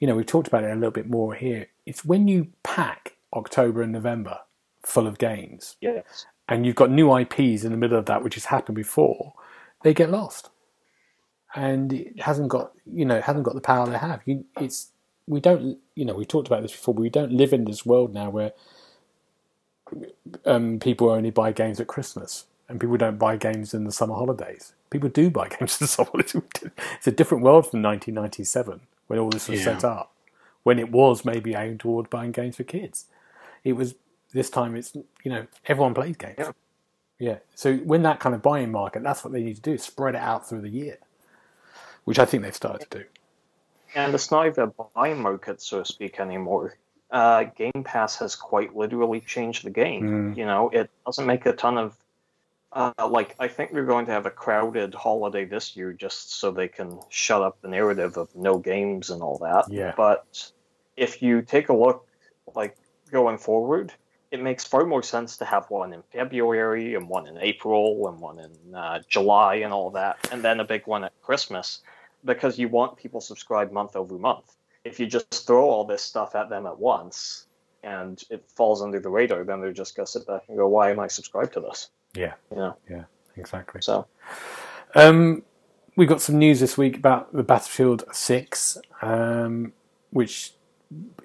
you 0.00 0.06
know 0.06 0.14
we've 0.16 0.26
talked 0.26 0.48
about 0.48 0.64
it 0.64 0.70
a 0.70 0.74
little 0.74 0.90
bit 0.90 1.08
more 1.08 1.34
here. 1.34 1.66
It's 1.86 2.04
when 2.04 2.28
you 2.28 2.48
pack 2.62 3.16
October 3.34 3.82
and 3.82 3.92
November 3.92 4.38
full 4.82 5.06
of 5.06 5.18
games, 5.18 5.76
yes. 5.80 6.24
And 6.48 6.66
you've 6.66 6.76
got 6.76 6.90
new 6.90 7.16
IPs 7.16 7.64
in 7.64 7.70
the 7.72 7.76
middle 7.78 7.98
of 7.98 8.06
that, 8.06 8.22
which 8.22 8.34
has 8.34 8.46
happened 8.46 8.76
before, 8.76 9.34
they 9.82 9.94
get 9.94 10.10
lost. 10.10 10.50
and 11.54 11.92
it 11.92 12.20
hasn't 12.22 12.48
got 12.48 12.72
you 12.86 13.04
know 13.04 13.16
it 13.16 13.24
hasn't 13.24 13.44
got 13.44 13.54
the 13.54 13.60
power 13.60 13.86
they 13.88 13.98
have. 13.98 14.20
You, 14.26 14.44
it's 14.60 14.88
we 15.26 15.40
don't 15.40 15.78
you 15.94 16.04
know 16.04 16.14
we 16.14 16.24
talked 16.26 16.48
about 16.48 16.62
this 16.62 16.72
before. 16.72 16.94
But 16.94 17.02
we 17.02 17.10
don't 17.10 17.32
live 17.32 17.52
in 17.52 17.64
this 17.64 17.86
world 17.86 18.12
now 18.12 18.28
where 18.30 18.52
um, 20.44 20.78
people 20.78 21.10
only 21.10 21.30
buy 21.30 21.52
games 21.52 21.80
at 21.80 21.86
Christmas 21.86 22.46
and 22.68 22.80
people 22.80 22.96
don't 22.96 23.18
buy 23.18 23.36
games 23.36 23.74
in 23.74 23.84
the 23.84 23.92
summer 23.92 24.14
holidays. 24.14 24.72
People 24.90 25.08
do 25.08 25.30
buy 25.30 25.48
games 25.56 25.80
in 25.80 25.84
the 25.84 25.88
summer 25.88 26.10
holidays. 26.10 26.36
It's 26.96 27.06
a 27.06 27.12
different 27.12 27.44
world 27.44 27.70
from 27.70 27.82
1997 27.82 28.80
when 29.06 29.18
all 29.18 29.30
this 29.30 29.48
was 29.48 29.58
Yeah. 29.58 29.64
set 29.76 29.84
up. 29.84 30.12
When 30.62 30.78
it 30.78 30.90
was 30.90 31.24
maybe 31.26 31.54
aimed 31.54 31.80
toward 31.80 32.08
buying 32.08 32.32
games 32.32 32.56
for 32.56 32.64
kids, 32.64 33.04
it 33.64 33.74
was 33.74 33.94
this 34.34 34.50
time. 34.50 34.76
It's 34.76 34.94
you 34.94 35.30
know 35.30 35.46
everyone 35.66 35.94
plays 35.94 36.16
games. 36.18 36.34
Yeah. 36.38 36.52
Yeah. 37.18 37.38
So 37.54 37.76
when 37.76 38.02
that 38.02 38.20
kind 38.20 38.34
of 38.34 38.42
buying 38.42 38.70
market, 38.70 39.02
that's 39.02 39.24
what 39.24 39.32
they 39.32 39.42
need 39.42 39.56
to 39.56 39.62
do: 39.62 39.78
spread 39.78 40.14
it 40.14 40.20
out 40.20 40.46
through 40.46 40.60
the 40.60 40.68
year, 40.68 40.98
which 42.04 42.18
I 42.18 42.26
think 42.26 42.42
they've 42.42 42.54
started 42.54 42.90
to 42.90 42.98
do. 42.98 43.04
And 43.94 44.12
it's 44.12 44.30
not 44.30 44.46
even 44.46 44.72
a 44.78 44.84
buying 44.94 45.22
market, 45.22 45.62
so 45.62 45.78
to 45.78 45.84
speak, 45.84 46.20
anymore. 46.20 46.76
Uh, 47.10 47.44
game 47.44 47.84
Pass 47.84 48.18
has 48.18 48.34
quite 48.34 48.74
literally 48.74 49.20
changed 49.20 49.64
the 49.64 49.70
game. 49.70 50.32
Mm. 50.34 50.36
You 50.36 50.46
know, 50.46 50.68
it 50.70 50.90
doesn't 51.06 51.26
make 51.26 51.46
a 51.46 51.52
ton 51.52 51.78
of. 51.78 51.96
Uh, 52.72 52.92
like, 53.08 53.36
I 53.38 53.46
think 53.46 53.72
we're 53.72 53.84
going 53.84 54.06
to 54.06 54.12
have 54.12 54.26
a 54.26 54.32
crowded 54.32 54.94
holiday 54.94 55.44
this 55.44 55.76
year 55.76 55.92
just 55.92 56.40
so 56.40 56.50
they 56.50 56.66
can 56.66 56.98
shut 57.08 57.40
up 57.40 57.62
the 57.62 57.68
narrative 57.68 58.16
of 58.16 58.34
no 58.34 58.58
games 58.58 59.10
and 59.10 59.22
all 59.22 59.38
that. 59.38 59.72
Yeah. 59.72 59.94
But 59.96 60.50
if 60.96 61.22
you 61.22 61.42
take 61.42 61.68
a 61.68 61.72
look, 61.72 62.08
like, 62.56 62.76
going 63.12 63.38
forward, 63.38 63.92
it 64.34 64.42
makes 64.42 64.64
far 64.64 64.84
more 64.84 65.02
sense 65.02 65.36
to 65.36 65.44
have 65.44 65.70
one 65.70 65.92
in 65.92 66.02
February 66.12 66.96
and 66.96 67.08
one 67.08 67.28
in 67.28 67.38
April 67.38 68.08
and 68.08 68.18
one 68.18 68.40
in 68.40 68.74
uh, 68.74 69.00
July 69.08 69.54
and 69.56 69.72
all 69.72 69.90
that, 69.90 70.16
and 70.32 70.42
then 70.42 70.58
a 70.58 70.64
big 70.64 70.88
one 70.88 71.04
at 71.04 71.12
Christmas 71.22 71.82
because 72.24 72.58
you 72.58 72.66
want 72.66 72.96
people 72.96 73.20
subscribed 73.20 73.72
month 73.72 73.94
over 73.94 74.18
month. 74.18 74.56
If 74.82 74.98
you 74.98 75.06
just 75.06 75.46
throw 75.46 75.64
all 75.70 75.84
this 75.84 76.02
stuff 76.02 76.34
at 76.34 76.50
them 76.50 76.66
at 76.66 76.76
once 76.76 77.46
and 77.84 78.20
it 78.28 78.44
falls 78.56 78.82
under 78.82 78.98
the 78.98 79.08
radar, 79.08 79.44
then 79.44 79.60
they're 79.60 79.72
just 79.72 79.94
gonna 79.94 80.08
sit 80.08 80.26
back 80.26 80.42
and 80.48 80.56
go, 80.56 80.66
"Why 80.66 80.90
am 80.90 80.98
I 80.98 81.06
subscribed 81.06 81.52
to 81.52 81.60
this?" 81.60 81.90
Yeah. 82.14 82.34
You 82.50 82.56
know. 82.56 82.76
Yeah. 82.90 83.04
Exactly. 83.36 83.82
So 83.82 84.06
Um, 84.96 85.44
we 85.96 86.06
got 86.06 86.20
some 86.20 86.38
news 86.38 86.58
this 86.58 86.76
week 86.76 86.96
about 86.96 87.32
the 87.32 87.44
Battlefield 87.44 88.04
6, 88.12 88.78
um, 89.00 89.72
which 90.10 90.54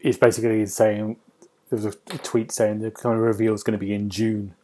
is 0.01 0.17
basically 0.17 0.65
saying 0.67 1.17
there 1.69 1.77
was 1.77 1.85
a, 1.85 1.93
a 2.13 2.17
tweet 2.19 2.51
saying 2.51 2.79
the 2.79 2.91
kind 2.91 3.15
of 3.15 3.21
reveal 3.21 3.53
is 3.53 3.63
going 3.63 3.77
to 3.77 3.83
be 3.83 3.93
in 3.93 4.09
June. 4.09 4.55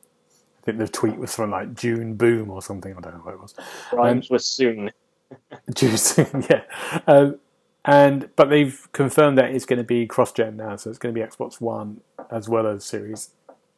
I 0.62 0.66
think 0.66 0.78
the 0.80 0.88
tweet 0.88 1.18
was 1.18 1.36
from 1.36 1.52
like 1.52 1.76
June 1.76 2.16
Boom 2.16 2.50
or 2.50 2.62
something. 2.62 2.96
I 2.98 3.02
don't 3.02 3.14
know 3.14 3.20
what 3.20 3.34
it 3.34 3.42
was. 3.42 3.54
rhymes 3.94 4.30
with 4.30 4.42
soon. 4.42 4.92
June, 5.74 5.98
yeah. 6.50 6.64
Um, 7.08 7.40
and 7.84 8.30
but 8.36 8.50
they've 8.50 8.88
confirmed 8.92 9.38
that 9.38 9.52
it's 9.52 9.66
going 9.66 9.78
to 9.78 9.84
be 9.84 10.08
cross-gen 10.08 10.58
now, 10.58 10.76
so 10.76 10.90
it's 10.90 10.98
going 11.00 11.14
to 11.14 11.20
be 11.20 11.26
Xbox 11.26 11.62
One 11.62 12.02
as 12.32 12.50
well 12.50 12.66
as 12.66 12.84
Series 12.84 13.30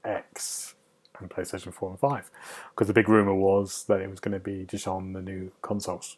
X 0.06 0.76
and 1.20 1.30
PlayStation 1.30 1.74
4 1.74 1.92
and 1.92 2.00
5. 2.00 2.32
Because 2.70 2.88
the 2.88 2.94
big 2.94 3.10
rumor 3.10 3.34
was 3.34 3.84
that 3.88 4.02
it 4.02 4.10
was 4.10 4.20
going 4.20 4.34
to 4.34 4.40
be 4.40 4.66
just 4.66 4.88
on 4.88 5.14
the 5.14 5.22
new 5.22 5.52
consoles. 5.62 6.18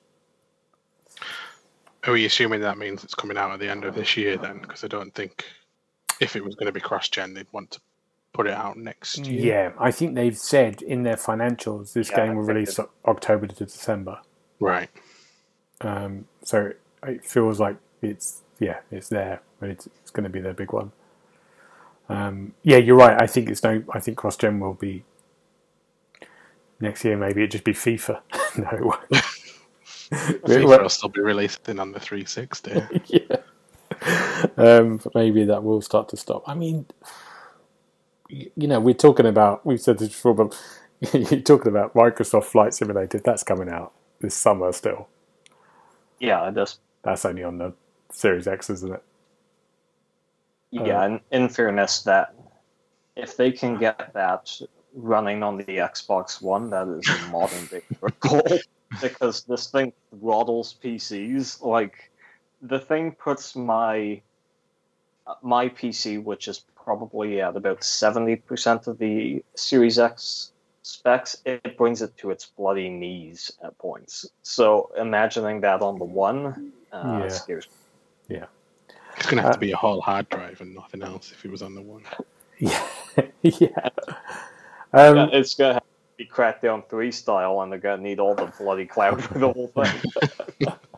Are 2.06 2.14
we 2.14 2.26
assuming 2.26 2.62
that 2.62 2.78
means 2.78 3.04
it's 3.04 3.16
coming 3.16 3.38
out 3.38 3.52
at 3.52 3.60
the 3.60 3.70
end 3.70 3.86
of 3.86 3.96
this 3.96 4.16
year 4.16 4.38
then? 4.38 4.60
Because 4.60 4.84
I 4.84 4.88
don't 4.88 5.14
think 5.14 5.46
if 6.20 6.36
it 6.36 6.44
was 6.44 6.56
going 6.56 6.68
to 6.68 6.72
be 6.72 6.80
cross 6.80 7.10
gen, 7.10 7.34
they'd 7.34 7.48
want 7.52 7.72
to 7.72 7.82
put 8.34 8.48
it 8.48 8.54
out 8.54 8.78
next 8.78 9.26
year. 9.26 9.42
Yeah, 9.56 9.72
I 9.80 9.92
think 9.92 10.16
they've 10.16 10.38
said 10.38 10.82
in 10.82 11.04
their 11.04 11.16
financials 11.16 11.94
this 11.94 12.10
Yeah, 12.10 12.26
game 12.28 12.36
will 12.36 12.44
think 12.46 12.56
release 12.56 12.80
it- 12.80 12.90
October 13.06 13.48
to 13.48 13.66
December. 13.66 14.20
Right. 14.60 14.90
Um, 15.82 16.26
so 16.44 16.74
it 17.04 17.24
feels 17.26 17.60
like 17.60 17.78
it's 18.02 18.42
yeah, 18.60 18.80
it's 18.92 19.10
there, 19.10 19.42
but 19.60 19.70
it's, 19.70 19.88
it's 20.02 20.12
going 20.12 20.26
to 20.26 20.30
be 20.30 20.42
their 20.42 20.54
big 20.54 20.74
one. 20.74 20.92
Um, 22.10 22.54
yeah, 22.64 22.78
you're 22.78 22.98
right. 22.98 23.22
I 23.22 23.28
think 23.28 23.50
it's 23.50 23.64
no. 23.64 23.84
I 23.94 24.00
think 24.00 24.18
cross 24.18 24.36
gen 24.36 24.60
will 24.60 24.74
be 24.74 25.06
next 26.80 27.06
year. 27.06 27.16
Maybe 27.16 27.44
it 27.44 27.52
just 27.52 27.64
be 27.64 27.74
FIFA. 27.74 28.22
no, 28.58 28.96
it. 29.12 29.24
FIFA 30.44 30.82
will 30.82 30.90
still 30.90 31.10
be 31.10 31.22
releasing 31.22 31.80
on 31.80 31.92
the 31.92 32.00
360. 32.00 32.82
yeah. 33.06 33.38
Um, 34.60 34.98
but 34.98 35.16
maybe 35.16 35.46
that 35.46 35.64
will 35.64 35.82
start 35.82 36.10
to 36.10 36.18
stop. 36.18 36.44
I 36.48 36.54
mean, 36.54 36.86
you 38.30 38.68
know, 38.68 38.80
we're 38.80 38.94
talking 38.94 39.26
about. 39.26 39.66
We've 39.66 39.80
said 39.80 40.00
this 40.00 40.10
before, 40.10 40.34
but 40.36 40.62
you're 41.14 41.42
talking 41.42 41.70
about 41.70 41.94
Microsoft 41.94 42.44
Flight 42.46 42.74
Simulator. 42.74 43.20
That's 43.20 43.44
coming 43.44 43.70
out 43.70 43.94
this 44.20 44.36
summer 44.36 44.72
still. 44.74 45.08
Yeah, 46.20 46.48
it 46.50 46.56
does. 46.56 46.80
That's 47.04 47.24
only 47.24 47.44
on 47.44 47.58
the 47.58 47.74
Series 48.12 48.48
X, 48.48 48.70
isn't 48.70 48.94
it? 48.94 49.04
Yeah, 50.72 51.04
and 51.04 51.22
in 51.32 51.48
fairness, 51.48 52.02
that 52.02 52.36
if 53.16 53.38
they 53.38 53.52
can 53.52 53.78
get 53.78 54.14
that 54.14 54.52
running 54.94 55.42
on 55.42 55.58
the 55.58 55.64
Xbox 55.64 56.42
One, 56.42 56.70
that 56.72 56.88
is 56.90 57.08
a 57.08 57.30
modern 57.30 57.66
day 57.68 57.82
miracle. 58.02 58.44
because 59.02 59.44
this 59.44 59.68
thing 59.68 59.94
throttles 60.20 60.76
PCs. 60.84 61.62
Like 61.62 62.12
the 62.62 62.80
thing 62.80 63.14
puts 63.14 63.56
my 63.56 64.22
my 65.42 65.70
PC, 65.70 66.22
which 66.24 66.48
is 66.48 66.64
probably 66.76 67.42
at 67.42 67.56
about 67.56 67.84
seventy 67.84 68.36
percent 68.36 68.88
of 68.88 68.98
the 68.98 69.44
Series 69.56 70.00
X 70.00 70.52
specs, 70.82 71.38
it 71.46 71.78
brings 71.78 72.02
it 72.02 72.18
to 72.18 72.32
its 72.32 72.46
bloody 72.58 72.90
knees 72.90 73.52
at 73.64 73.78
points. 73.78 74.26
So 74.42 74.92
imagining 74.98 75.62
that 75.62 75.82
on 75.82 76.00
the 76.00 76.06
one 76.06 76.72
uh, 76.92 77.20
Yeah. 77.22 77.28
scares 77.30 77.68
me. 78.30 78.42
It's 79.18 79.26
going 79.28 79.38
to 79.38 79.42
have 79.42 79.52
Uh, 79.52 79.54
to 79.56 79.60
be 79.60 79.72
a 79.74 79.76
whole 79.78 80.00
hard 80.02 80.30
drive 80.30 80.62
and 80.62 80.74
nothing 80.74 81.04
else 81.04 81.32
if 81.32 81.44
it 81.44 81.52
was 81.52 81.62
on 81.62 81.76
the 81.76 81.82
one. 81.82 82.04
Yeah, 82.62 82.84
yeah. 83.42 83.90
Um, 84.92 85.16
Yeah, 85.16 85.30
it's 85.32 85.56
gonna 85.56 85.74
have 85.76 85.84
to 85.84 85.88
be 86.18 86.26
Crackdown 86.26 86.90
three 86.90 87.12
style, 87.12 87.62
and 87.62 87.72
they're 87.72 87.80
gonna 87.80 88.02
need 88.02 88.20
all 88.20 88.36
the 88.36 88.52
bloody 88.60 88.86
cloud 88.86 89.24
for 89.24 89.40
the 89.40 89.54
whole 89.54 89.68
thing. 89.68 90.68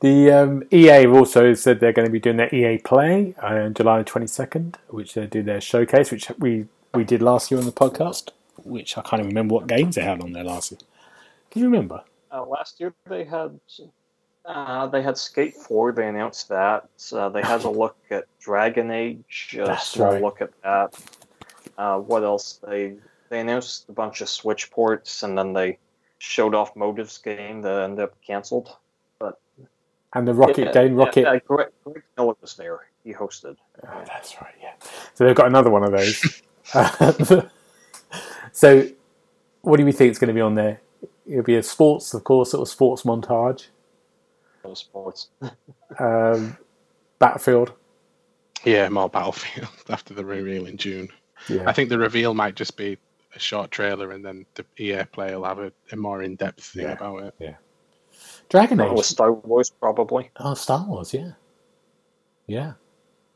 The 0.00 0.30
um, 0.32 0.64
EA 0.72 1.02
have 1.02 1.12
also 1.12 1.52
said 1.54 1.80
they're 1.80 1.92
going 1.92 2.06
to 2.06 2.12
be 2.12 2.20
doing 2.20 2.38
their 2.38 2.54
EA 2.54 2.78
Play 2.78 3.34
on 3.42 3.74
July 3.74 4.02
22nd, 4.02 4.76
which 4.88 5.14
they 5.14 5.26
do 5.26 5.42
their 5.42 5.60
showcase, 5.60 6.10
which 6.10 6.30
we, 6.38 6.66
we 6.94 7.04
did 7.04 7.20
last 7.20 7.50
year 7.50 7.60
on 7.60 7.66
the 7.66 7.72
podcast, 7.72 8.30
which 8.64 8.96
I 8.96 9.02
can't 9.02 9.20
even 9.20 9.28
remember 9.28 9.54
what 9.54 9.66
games 9.66 9.96
they 9.96 10.02
had 10.02 10.22
on 10.22 10.32
there 10.32 10.44
last 10.44 10.72
year. 10.72 10.80
Can 11.50 11.62
you 11.62 11.68
remember? 11.68 12.02
uh, 12.32 12.44
last 12.44 12.80
year 12.80 12.94
they 13.08 13.24
had 13.24 13.58
uh, 14.46 14.86
they 14.86 15.02
had 15.02 15.18
Skate 15.18 15.54
four. 15.54 15.92
They 15.92 16.08
announced 16.08 16.48
that. 16.48 16.88
Uh, 17.12 17.28
they 17.28 17.42
had 17.42 17.64
a 17.64 17.70
look 17.70 17.96
at 18.10 18.24
Dragon 18.40 18.90
Age. 18.90 19.56
A 19.58 19.64
That's 19.64 19.88
small 19.88 20.12
right. 20.12 20.22
look 20.22 20.40
at 20.40 20.50
that. 20.62 20.94
Uh, 21.76 21.98
what 21.98 22.24
else? 22.24 22.60
They 22.66 22.94
they 23.28 23.40
announced 23.40 23.88
a 23.88 23.92
bunch 23.92 24.20
of 24.20 24.28
Switch 24.28 24.70
ports, 24.70 25.22
and 25.22 25.36
then 25.36 25.52
they 25.52 25.78
showed 26.18 26.54
off 26.54 26.76
Motives 26.76 27.18
game 27.18 27.62
that 27.62 27.82
ended 27.82 28.04
up 28.04 28.14
canceled. 28.22 28.76
And 30.12 30.26
the 30.26 30.34
Rocket 30.34 30.58
Yeah, 30.58 30.72
game, 30.72 30.96
Rocket. 30.96 31.20
Yeah, 31.22 31.38
Greg, 31.46 31.68
Greg 31.84 32.02
Miller 32.16 32.34
was 32.40 32.54
there. 32.54 32.80
He 33.04 33.12
hosted. 33.12 33.56
Oh, 33.86 34.02
that's 34.06 34.34
right, 34.40 34.54
yeah. 34.60 34.72
So 35.14 35.24
they've 35.24 35.36
got 35.36 35.46
another 35.46 35.70
one 35.70 35.84
of 35.84 35.92
those. 35.92 36.42
So, 38.52 38.88
what 39.62 39.76
do 39.76 39.84
we 39.84 39.92
think 39.92 40.10
is 40.10 40.18
going 40.18 40.28
to 40.28 40.34
be 40.34 40.40
on 40.40 40.56
there? 40.56 40.80
It'll 41.26 41.44
be 41.44 41.54
a 41.56 41.62
sports, 41.62 42.12
of 42.14 42.24
course, 42.24 42.50
sort 42.50 42.62
of 42.62 42.68
sports 42.68 43.02
montage. 43.02 43.68
Those 44.62 44.80
sports. 44.80 45.28
Um, 45.98 46.56
Battlefield. 47.18 47.72
Yeah, 48.64 48.88
more 48.88 49.08
Battlefield 49.08 49.68
after 49.88 50.14
the 50.14 50.24
reveal 50.24 50.66
in 50.66 50.76
June. 50.76 51.08
Yeah. 51.48 51.64
I 51.68 51.72
think 51.72 51.88
the 51.88 51.98
reveal 51.98 52.32
might 52.32 52.54
just 52.54 52.76
be 52.76 52.96
a 53.34 53.38
short 53.38 53.70
trailer 53.70 54.12
and 54.12 54.24
then 54.24 54.46
the 54.54 54.64
EA 54.78 55.04
play 55.04 55.34
will 55.34 55.44
have 55.44 55.58
a, 55.58 55.72
a 55.92 55.96
more 55.96 56.22
in 56.22 56.36
depth 56.36 56.64
thing 56.64 56.82
Yeah. 56.84 56.92
about 56.92 57.34
it. 57.40 57.56
Dragon 58.50 58.78
That 58.78 58.90
Age. 58.90 58.96
was 58.96 59.06
Star 59.08 59.32
Wars, 59.32 59.70
probably. 59.70 60.30
Oh, 60.36 60.54
Star 60.54 60.84
Wars, 60.86 61.14
yeah, 61.14 61.32
yeah. 62.46 62.72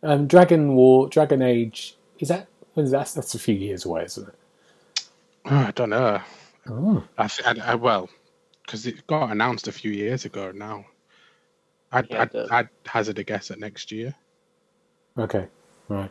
Um, 0.03 0.27
Dragon 0.27 0.75
War, 0.75 1.09
Dragon 1.09 1.41
Age. 1.41 1.97
Is 2.19 2.29
that? 2.29 2.49
When 2.75 2.85
is 2.85 2.93
that? 2.93 3.12
That's 3.15 3.35
a 3.35 3.39
few 3.39 3.55
years 3.55 3.85
away, 3.87 4.05
isn't 4.05 4.29
it? 4.29 4.35
Oh, 5.47 5.57
I 5.57 5.71
don't 5.71 5.91
know. 5.91 6.21
Oh, 6.69 7.05
I, 7.17 7.31
I, 7.47 7.55
I 7.65 7.75
well, 7.77 8.09
because 8.67 8.87
it 8.87 9.07
got 9.07 9.31
announced 9.31 9.69
a 9.69 9.73
few 9.73 9.91
years 9.93 10.25
ago 10.25 10.51
now. 10.53 10.85
I'd, 11.93 12.11
Yeah, 12.11 12.23
I'd. 12.23 12.37
I'd 12.51 12.69
hazard 12.87 13.19
a 13.19 13.25
guess 13.25 13.51
at 13.51 13.59
next 13.61 13.93
year. 13.93 14.15
okay, 15.19 15.47
right. 15.89 16.11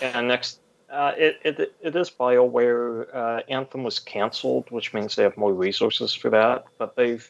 And 0.00 0.28
next, 0.28 0.60
uh, 0.90 1.12
it, 1.16 1.38
it 1.44 1.74
it 1.80 1.96
is 1.96 2.10
Bioware. 2.10 3.08
Uh, 3.14 3.40
Anthem 3.48 3.82
was 3.82 3.98
cancelled, 3.98 4.70
which 4.70 4.94
means 4.94 5.16
they 5.16 5.22
have 5.24 5.36
more 5.36 5.52
resources 5.54 6.14
for 6.14 6.30
that. 6.30 6.66
But 6.78 6.94
they've 6.96 7.28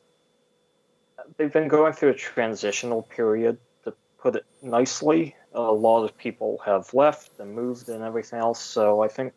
they've 1.37 1.53
been 1.53 1.69
going 1.69 1.93
through 1.93 2.11
a 2.11 2.15
transitional 2.15 3.03
period, 3.03 3.59
to 3.85 3.95
put 4.19 4.37
it 4.37 4.45
nicely. 4.63 5.37
A 5.55 5.61
lot 5.61 6.05
of 6.05 6.17
people 6.17 6.61
have 6.65 6.93
left 6.95 7.39
and 7.41 7.55
moved 7.55 7.89
and 7.89 8.03
everything 8.05 8.39
else. 8.39 8.61
So 8.61 9.03
I 9.03 9.09
think 9.09 9.33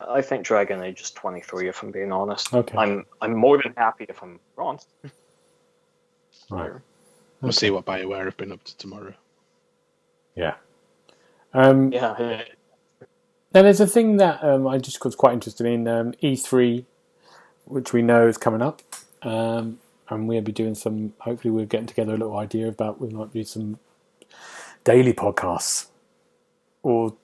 I 0.00 0.20
think 0.22 0.44
Dragon 0.44 0.82
Age 0.82 1.00
is 1.00 1.10
twenty 1.10 1.40
three. 1.40 1.68
If 1.68 1.82
I'm 1.82 1.90
being 1.90 2.12
honest, 2.12 2.52
Okay. 2.52 2.76
I'm 2.76 3.04
I'm 3.20 3.34
more 3.34 3.62
than 3.62 3.74
happy 3.76 4.06
if 4.08 4.22
I'm 4.22 4.40
wrong. 4.56 4.78
Right. 6.50 6.70
We'll 7.40 7.50
see 7.52 7.70
what 7.70 7.84
Bioware 7.84 8.24
have 8.26 8.36
been 8.36 8.52
up 8.52 8.62
to 8.64 8.76
tomorrow. 8.76 9.14
Yeah. 10.36 10.54
Um, 11.52 11.90
Yeah, 11.92 12.42
Now, 13.52 13.62
there's 13.62 13.80
a 13.80 13.86
thing 13.86 14.18
that 14.18 14.44
um, 14.44 14.66
I 14.66 14.78
just 14.78 15.04
was 15.04 15.16
quite 15.16 15.32
interested 15.32 15.66
in 15.66 15.88
um, 15.88 16.12
E3, 16.22 16.84
which 17.64 17.92
we 17.92 18.02
know 18.02 18.28
is 18.28 18.38
coming 18.38 18.62
up, 18.62 18.82
um, 19.22 19.80
and 20.08 20.28
we'll 20.28 20.40
be 20.40 20.52
doing 20.52 20.74
some. 20.74 21.14
Hopefully, 21.20 21.50
we're 21.50 21.66
getting 21.66 21.86
together 21.86 22.14
a 22.14 22.16
little 22.16 22.36
idea 22.36 22.68
about 22.68 23.00
we 23.00 23.08
might 23.08 23.32
do 23.32 23.44
some 23.44 23.78
daily 24.84 25.12
podcasts, 25.12 25.88
or 26.82 27.14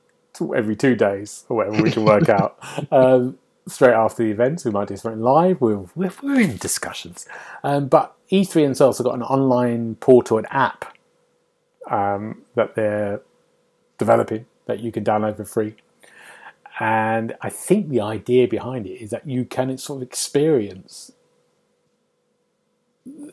every 0.57 0.77
two 0.77 0.97
days, 0.97 1.45
or 1.49 1.59
whatever 1.59 1.83
we 1.83 1.91
can 1.91 2.05
work 2.05 2.29
out. 2.29 2.59
Um, 2.91 3.39
straight 3.69 3.95
after 3.95 4.25
the 4.25 4.31
events, 4.31 4.65
we 4.65 4.71
might 4.71 4.89
do 4.89 4.97
something 4.97 5.21
live. 5.21 5.61
We're 5.61 5.87
we're, 5.95 6.13
we're 6.23 6.41
in 6.41 6.57
discussions, 6.57 7.27
um, 7.63 7.89
but 7.89 8.15
E3 8.31 8.65
themselves 8.65 8.99
have 8.99 9.05
got 9.05 9.15
an 9.15 9.23
online 9.23 9.97
portal 9.97 10.39
and 10.39 10.47
app 10.51 10.97
um, 11.91 12.43
that 12.55 12.75
they're 12.75 13.21
developing 13.99 14.47
that 14.67 14.81
you 14.81 14.91
can 14.91 15.05
download 15.05 15.37
for 15.37 15.45
free. 15.45 15.77
And 16.81 17.35
I 17.43 17.51
think 17.51 17.91
the 17.91 18.01
idea 18.01 18.49
behind 18.49 18.87
it 18.87 19.03
is 19.03 19.11
that 19.11 19.29
you 19.29 19.45
can 19.45 19.77
sort 19.79 19.99
of 19.99 20.09
experience 20.09 21.13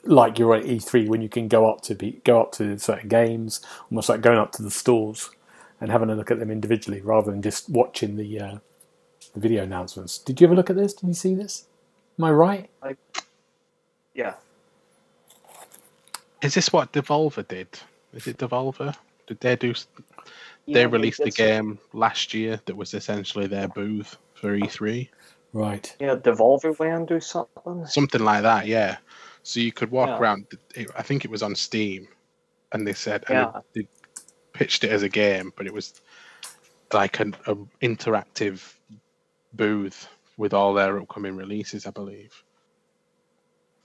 like 0.04 0.40
you're 0.40 0.56
at 0.56 0.64
E3 0.64 1.08
when 1.08 1.22
you 1.22 1.30
can 1.30 1.48
go 1.48 1.70
up 1.70 1.82
to 1.82 1.96
be, 1.96 2.22
go 2.24 2.42
up 2.42 2.52
to 2.54 2.78
certain 2.80 3.08
games, 3.10 3.62
almost 3.92 4.10
like 4.10 4.22
going 4.22 4.38
up 4.40 4.52
to 4.54 4.64
the 4.64 4.72
stores 4.72 5.30
and 5.80 5.92
having 5.92 6.10
a 6.10 6.16
look 6.16 6.32
at 6.32 6.40
them 6.40 6.50
individually 6.52 7.02
rather 7.02 7.32
than 7.32 7.42
just 7.42 7.70
watching 7.70 8.16
the, 8.18 8.40
uh, 8.40 8.58
the 9.34 9.40
video 9.40 9.64
announcements. 9.64 10.18
Did 10.18 10.42
you 10.42 10.48
ever 10.48 10.56
look 10.56 10.70
at 10.70 10.76
this? 10.76 10.94
Did 10.94 11.08
you 11.08 11.14
see 11.14 11.36
this? 11.36 11.66
Am 12.18 12.26
I 12.26 12.32
right? 12.32 12.70
yeah. 14.14 14.34
Is 16.42 16.54
this 16.54 16.72
what 16.74 16.92
Devolver 16.94 17.48
did? 17.48 17.68
Is 18.14 18.28
it 18.28 18.38
Devolver? 18.38 18.96
Did 19.28 19.40
they 19.42 19.56
do? 19.56 19.74
They 20.68 20.82
Yeah, 20.82 20.86
released 20.86 21.20
a 21.20 21.28
it's- 21.28 21.36
game 21.36 21.80
last 21.94 22.34
year 22.34 22.60
that 22.66 22.76
was 22.76 22.94
essentially 22.94 23.48
their 23.48 23.68
booth 23.68 24.18
for 24.34 24.56
E3, 24.58 25.10
Right. 25.52 25.96
Yeah, 26.00 26.16
Devolver 26.16 26.80
Land 26.80 27.12
or 27.12 27.20
something. 27.22 27.86
something 27.88 28.24
like 28.24 28.44
that. 28.44 28.68
Yeah. 28.68 28.98
So 29.44 29.60
you 29.60 29.72
could 29.72 29.92
walk 29.92 30.10
Yeah. 30.10 30.20
around. 30.20 30.48
I 30.96 31.02
think 31.04 31.26
it 31.26 31.32
was 31.32 31.42
on 31.44 31.56
Steam, 31.56 32.08
and 32.72 32.86
they 32.86 32.94
said 32.94 33.24
and 33.30 33.38
Yeah. 33.40 33.62
they, 33.74 33.82
they 33.82 33.88
pitched 34.54 34.84
it 34.84 34.92
as 34.92 35.04
a 35.04 35.10
game, 35.10 35.52
but 35.56 35.66
it 35.68 35.74
was 35.74 35.94
like 36.94 37.20
an 37.20 37.36
a 37.46 37.56
interactive 37.82 38.74
booth 39.54 40.08
with 40.38 40.54
all 40.54 40.74
their 40.74 41.00
upcoming 41.00 41.36
releases. 41.36 41.86
I 41.86 41.92
believe 41.92 42.44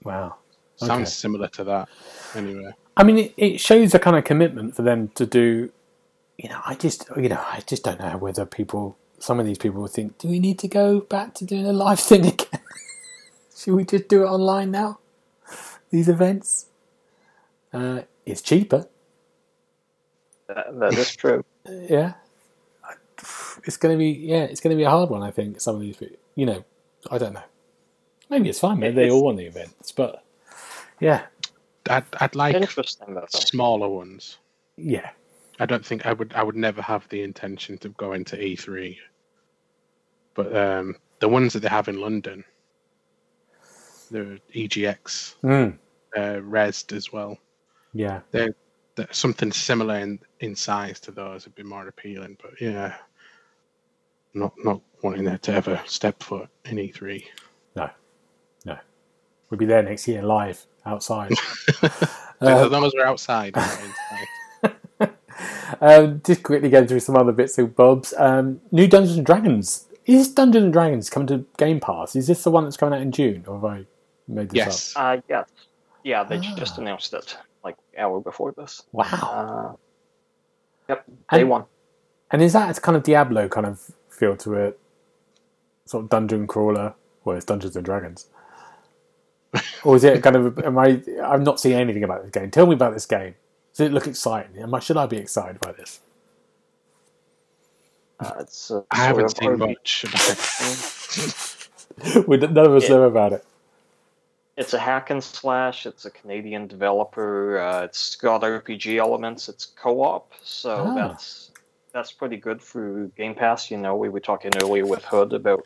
Wow. 0.03 0.35
sounds 0.75 1.13
similar 1.13 1.47
to 1.49 1.63
that. 1.65 1.89
Anyway, 2.35 2.71
I 2.97 3.03
mean, 3.03 3.17
it, 3.17 3.33
it 3.37 3.57
shows 3.59 3.93
a 3.93 3.99
kind 3.99 4.15
of 4.17 4.23
commitment 4.23 4.75
for 4.75 4.81
them 4.83 5.09
to 5.15 5.25
do. 5.25 5.71
You 6.37 6.49
know, 6.49 6.59
I 6.65 6.75
just, 6.75 7.05
you 7.15 7.29
know, 7.29 7.41
I 7.45 7.61
just 7.65 7.83
don't 7.83 7.99
know 7.99 8.17
whether 8.17 8.45
people, 8.45 8.97
some 9.19 9.39
of 9.39 9.45
these 9.45 9.57
people 9.57 9.79
will 9.81 9.87
think, 9.87 10.17
do 10.17 10.27
we 10.27 10.39
need 10.39 10.59
to 10.59 10.67
go 10.67 10.99
back 10.99 11.33
to 11.35 11.45
doing 11.45 11.65
a 11.65 11.71
live 11.73 11.99
thing 11.99 12.25
again? 12.25 12.59
Should 13.57 13.73
we 13.73 13.85
just 13.85 14.09
do 14.09 14.23
it 14.23 14.27
online 14.27 14.71
now? 14.71 14.99
These 15.91 16.09
events, 16.09 16.67
uh, 17.73 18.01
it's 18.25 18.41
cheaper. 18.41 18.87
That, 20.47 20.79
that 20.79 20.93
is 20.97 21.15
true. 21.15 21.43
Yeah, 21.67 22.13
it's 23.65 23.77
going 23.77 23.95
to 23.95 23.97
be, 23.99 24.09
yeah, 24.11 24.43
it's 24.43 24.61
going 24.61 24.75
to 24.75 24.77
be 24.77 24.83
a 24.85 24.89
hard 24.89 25.09
one. 25.09 25.23
I 25.23 25.31
think 25.31 25.61
some 25.61 25.75
of 25.75 25.81
these, 25.81 26.01
you 26.35 26.45
know, 26.45 26.63
I 27.11 27.17
don't 27.17 27.33
know. 27.33 27.43
Maybe 28.29 28.49
it's 28.49 28.59
fine. 28.59 28.79
Maybe 28.79 28.95
they 28.95 29.09
all 29.11 29.23
want 29.23 29.37
the 29.37 29.45
events, 29.45 29.91
but 29.91 30.23
yeah, 30.99 31.23
I'd 31.89 32.05
I'd 32.19 32.35
like 32.35 32.55
Interesting 32.55 33.13
though. 33.15 33.25
smaller 33.29 33.89
ones. 33.89 34.37
yeah, 34.77 35.09
I 35.59 35.65
don't 35.65 35.85
think 35.85 36.05
I 36.05 36.13
would. 36.13 36.33
I 36.33 36.43
would 36.43 36.55
never 36.55 36.81
have 36.81 37.07
the 37.09 37.23
intention 37.23 37.77
to 37.79 37.89
go 37.89 38.13
into 38.13 38.35
E3. 38.37 38.97
But 40.35 40.55
um, 40.55 40.95
the 41.19 41.29
ones 41.29 41.53
that 41.53 41.61
they 41.61 41.69
have 41.69 41.87
in 41.87 41.99
London, 42.01 42.43
the 44.09 44.39
EGX, 44.53 45.35
mm, 45.43 45.77
uh, 46.15 46.19
Rezzed 46.41 46.95
as 46.95 47.11
well. 47.11 47.37
yeah. 47.93 48.21
They're, 48.31 48.55
they're 48.95 49.07
something 49.11 49.51
similar 49.51 49.99
in, 49.99 50.19
in 50.39 50.55
size 50.55 50.99
to 51.01 51.11
those 51.11 51.45
would 51.45 51.55
be 51.55 51.63
more 51.63 51.87
appealing. 51.87 52.37
But 52.41 52.61
yeah, 52.61 52.95
not 54.33 54.53
not 54.63 54.81
wanting 55.03 55.25
there 55.25 55.37
to 55.39 55.53
ever 55.53 55.81
step 55.85 56.23
foot 56.23 56.47
in 56.65 56.77
E3. 56.77 57.23
No, 57.75 57.89
no, 58.65 58.77
We'll 59.49 59.57
be 59.57 59.65
there 59.65 59.83
next 59.83 60.07
year 60.07 60.21
live 60.23 60.65
outside. 60.85 61.31
as 61.83 61.91
Uh, 62.41 62.67
long 62.69 62.85
as 62.85 62.93
we're 62.95 63.05
outside. 63.05 63.53
um, 65.81 66.21
just 66.25 66.43
quickly 66.43 66.69
going 66.69 66.87
through 66.87 66.99
some 67.01 67.17
other 67.17 67.31
bits 67.31 67.57
of 67.57 67.75
bobs. 67.75 68.13
Um, 68.17 68.61
new 68.71 68.87
Dungeons 68.87 69.17
and 69.17 69.25
Dragons. 69.25 69.87
Is 70.05 70.31
Dungeons 70.33 70.65
and 70.65 70.73
Dragons 70.73 71.09
coming 71.09 71.27
to 71.27 71.45
Game 71.57 71.79
Pass? 71.79 72.15
Is 72.15 72.27
this 72.27 72.43
the 72.43 72.51
one 72.51 72.63
that's 72.63 72.77
coming 72.77 72.97
out 72.97 73.01
in 73.01 73.11
June, 73.11 73.43
or 73.47 73.55
have 73.55 73.65
I 73.65 73.85
made 74.27 74.49
this 74.49 74.55
yes. 74.57 74.93
Uh, 74.95 75.21
yeah, 75.29 75.43
yeah. 76.03 76.23
They 76.23 76.37
Ah. 76.37 76.55
just 76.55 76.77
announced 76.77 77.13
it 77.13 77.37
like 77.63 77.75
hour 77.97 78.19
before 78.21 78.51
this. 78.53 78.83
Wow. 78.91 79.05
Uh, 79.11 79.75
yep, 80.89 81.05
day 81.31 81.41
And- 81.41 81.49
one. 81.49 81.65
And 82.31 82.41
is 82.41 82.53
that 82.53 82.75
a 82.77 82.81
kind 82.81 82.95
of 82.97 83.03
Diablo 83.03 83.47
kind 83.47 83.67
of 83.67 83.91
feel 84.09 84.35
to 84.37 84.55
it? 84.55 84.79
Sort 85.85 86.03
of 86.03 86.09
dungeon 86.09 86.47
crawler. 86.47 86.95
Well, 87.23 87.37
it's 87.37 87.45
Dungeons 87.45 87.75
and 87.75 87.85
Dragons. 87.85 88.27
or 89.83 89.95
is 89.95 90.03
it 90.03 90.21
kind 90.23 90.35
of? 90.35 90.57
Am 90.59 90.77
I? 90.77 91.01
I'm 91.23 91.43
not 91.43 91.59
seeing 91.59 91.77
anything 91.79 92.03
about 92.03 92.23
this 92.23 92.31
game. 92.31 92.49
Tell 92.51 92.65
me 92.65 92.73
about 92.73 92.93
this 92.93 93.05
game. 93.05 93.35
Does 93.73 93.87
it 93.87 93.93
look 93.93 94.07
exciting? 94.07 94.57
Am 94.61 94.73
I? 94.73 94.79
Should 94.79 94.97
I 94.97 95.05
be 95.05 95.17
excited 95.17 95.59
by 95.59 95.71
this? 95.73 95.99
Uh, 98.19 98.33
it's 98.39 98.71
uh, 98.71 98.81
I 98.91 98.97
haven't 98.97 99.29
seen 99.37 99.57
much. 99.57 100.05
about 100.07 100.29
it. 102.17 102.27
we, 102.27 102.37
none 102.37 102.57
of 102.57 102.73
us 102.75 102.83
Yeah. 102.83 102.89
know 102.95 103.03
about 103.03 103.33
it. 103.33 103.45
It's 104.57 104.73
a 104.73 104.79
hack 104.79 105.09
and 105.09 105.21
slash. 105.23 105.85
It's 105.85 106.05
a 106.05 106.11
Canadian 106.11 106.67
developer. 106.67 107.59
Uh, 107.59 107.83
it's 107.83 108.15
got 108.15 108.41
RPG 108.41 108.97
elements. 108.97 109.49
It's 109.49 109.65
co-op, 109.65 110.31
so 110.43 110.85
Ah. 110.87 110.93
that's 111.09 111.51
that's 111.91 112.11
pretty 112.11 112.37
good 112.37 112.61
for 112.61 113.07
Game 113.17 113.35
Pass. 113.35 113.69
You 113.71 113.77
know, 113.77 113.95
we 113.95 114.09
were 114.09 114.19
talking 114.19 114.51
earlier 114.61 114.85
with 114.85 115.03
Hood 115.05 115.33
about 115.33 115.65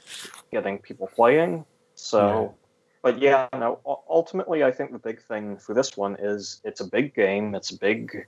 getting 0.51 0.77
people 0.79 1.07
playing. 1.07 1.65
So, 1.95 2.55
but 3.01 3.19
yeah, 3.19 3.47
no. 3.53 3.79
Ultimately, 4.09 4.63
I 4.63 4.71
think 4.71 4.91
the 4.91 4.99
big 4.99 5.21
thing 5.21 5.57
for 5.57 5.73
this 5.73 5.95
one 5.97 6.15
is 6.19 6.61
it's 6.63 6.81
a 6.81 6.85
big 6.87 7.13
game. 7.15 7.55
It's 7.55 7.71
a 7.71 7.77
big 7.77 8.27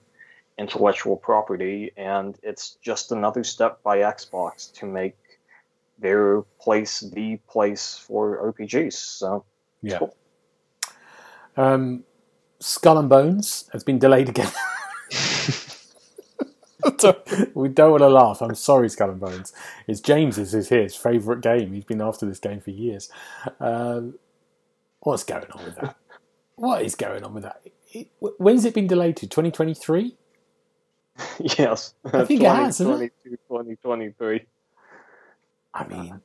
intellectual 0.57 1.15
property, 1.15 1.91
and 1.97 2.37
it's 2.43 2.77
just 2.81 3.11
another 3.11 3.43
step 3.43 3.81
by 3.83 3.99
Xbox 3.99 4.71
to 4.73 4.85
make 4.85 5.15
their 5.99 6.41
place 6.59 6.99
the 7.01 7.37
place 7.47 7.97
for 7.97 8.37
RPGs. 8.53 8.93
So, 8.93 9.43
Yeah. 9.83 9.97
Cool. 9.99 10.15
Um, 11.57 12.03
Skull 12.59 12.97
and 12.97 13.09
Bones 13.09 13.69
has 13.73 13.83
been 13.83 13.99
delayed 13.99 14.29
again. 14.29 14.51
we 17.53 17.69
don't 17.69 17.91
want 17.91 18.01
to 18.01 18.09
laugh. 18.09 18.41
I'm 18.41 18.55
sorry, 18.55 18.89
Skull 18.89 19.11
and 19.11 19.19
Bones. 19.19 19.53
It's 19.87 19.99
James's 19.99 20.53
is 20.53 20.69
his 20.69 20.95
favourite 20.95 21.41
game. 21.41 21.73
He's 21.73 21.83
been 21.83 22.01
after 22.01 22.25
this 22.25 22.39
game 22.39 22.59
for 22.59 22.71
years. 22.71 23.09
Um, 23.59 24.15
what's 25.01 25.23
going 25.23 25.45
on 25.51 25.63
with 25.65 25.75
that? 25.75 25.95
What 26.55 26.81
is 26.81 26.95
going 26.95 27.23
on 27.23 27.33
with 27.33 27.43
that? 27.43 27.61
It, 27.93 28.09
when's 28.19 28.65
it 28.65 28.73
been 28.73 28.87
delayed 28.87 29.17
to? 29.17 29.27
2023? 29.27 30.15
yes. 31.57 31.93
I 32.05 32.23
think 32.25 32.41
it 32.41 32.47
has, 32.47 32.79
hasn't 32.79 33.01
it? 33.01 33.13
2022, 33.23 33.37
2023. 33.47 34.45
I 35.73 35.87
mean, 35.87 36.21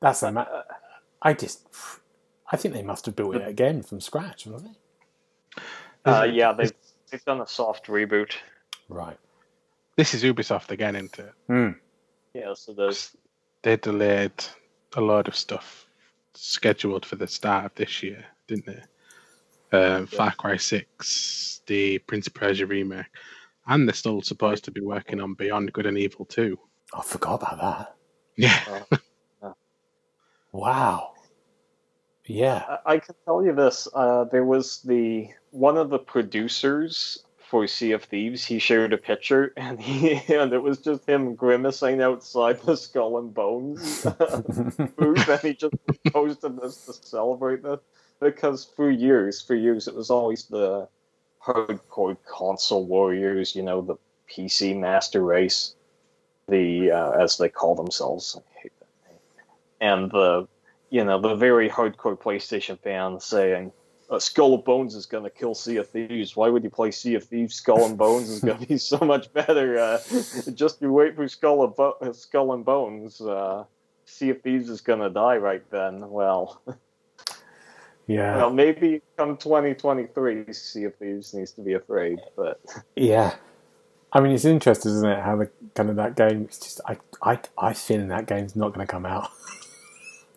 that's 0.00 0.22
a. 0.22 0.32
Ma- 0.32 0.46
I 1.22 1.32
just. 1.34 1.66
I 2.52 2.56
think 2.56 2.74
they 2.74 2.82
must 2.82 3.06
have 3.06 3.16
built 3.16 3.36
it 3.36 3.46
again 3.46 3.82
from 3.82 4.00
scratch, 4.00 4.44
haven't 4.44 4.64
they? 4.64 5.62
Uh, 6.10 6.24
yeah, 6.24 6.52
they've, 6.52 6.72
they've 7.10 7.24
done 7.24 7.40
a 7.40 7.46
soft 7.46 7.86
reboot. 7.86 8.32
Right. 8.88 9.16
This 9.96 10.14
is 10.14 10.24
Ubisoft 10.24 10.70
again, 10.70 10.96
isn't 10.96 11.18
it? 11.18 11.32
Hmm. 11.46 11.70
Yeah, 12.34 12.54
so 12.54 12.72
there's. 12.72 13.16
They 13.62 13.76
delayed 13.76 14.32
a 14.96 15.00
lot 15.00 15.28
of 15.28 15.36
stuff 15.36 15.86
scheduled 16.34 17.04
for 17.04 17.16
the 17.16 17.28
start 17.28 17.66
of 17.66 17.74
this 17.74 18.02
year, 18.02 18.24
didn't 18.46 18.66
they? 18.66 19.78
Um, 19.78 20.06
Far 20.06 20.32
Cry 20.32 20.56
6, 20.56 21.60
the 21.66 21.98
Prince 21.98 22.26
of 22.26 22.34
Persia 22.34 22.66
remake, 22.66 23.06
and 23.66 23.86
they're 23.86 23.94
still 23.94 24.22
supposed 24.22 24.64
to 24.64 24.70
be 24.70 24.80
working 24.80 25.20
on 25.20 25.34
Beyond 25.34 25.72
Good 25.72 25.86
and 25.86 25.98
Evil 25.98 26.24
2. 26.24 26.58
I 26.94 27.02
forgot 27.02 27.42
about 27.42 27.60
that. 27.60 27.94
Yeah. 28.36 28.82
Wow. 30.52 31.12
Yeah. 32.30 32.64
I, 32.86 32.94
I 32.94 32.98
can 32.98 33.14
tell 33.24 33.44
you 33.44 33.54
this. 33.54 33.88
Uh, 33.92 34.24
there 34.24 34.44
was 34.44 34.82
the 34.82 35.28
one 35.50 35.76
of 35.76 35.90
the 35.90 35.98
producers 35.98 37.24
for 37.38 37.66
Sea 37.66 37.92
of 37.92 38.04
Thieves. 38.04 38.44
He 38.44 38.60
shared 38.60 38.92
a 38.92 38.98
picture, 38.98 39.52
and 39.56 39.80
he 39.80 40.20
and 40.32 40.52
it 40.52 40.62
was 40.62 40.78
just 40.78 41.08
him 41.08 41.34
grimacing 41.34 42.00
outside 42.00 42.60
the 42.62 42.76
Skull 42.76 43.18
and 43.18 43.34
Bones 43.34 44.04
booth, 44.96 45.28
and 45.28 45.40
he 45.40 45.54
just 45.54 45.74
posted 46.12 46.60
this 46.60 46.86
to 46.86 46.92
celebrate 46.92 47.62
this. 47.64 47.80
because 48.20 48.64
for 48.76 48.90
years, 48.90 49.42
for 49.42 49.56
years, 49.56 49.88
it 49.88 49.94
was 49.94 50.10
always 50.10 50.44
the 50.44 50.86
hardcore 51.42 52.16
console 52.28 52.84
warriors, 52.84 53.56
you 53.56 53.62
know, 53.62 53.80
the 53.80 53.96
PC 54.32 54.78
master 54.78 55.22
race, 55.22 55.74
the 56.48 56.92
uh, 56.92 57.10
as 57.10 57.38
they 57.38 57.48
call 57.48 57.74
themselves, 57.74 58.38
and 59.80 60.12
the 60.12 60.46
you 60.90 61.04
know 61.04 61.20
the 61.20 61.34
very 61.36 61.68
hardcore 61.68 62.18
PlayStation 62.18 62.78
fans 62.78 63.24
saying. 63.24 63.72
Uh, 64.10 64.18
Skull 64.18 64.54
of 64.54 64.64
Bones 64.64 64.96
is 64.96 65.06
going 65.06 65.22
to 65.22 65.30
kill 65.30 65.54
Sea 65.54 65.76
of 65.76 65.88
Thieves. 65.88 66.34
Why 66.34 66.48
would 66.48 66.64
you 66.64 66.70
play 66.70 66.90
Sea 66.90 67.14
of 67.14 67.22
Thieves? 67.22 67.54
Skull 67.54 67.84
and 67.84 67.96
Bones 67.96 68.28
is 68.28 68.40
going 68.40 68.58
to 68.58 68.66
be 68.66 68.76
so 68.92 68.98
much 68.98 69.32
better. 69.32 69.78
Uh, 69.78 69.98
just 70.54 70.82
you 70.82 70.92
wait 70.92 71.14
for 71.14 71.28
Skull, 71.28 71.62
of 71.62 71.76
Bo- 71.76 71.96
Skull 72.12 72.52
and 72.54 72.64
Bones. 72.64 73.20
Uh, 73.20 73.62
Sea 74.06 74.30
of 74.30 74.42
Thieves 74.42 74.68
is 74.68 74.80
going 74.80 74.98
to 74.98 75.10
die 75.10 75.36
right 75.36 75.62
then. 75.70 76.10
Well, 76.10 76.60
Yeah. 78.08 78.38
well, 78.38 78.50
maybe 78.50 79.00
come 79.16 79.36
2023, 79.36 80.52
Sea 80.52 80.84
of 80.84 80.96
Thieves 80.96 81.32
needs 81.32 81.52
to 81.52 81.60
be 81.60 81.74
afraid. 81.74 82.18
But 82.36 82.60
Yeah. 82.96 83.34
I 84.12 84.18
mean, 84.18 84.32
it's 84.32 84.44
interesting, 84.44 84.90
isn't 84.90 85.08
it? 85.08 85.20
How 85.22 85.36
the 85.36 85.48
kind 85.76 85.88
of 85.88 85.94
that 85.96 86.16
game. 86.16 86.42
It's 86.48 86.58
just 86.58 86.80
I 86.84 86.98
I 87.22 87.38
I 87.56 87.72
feeling 87.74 88.08
that 88.08 88.26
game's 88.26 88.56
not 88.56 88.74
going 88.74 88.84
to 88.84 88.90
come 88.90 89.06
out. 89.06 89.30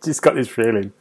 just 0.05 0.21
got 0.21 0.35
this 0.35 0.47
feeling. 0.47 0.93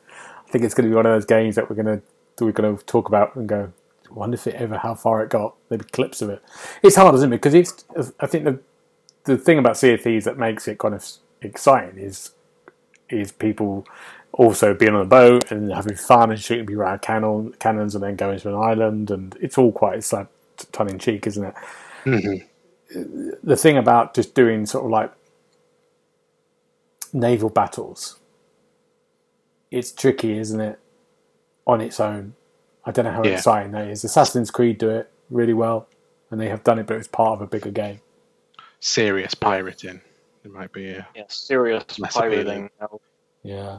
I 0.46 0.50
think 0.50 0.64
it's 0.64 0.74
going 0.74 0.84
to 0.84 0.90
be 0.90 0.96
one 0.96 1.06
of 1.06 1.12
those 1.12 1.24
games 1.24 1.56
that 1.56 1.68
we're 1.68 1.76
going 1.76 1.98
to 1.98 2.02
that 2.36 2.44
we're 2.44 2.52
going 2.52 2.76
to 2.76 2.84
talk 2.84 3.08
about 3.08 3.36
and 3.36 3.48
go. 3.48 3.72
Wonder 4.10 4.34
if 4.34 4.46
it 4.46 4.54
ever 4.56 4.76
how 4.76 4.94
far 4.94 5.22
it 5.22 5.30
got. 5.30 5.54
Maybe 5.70 5.84
clips 5.84 6.20
of 6.20 6.28
it. 6.28 6.42
It's 6.82 6.96
hard, 6.96 7.14
isn't 7.14 7.32
it? 7.32 7.36
Because 7.36 7.54
it's. 7.54 7.84
I 8.20 8.26
think 8.26 8.44
the 8.44 8.60
the 9.24 9.38
thing 9.38 9.58
about 9.58 9.76
Sea 9.76 9.94
of 9.94 10.02
Thieves 10.02 10.24
that 10.26 10.38
makes 10.38 10.68
it 10.68 10.78
kind 10.78 10.94
of 10.94 11.06
exciting 11.40 11.98
is 11.98 12.32
is 13.08 13.32
people 13.32 13.86
also 14.32 14.74
being 14.74 14.94
on 14.94 15.02
a 15.02 15.06
boat 15.06 15.50
and 15.50 15.72
having 15.72 15.96
fun 15.96 16.30
and 16.30 16.40
shooting 16.40 16.66
people 16.66 16.82
out 16.82 16.94
of 16.94 17.00
cannon, 17.02 17.52
cannons 17.58 17.94
and 17.94 18.02
then 18.02 18.16
going 18.16 18.38
to 18.38 18.48
an 18.48 18.54
island 18.54 19.10
and 19.10 19.36
it's 19.40 19.58
all 19.58 19.70
quite 19.70 19.98
it's 19.98 20.12
like 20.12 20.26
tongue 20.72 20.90
in 20.90 20.98
cheek, 20.98 21.26
isn't 21.26 21.44
it? 21.44 21.54
Mm-hmm. 22.04 23.30
the 23.44 23.56
thing 23.56 23.76
about 23.76 24.12
just 24.12 24.34
doing 24.34 24.66
sort 24.66 24.84
of 24.84 24.90
like 24.90 25.12
naval 27.12 27.48
battles, 27.48 28.18
it's 29.72 29.90
tricky, 29.92 30.38
isn't 30.38 30.60
it? 30.60 30.78
On 31.66 31.80
its 31.80 31.98
own, 32.00 32.34
I 32.84 32.90
don't 32.90 33.04
know 33.04 33.12
how 33.12 33.24
Yeah. 33.24 33.32
exciting 33.32 33.72
that 33.72 33.88
is. 33.88 34.04
Assassin's 34.04 34.50
Creed 34.50 34.78
do 34.78 34.90
it 34.90 35.10
really 35.30 35.54
well, 35.54 35.88
and 36.30 36.40
they 36.40 36.48
have 36.48 36.62
done 36.64 36.78
it, 36.78 36.86
but 36.86 36.96
it's 36.96 37.08
part 37.08 37.32
of 37.34 37.40
a 37.42 37.46
bigger 37.46 37.70
game. 37.70 38.00
Serious 38.80 39.34
pirating. 39.34 40.00
It 40.44 40.50
might 40.52 40.72
be. 40.72 40.90
A, 40.90 41.06
yeah, 41.14 41.24
serious 41.28 41.84
pirating. 42.10 42.68
Yeah, 43.44 43.78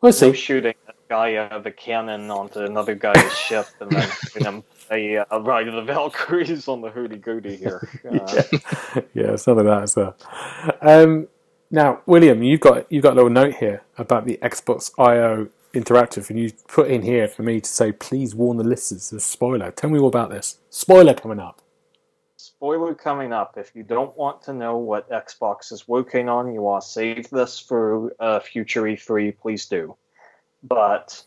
we'll 0.00 0.08
no 0.08 0.10
see. 0.10 0.32
shooting 0.32 0.74
a 0.88 0.92
guy 1.08 1.36
out 1.36 1.52
of 1.52 1.66
a 1.66 1.70
cannon 1.70 2.30
onto 2.30 2.60
another 2.60 2.94
guy's 2.96 3.32
ship 3.38 3.66
and 3.80 3.90
then 3.92 4.08
having 4.34 4.44
him 4.44 4.64
a, 4.90 5.24
a 5.30 5.40
ride 5.40 5.68
of 5.68 5.74
the 5.74 5.82
Valkyries 5.82 6.66
on 6.66 6.80
the 6.80 6.90
hurdy 6.90 7.16
gurdy 7.16 7.56
here. 7.56 7.88
Uh, 8.10 8.42
yeah, 9.14 9.36
some 9.36 9.56
of 9.58 9.64
that 9.64 9.82
as 9.84 9.94
well. 9.94 10.16
Um, 10.82 11.28
now, 11.70 12.00
William, 12.06 12.42
you've 12.42 12.60
got 12.60 12.90
you've 12.90 13.02
got 13.02 13.12
a 13.12 13.16
little 13.16 13.30
note 13.30 13.54
here 13.54 13.82
about 13.96 14.26
the 14.26 14.38
Xbox 14.42 14.90
I/O 14.98 15.48
interactive, 15.72 16.30
and 16.30 16.38
you 16.38 16.50
put 16.68 16.90
in 16.90 17.02
here 17.02 17.28
for 17.28 17.42
me 17.42 17.60
to 17.60 17.70
say, 17.70 17.92
please 17.92 18.34
warn 18.34 18.56
the 18.56 18.64
listeners. 18.64 19.12
A 19.12 19.20
spoiler. 19.20 19.70
Tell 19.70 19.90
me 19.90 19.98
all 19.98 20.08
about 20.08 20.30
this. 20.30 20.58
Spoiler 20.70 21.14
coming 21.14 21.38
up. 21.38 21.62
Spoiler 22.36 22.94
coming 22.94 23.32
up. 23.32 23.56
If 23.56 23.74
you 23.74 23.82
don't 23.82 24.16
want 24.16 24.42
to 24.42 24.52
know 24.52 24.76
what 24.76 25.10
Xbox 25.10 25.72
is 25.72 25.86
working 25.86 26.28
on, 26.28 26.52
you 26.52 26.62
to 26.62 26.86
save 26.86 27.30
this 27.30 27.58
for 27.58 28.14
uh, 28.18 28.40
future 28.40 28.82
E3, 28.82 29.36
please 29.38 29.66
do. 29.66 29.96
But 30.62 31.22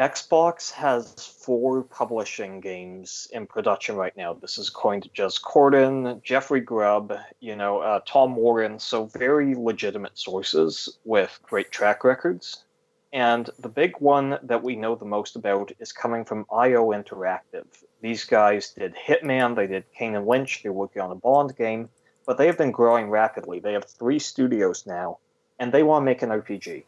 Xbox 0.00 0.70
has 0.70 1.26
four 1.26 1.82
publishing 1.82 2.62
games 2.62 3.28
in 3.32 3.46
production 3.46 3.96
right 3.96 4.16
now. 4.16 4.32
This 4.32 4.56
is 4.56 4.70
according 4.70 5.02
to 5.02 5.10
Jez 5.10 5.38
Corden, 5.38 6.22
Jeffrey 6.22 6.62
Grubb, 6.62 7.12
you 7.40 7.54
know, 7.54 7.80
uh, 7.80 8.00
Tom 8.06 8.34
Warren, 8.34 8.78
so 8.78 9.04
very 9.04 9.54
legitimate 9.54 10.16
sources 10.16 10.88
with 11.04 11.38
great 11.42 11.70
track 11.70 12.02
records. 12.02 12.64
And 13.12 13.50
the 13.58 13.68
big 13.68 13.92
one 13.98 14.38
that 14.42 14.62
we 14.62 14.74
know 14.74 14.94
the 14.94 15.04
most 15.04 15.36
about 15.36 15.70
is 15.80 15.92
coming 15.92 16.24
from 16.24 16.46
IO 16.50 16.92
Interactive. 16.92 17.66
These 18.00 18.24
guys 18.24 18.70
did 18.70 18.94
Hitman, 18.94 19.54
they 19.54 19.66
did 19.66 19.84
Kane 19.92 20.16
and 20.16 20.26
Lynch, 20.26 20.62
they're 20.62 20.72
working 20.72 21.02
on 21.02 21.10
a 21.10 21.14
Bond 21.14 21.54
game, 21.58 21.90
but 22.24 22.38
they 22.38 22.46
have 22.46 22.56
been 22.56 22.70
growing 22.70 23.10
rapidly. 23.10 23.60
They 23.60 23.74
have 23.74 23.84
three 23.84 24.18
studios 24.18 24.86
now, 24.86 25.18
and 25.58 25.70
they 25.70 25.82
want 25.82 26.00
to 26.00 26.06
make 26.06 26.22
an 26.22 26.30
RPG. 26.30 26.84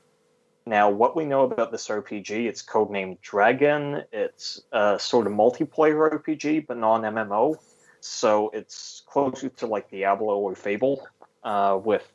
Now, 0.64 0.90
what 0.90 1.16
we 1.16 1.24
know 1.24 1.42
about 1.42 1.72
this 1.72 1.88
RPG, 1.88 2.46
it's 2.46 2.62
codenamed 2.62 3.20
Dragon. 3.20 4.04
It's 4.12 4.62
a 4.70 4.98
sort 4.98 5.26
of 5.26 5.32
multiplayer 5.32 6.10
RPG, 6.12 6.66
but 6.66 6.76
non 6.76 7.02
MMO. 7.02 7.56
So 8.00 8.50
it's 8.50 9.02
closer 9.06 9.48
to 9.48 9.66
like 9.66 9.90
Diablo 9.90 10.36
or 10.38 10.54
Fable, 10.54 11.06
uh, 11.42 11.78
with, 11.82 12.10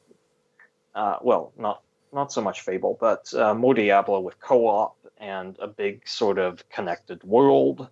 uh, 0.95 1.17
well, 1.21 1.53
not 1.57 1.81
not 2.13 2.31
so 2.31 2.41
much 2.41 2.61
Fable, 2.61 2.97
but 2.99 3.33
uh, 3.33 3.53
more 3.53 3.73
Diablo 3.73 4.19
with 4.21 4.39
co-op 4.39 4.95
and 5.17 5.57
a 5.59 5.67
big 5.67 6.07
sort 6.07 6.39
of 6.39 6.67
connected 6.69 7.23
world. 7.23 7.89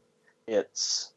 It's 0.47 1.11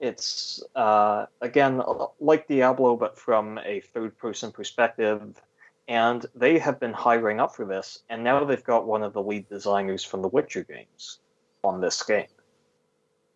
it's 0.00 0.62
uh, 0.74 1.26
again 1.40 1.82
like 2.20 2.48
Diablo, 2.48 2.96
but 2.96 3.18
from 3.18 3.58
a 3.58 3.80
third-person 3.80 4.52
perspective. 4.52 5.40
And 5.88 6.24
they 6.34 6.58
have 6.58 6.78
been 6.78 6.92
hiring 6.92 7.40
up 7.40 7.56
for 7.56 7.64
this, 7.64 8.00
and 8.10 8.22
now 8.22 8.44
they've 8.44 8.62
got 8.62 8.86
one 8.86 9.02
of 9.02 9.14
the 9.14 9.22
lead 9.22 9.48
designers 9.48 10.04
from 10.04 10.20
the 10.22 10.28
Witcher 10.28 10.64
games 10.64 11.18
on 11.64 11.80
this 11.80 12.02
game. 12.02 12.26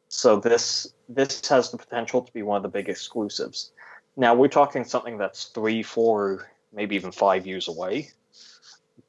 So 0.09 0.37
this 0.37 0.93
this 1.09 1.49
has 1.49 1.71
the 1.71 1.79
potential 1.79 2.21
to 2.21 2.33
be 2.33 2.43
one 2.43 2.59
of 2.59 2.63
the 2.63 2.69
big 2.69 2.91
exclusives. 2.91 3.73
Now 4.17 4.35
we're 4.35 4.49
talking 4.49 4.85
something 4.85 5.17
that's 5.17 5.47
three, 5.47 5.83
four, 5.83 6.51
maybe 6.75 6.95
even 6.95 7.11
five 7.11 7.47
years 7.47 7.69
away 7.69 8.11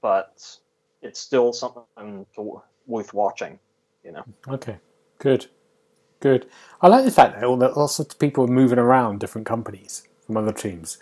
but 0.04 0.60
it's 1.02 1.20
still 1.20 1.52
something 1.54 2.28
to, 2.36 2.62
worth 2.86 3.14
watching. 3.16 3.58
You 4.04 4.12
know, 4.12 4.24
Okay, 4.50 4.78
good, 5.18 5.48
good. 6.20 6.46
I 6.82 6.90
like 6.90 7.06
the 7.06 7.12
fact 7.12 7.36
that 7.36 7.44
all 7.46 7.58
the 7.58 7.70
lots 7.70 7.98
of 7.98 8.20
people 8.20 8.44
are 8.44 8.48
moving 8.48 8.78
around 8.78 9.20
different 9.20 9.48
companies 9.48 10.04
from 10.28 10.38
other 10.38 10.52
teams, 10.52 11.00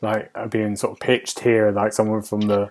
like 0.00 0.30
are 0.34 0.48
being 0.48 0.76
sort 0.76 0.92
of 0.92 1.00
pitched 1.00 1.40
here. 1.40 1.70
Like 1.70 1.92
someone 1.92 2.22
from 2.22 2.42
the, 2.42 2.70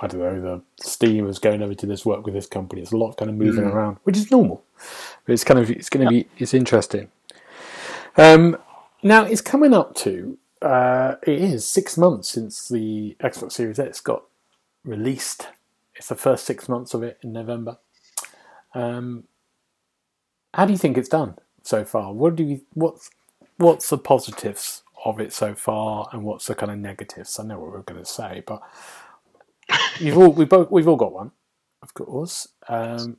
I 0.00 0.06
don't 0.06 0.20
know, 0.20 0.40
the 0.40 0.84
Steam 0.84 1.28
is 1.28 1.38
going 1.38 1.62
over 1.62 1.74
to 1.74 1.86
this 1.86 2.04
work 2.06 2.24
with 2.24 2.34
this 2.34 2.46
company. 2.46 2.82
It's 2.82 2.92
a 2.92 2.96
lot 2.96 3.16
kind 3.16 3.30
of 3.30 3.36
moving 3.36 3.64
Mm. 3.64 3.72
around, 3.74 3.96
which 4.04 4.16
is 4.16 4.30
normal. 4.30 4.62
But 5.26 5.32
it's 5.32 5.44
kind 5.44 5.60
of 5.60 5.70
it's 5.70 5.88
going 5.90 6.06
to 6.06 6.10
be 6.10 6.26
it's 6.38 6.54
interesting. 6.54 7.10
Um, 8.16 8.56
now 9.02 9.24
it's 9.24 9.40
coming 9.40 9.74
up 9.74 9.94
to 9.96 10.38
uh, 10.60 11.16
it 11.26 11.40
is 11.40 11.66
six 11.66 11.96
months 11.98 12.28
since 12.28 12.68
the 12.68 13.16
Xbox 13.20 13.52
Series 13.52 13.78
X 13.78 14.00
got 14.00 14.22
released. 14.84 15.48
It's 15.96 16.08
the 16.08 16.14
first 16.14 16.44
six 16.44 16.68
months 16.68 16.94
of 16.94 17.02
it 17.02 17.18
in 17.22 17.32
November. 17.32 17.78
Um, 18.74 19.24
how 20.54 20.64
do 20.66 20.72
you 20.72 20.78
think 20.78 20.96
it's 20.98 21.08
done 21.08 21.36
so 21.62 21.84
far? 21.84 22.12
What 22.12 22.36
do 22.36 22.42
you 22.44 22.60
what's 22.74 23.10
what's 23.56 23.88
the 23.90 23.98
positives 23.98 24.81
of 25.04 25.20
it 25.20 25.32
so 25.32 25.54
far, 25.54 26.08
and 26.12 26.24
what's 26.24 26.46
the 26.46 26.54
kind 26.54 26.72
of 26.72 26.78
negatives? 26.78 27.38
I 27.38 27.44
know 27.44 27.58
what 27.58 27.72
we're 27.72 27.82
going 27.82 28.02
to 28.02 28.06
say, 28.06 28.42
but 28.46 28.62
you've 29.98 30.18
all 30.18 30.32
we 30.32 30.44
both 30.44 30.70
we've 30.70 30.88
all 30.88 30.96
got 30.96 31.12
one, 31.12 31.32
of 31.82 31.94
course. 31.94 32.48
Um, 32.68 33.16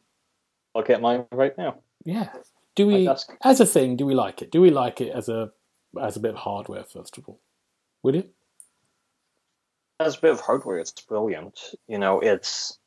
I'll 0.76 0.84
get 0.84 1.02
mine 1.02 1.26
right 1.32 1.58
now. 1.58 1.80
yeah. 2.04 2.30
Do 2.76 2.88
we, 2.88 3.08
as 3.44 3.60
a 3.60 3.68
thing, 3.68 3.98
do 3.98 4.06
we 4.08 4.16
like 4.16 4.42
it? 4.42 4.52
Do 4.52 4.60
we 4.60 4.72
like 4.72 5.00
it 5.00 5.12
as 5.14 5.30
a 5.30 5.52
as 6.02 6.18
a 6.18 6.20
bit 6.20 6.32
of 6.32 6.38
hardware? 6.38 6.84
First 6.84 7.20
of 7.20 7.30
all, 7.30 7.40
would 8.02 8.16
it? 8.16 8.32
As 10.00 10.18
a 10.18 10.22
bit 10.22 10.32
of 10.32 10.40
hardware, 10.40 10.80
it's 10.80 10.92
brilliant. 11.02 11.76
You 11.88 12.00
know, 12.00 12.20
it's 12.20 12.80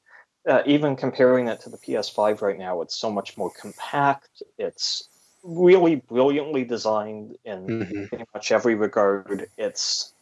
uh, 0.49 0.63
even 0.67 0.97
comparing 0.97 1.49
it 1.49 1.61
to 1.61 1.71
the 1.71 1.79
PS5 1.79 2.41
right 2.41 2.59
now, 2.59 2.81
it's 2.81 2.97
so 2.97 3.11
much 3.11 3.37
more 3.37 3.51
compact. 3.51 4.43
It's 4.59 5.09
really 5.47 5.97
brilliantly 5.97 6.65
designed 6.65 7.39
in 7.45 7.77
Mhm. 7.81 8.09
pretty 8.09 8.27
much 8.35 8.53
every 8.53 8.75
regard. 8.75 9.51
It's 9.57 10.15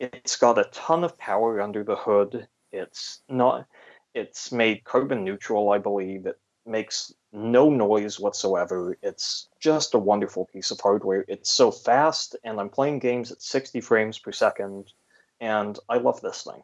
it's 0.00 0.36
got 0.36 0.58
a 0.58 0.64
ton 0.72 1.04
of 1.04 1.18
power 1.18 1.60
under 1.60 1.84
the 1.84 1.96
hood. 1.96 2.48
It's 2.72 3.22
not. 3.28 3.66
It's 4.14 4.50
made 4.52 4.84
carbon 4.84 5.24
neutral, 5.24 5.70
I 5.70 5.78
believe. 5.78 6.26
It 6.26 6.38
makes 6.66 7.14
no 7.32 7.70
noise 7.70 8.18
whatsoever. 8.18 8.96
It's 9.02 9.48
just 9.60 9.94
a 9.94 9.98
wonderful 9.98 10.46
piece 10.46 10.70
of 10.70 10.80
hardware. 10.80 11.24
It's 11.28 11.50
so 11.52 11.70
fast, 11.70 12.36
and 12.44 12.58
I'm 12.60 12.70
playing 12.70 13.00
games 13.00 13.30
at 13.32 13.42
60 13.42 13.80
frames 13.80 14.18
per 14.18 14.32
second, 14.32 14.92
and 15.40 15.78
I 15.88 15.98
love 15.98 16.20
this 16.22 16.44
thing. 16.44 16.62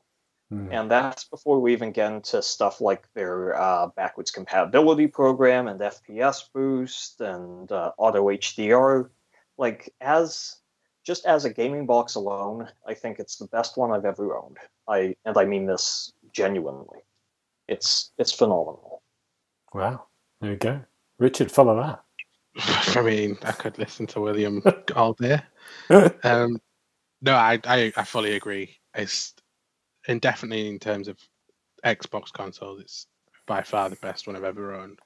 Hmm. 0.50 0.68
And 0.70 0.90
that's 0.90 1.24
before 1.24 1.60
we 1.60 1.72
even 1.72 1.90
get 1.90 2.12
into 2.12 2.40
stuff 2.40 2.80
like 2.80 3.12
their 3.14 3.60
uh, 3.60 3.88
backwards 3.88 4.30
compatibility 4.30 5.08
program 5.08 5.66
and 5.66 5.80
FPS 5.80 6.44
boost 6.54 7.20
and 7.20 7.70
uh, 7.72 7.92
auto 7.98 8.26
HDR. 8.26 9.10
Like 9.58 9.92
as 10.00 10.56
just 11.04 11.26
as 11.26 11.44
a 11.44 11.52
gaming 11.52 11.86
box 11.86 12.14
alone, 12.14 12.68
I 12.86 12.94
think 12.94 13.18
it's 13.18 13.36
the 13.36 13.46
best 13.46 13.76
one 13.76 13.90
I've 13.90 14.04
ever 14.04 14.36
owned. 14.36 14.58
I 14.88 15.16
and 15.24 15.36
I 15.36 15.44
mean 15.44 15.66
this 15.66 16.12
genuinely. 16.32 16.98
It's 17.66 18.12
it's 18.18 18.32
phenomenal. 18.32 19.02
Wow. 19.74 20.06
There 20.40 20.50
you 20.50 20.56
go. 20.56 20.80
Richard, 21.18 21.50
follow 21.50 21.76
that. 21.80 22.02
I 22.96 23.02
mean, 23.02 23.36
I 23.42 23.52
could 23.52 23.78
listen 23.78 24.06
to 24.08 24.20
William 24.20 24.62
all 24.96 25.14
day. 25.14 25.40
Um, 26.22 26.60
no, 27.22 27.34
I, 27.34 27.58
I 27.64 27.92
I 27.96 28.04
fully 28.04 28.36
agree. 28.36 28.76
It's 28.94 29.34
and 30.08 30.20
definitely 30.20 30.68
in 30.68 30.78
terms 30.78 31.08
of 31.08 31.18
Xbox 31.84 32.32
consoles, 32.32 32.80
it's 32.80 33.06
by 33.46 33.62
far 33.62 33.88
the 33.88 33.96
best 33.96 34.26
one 34.26 34.36
I've 34.36 34.44
ever 34.44 34.74
owned. 34.74 34.98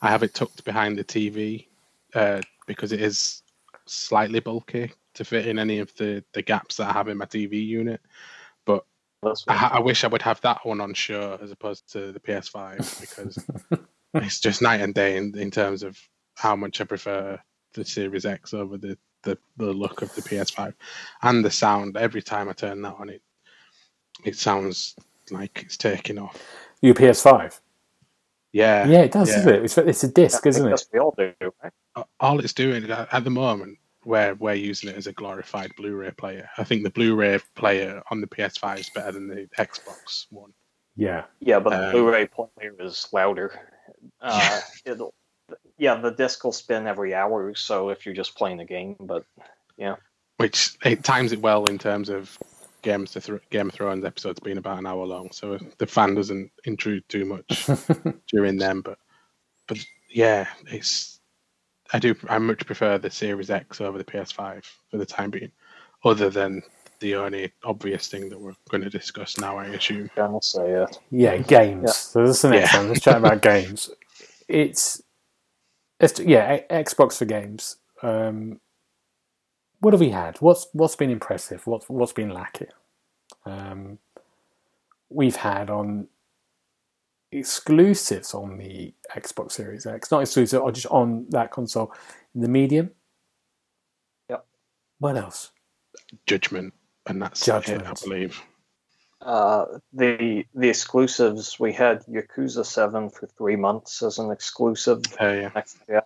I 0.00 0.08
have 0.08 0.22
it 0.22 0.34
tucked 0.34 0.64
behind 0.64 0.98
the 0.98 1.04
TV 1.04 1.66
uh, 2.14 2.40
because 2.66 2.92
it 2.92 3.00
is 3.00 3.42
slightly 3.86 4.40
bulky 4.40 4.92
to 5.14 5.24
fit 5.24 5.46
in 5.46 5.58
any 5.58 5.78
of 5.78 5.94
the, 5.96 6.24
the 6.32 6.42
gaps 6.42 6.76
that 6.76 6.88
I 6.88 6.92
have 6.92 7.08
in 7.08 7.18
my 7.18 7.26
TV 7.26 7.64
unit. 7.64 8.00
But 8.64 8.84
I, 9.48 9.72
I 9.74 9.80
wish 9.80 10.04
I 10.04 10.08
would 10.08 10.22
have 10.22 10.40
that 10.40 10.64
one 10.64 10.80
on 10.80 10.94
show 10.94 11.38
as 11.42 11.50
opposed 11.50 11.90
to 11.92 12.12
the 12.12 12.20
PS5 12.20 13.00
because 13.00 13.38
it's 14.14 14.40
just 14.40 14.62
night 14.62 14.80
and 14.80 14.94
day 14.94 15.16
in, 15.16 15.36
in 15.36 15.50
terms 15.50 15.82
of 15.82 15.98
how 16.36 16.56
much 16.56 16.80
I 16.80 16.84
prefer 16.84 17.38
the 17.74 17.84
Series 17.84 18.24
X 18.24 18.54
over 18.54 18.78
the, 18.78 18.96
the, 19.22 19.36
the 19.56 19.72
look 19.72 20.02
of 20.02 20.14
the 20.14 20.22
PS5 20.22 20.74
and 21.22 21.44
the 21.44 21.50
sound. 21.50 21.96
Every 21.96 22.22
time 22.22 22.48
I 22.48 22.52
turn 22.52 22.80
that 22.82 22.96
on, 22.98 23.10
it 23.10 23.22
it 24.24 24.36
sounds 24.36 24.96
like 25.30 25.62
it's 25.62 25.76
taking 25.76 26.18
off. 26.18 26.40
Your 26.80 26.94
PS5. 26.94 27.60
Yeah, 28.52 28.86
Yeah, 28.86 29.00
it 29.02 29.12
does, 29.12 29.30
yeah. 29.30 29.38
isn't 29.38 29.54
it? 29.54 29.64
It's, 29.64 29.78
it's 29.78 30.04
a 30.04 30.08
disc, 30.08 30.46
I 30.46 30.50
isn't 30.50 30.72
it? 30.72 30.86
we 30.92 30.98
all 30.98 31.14
do. 31.16 31.32
Right? 31.62 31.72
all 32.20 32.40
it's 32.40 32.54
doing 32.54 32.90
at 32.90 33.12
at 33.12 33.24
the 33.24 33.30
moment 33.30 33.78
we're 34.04 34.34
we're 34.34 34.54
using 34.54 34.90
it 34.90 34.96
as 34.96 35.06
a 35.06 35.12
glorified 35.12 35.70
Blu-ray 35.76 36.12
player. 36.12 36.48
I 36.58 36.64
think 36.64 36.82
the 36.82 36.90
Blu-ray 36.90 37.40
player 37.54 38.02
on 38.10 38.20
the 38.20 38.26
PS5 38.26 38.80
is 38.80 38.90
better 38.94 39.12
than 39.12 39.28
the 39.28 39.48
Xbox 39.58 40.26
one. 40.30 40.52
Yeah. 40.96 41.24
Yeah, 41.40 41.60
but 41.60 41.70
the 41.70 41.86
Um, 41.86 41.92
Blu-ray 41.92 42.26
player 42.26 42.74
is 42.80 43.08
louder. 43.12 43.58
Uh, 44.20 44.60
it'll, 44.84 45.14
yeah, 45.78 45.94
the 45.94 46.10
disc 46.10 46.42
will 46.44 46.52
spin 46.52 46.86
every 46.86 47.14
hour, 47.14 47.54
so 47.54 47.90
if 47.90 48.04
you're 48.04 48.14
just 48.14 48.36
playing 48.36 48.60
a 48.60 48.64
game, 48.64 48.96
but 49.00 49.24
yeah, 49.76 49.96
which 50.36 50.76
it 50.84 51.04
times 51.04 51.32
it 51.32 51.40
well 51.40 51.66
in 51.66 51.78
terms 51.78 52.08
of 52.08 52.36
Games 52.82 53.14
of 53.16 53.24
Thro- 53.24 53.40
Game 53.50 53.68
of 53.68 53.74
Thrones 53.74 54.04
episodes 54.04 54.40
being 54.40 54.58
about 54.58 54.78
an 54.78 54.86
hour 54.86 55.04
long, 55.06 55.30
so 55.32 55.58
the 55.78 55.86
fan 55.86 56.14
doesn't 56.14 56.50
intrude 56.64 57.08
too 57.08 57.24
much 57.24 57.68
during 58.28 58.58
them. 58.58 58.82
But 58.82 58.98
but 59.68 59.78
yeah, 60.10 60.46
it's 60.66 61.20
I 61.92 61.98
do 61.98 62.14
I 62.28 62.38
much 62.38 62.66
prefer 62.66 62.98
the 62.98 63.10
Series 63.10 63.50
X 63.50 63.80
over 63.80 63.98
the 63.98 64.04
PS5 64.04 64.64
for 64.90 64.98
the 64.98 65.06
time 65.06 65.30
being, 65.30 65.52
other 66.04 66.30
than 66.30 66.62
the 67.00 67.16
only 67.16 67.52
obvious 67.64 68.08
thing 68.08 68.28
that 68.28 68.40
we're 68.40 68.54
going 68.70 68.82
to 68.84 68.90
discuss 68.90 69.38
now, 69.38 69.58
I 69.58 69.66
assume. 69.66 70.08
gonna 70.14 70.40
say 70.40 70.70
it. 70.72 70.98
Yeah, 71.10 71.36
games. 71.38 71.82
Yeah. 71.86 71.90
So 71.92 72.26
that's 72.26 72.42
the 72.42 72.50
next 72.50 72.72
Yeah. 72.72 72.78
one. 72.80 72.88
Let's 72.88 73.00
chat 73.00 73.16
about 73.16 73.42
games. 73.42 73.90
It's, 74.48 75.02
it's 75.98 76.20
yeah, 76.20 76.60
X- 76.70 76.94
Xbox 76.94 77.18
for 77.18 77.24
games. 77.24 77.76
Um, 78.02 78.60
what 79.82 79.92
have 79.94 80.00
we 80.00 80.10
had? 80.10 80.36
What's 80.38 80.68
what's 80.72 80.94
been 80.96 81.10
impressive? 81.10 81.66
What's 81.66 81.88
what's 81.88 82.12
been 82.12 82.30
lacking? 82.30 82.68
Um, 83.44 83.98
we've 85.10 85.34
had 85.36 85.70
on 85.70 86.06
exclusives 87.32 88.32
on 88.32 88.58
the 88.58 88.94
Xbox 89.14 89.52
Series 89.52 89.84
X, 89.84 90.10
not 90.12 90.20
exclusive, 90.20 90.62
or 90.62 90.70
just 90.70 90.86
on 90.86 91.26
that 91.30 91.50
console. 91.50 91.92
The 92.34 92.46
medium. 92.48 92.92
Yep. 94.30 94.46
What 95.00 95.16
else? 95.16 95.50
Judgment, 96.26 96.72
and 97.06 97.20
that's 97.20 97.44
Judgment. 97.44 97.82
it, 97.82 97.88
I 97.88 97.94
believe. 98.04 98.40
Uh, 99.20 99.64
the 99.92 100.44
the 100.54 100.68
exclusives 100.68 101.58
we 101.58 101.72
had 101.72 102.04
Yakuza 102.06 102.64
Seven 102.64 103.10
for 103.10 103.26
three 103.26 103.56
months 103.56 104.00
as 104.02 104.18
an 104.20 104.30
exclusive. 104.30 105.02
Uh, 105.20 105.26
yeah, 105.26 105.50
Next, 105.56 105.78
yeah. 105.88 106.00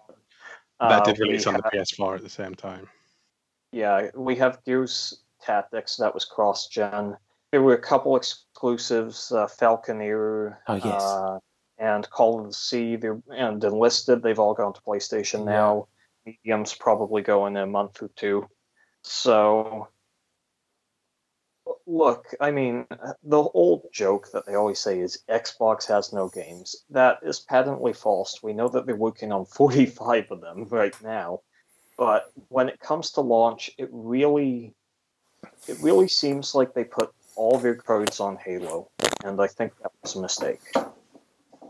that 0.81 1.03
Uh, 1.03 1.05
did 1.05 1.18
release 1.18 1.47
on 1.47 1.55
the 1.55 1.62
PS4 1.62 2.16
at 2.16 2.22
the 2.22 2.31
same 2.31 2.55
time. 2.55 2.89
Yeah, 3.73 4.11
we 4.14 4.37
have 4.37 4.62
Gears 4.64 5.23
Tactics 5.43 5.97
that 5.97 6.14
was 6.14 6.25
cross 6.25 6.69
gen. 6.69 7.17
There 7.53 7.62
were 7.62 7.75
a 7.75 7.81
couple 7.81 8.17
exclusives, 8.17 9.31
uh, 9.33 9.47
Falconeer, 9.47 10.57
Oh, 10.69 10.75
yes. 10.75 11.03
uh, 11.03 11.39
and 11.79 12.09
Call 12.11 12.41
of 12.41 12.47
the 12.49 12.53
Sea, 12.53 12.97
they're, 12.97 13.21
and 13.31 13.62
Enlisted. 13.62 14.23
They've 14.23 14.39
all 14.39 14.55
gone 14.55 14.73
to 14.75 14.81
PlayStation 14.81 15.41
Yeah. 15.41 15.53
now. 15.53 15.89
Medium's 16.25 16.75
probably 16.75 17.23
go 17.23 17.47
in 17.47 17.57
a 17.57 17.67
month 17.67 18.03
or 18.03 18.09
two. 18.17 18.49
So, 19.03 19.89
look, 21.87 22.27
I 22.41 22.51
mean, 22.51 22.87
the 23.23 23.39
old 23.39 23.87
joke 23.93 24.31
that 24.33 24.45
they 24.47 24.55
always 24.55 24.81
say 24.81 24.99
is 24.99 25.23
Xbox 25.29 25.87
has 25.87 26.12
no 26.12 26.29
games. 26.29 26.85
That 26.91 27.19
is 27.23 27.41
patently 27.41 27.93
false. 27.93 28.43
We 28.43 28.55
know 28.55 28.69
that 28.69 28.87
they're 28.87 28.97
working 28.97 29.31
on 29.31 29.45
45 29.47 30.33
of 30.33 30.41
them 30.41 30.64
right 30.64 31.01
now 31.03 31.43
but 31.97 32.32
when 32.49 32.68
it 32.68 32.80
comes 32.80 33.11
to 33.12 33.20
launch, 33.20 33.70
it 33.78 33.88
really, 33.92 34.74
it 35.66 35.78
really 35.80 36.09
seems 36.09 36.55
like 36.55 36.74
they 36.74 36.84
put 36.84 37.12
all 37.36 37.59
their 37.59 37.74
cards 37.74 38.20
on 38.20 38.36
Halo, 38.36 38.90
and 39.24 39.40
I 39.40 39.47
think 39.47 39.72
that 39.82 39.92
was 40.03 40.14
a 40.16 40.20
mistake. 40.20 40.61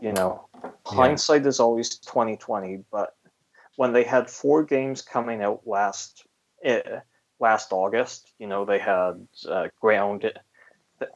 You 0.01 0.13
know, 0.13 0.47
hindsight 0.85 1.45
is 1.45 1.59
always 1.59 1.97
twenty 1.99 2.37
twenty, 2.37 2.83
but 2.91 3.15
when 3.77 3.93
they 3.93 4.03
had 4.03 4.29
four 4.29 4.63
games 4.63 5.01
coming 5.01 5.41
out 5.41 5.61
last, 5.65 6.25
eh, 6.63 6.81
last 7.39 7.71
August, 7.71 8.31
you 8.39 8.47
know, 8.47 8.65
they 8.65 8.79
had 8.79 9.27
uh, 9.47 9.67
Grounded. 9.79 10.39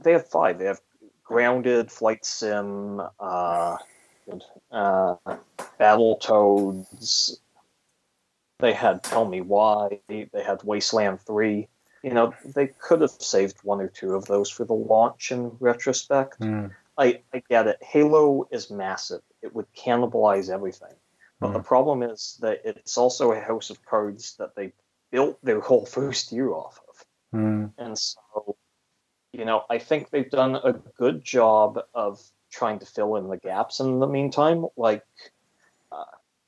They 0.04 0.12
have 0.14 0.28
five. 0.28 0.60
They 0.60 0.66
have 0.66 0.82
Grounded, 1.24 1.92
Flight 1.92 2.24
Sim, 2.26 3.02
uh, 3.20 3.78
uh, 4.72 5.16
Battletoads, 5.80 7.38
they 8.62 8.74
had 8.74 9.04
Tell 9.04 9.26
Me 9.26 9.42
Why. 9.42 10.00
They 10.08 10.30
had 10.34 10.64
Wasteland 10.64 11.22
3. 11.22 11.68
You 12.04 12.12
know, 12.12 12.34
they 12.44 12.68
could 12.68 13.02
have 13.02 13.12
saved 13.12 13.58
one 13.64 13.82
or 13.82 13.88
two 13.88 14.16
of 14.16 14.26
those 14.26 14.50
for 14.50 14.66
the 14.66 14.74
launch 14.74 15.32
in 15.32 15.52
retrospect. 15.60 16.40
Mm. 16.40 16.72
I, 16.98 17.22
I 17.34 17.44
get 17.50 17.68
it. 17.68 17.78
Halo 17.82 18.48
is 18.52 18.70
massive, 18.70 19.22
it 19.42 19.56
would 19.56 19.68
cannibalize 19.74 20.50
everything. 20.50 20.94
But 21.40 21.54
the 21.54 21.64
problem 21.64 22.04
is 22.04 22.38
that 22.42 22.62
it's 22.64 23.00
also 23.00 23.32
a 23.32 23.40
house 23.40 23.72
of 23.72 23.84
cards 23.84 24.36
that 24.38 24.56
they 24.56 24.74
built 25.12 25.44
their 25.44 25.60
whole 25.60 25.86
first 25.98 26.32
year 26.32 26.52
off 26.52 26.80
of. 26.88 27.40
Mm. 27.40 27.74
And 27.80 27.98
so, 27.98 28.56
you 29.34 29.46
know, 29.46 29.64
I 29.70 29.80
think 29.80 30.10
they've 30.10 30.30
done 30.30 30.56
a 30.56 30.74
good 30.74 31.24
job 31.24 31.80
of 31.96 32.22
trying 32.52 32.80
to 32.80 32.86
fill 32.86 33.16
in 33.16 33.28
the 33.28 33.38
gaps 33.38 33.80
in 33.80 34.00
the 34.00 34.08
meantime. 34.08 34.66
Like, 34.78 35.04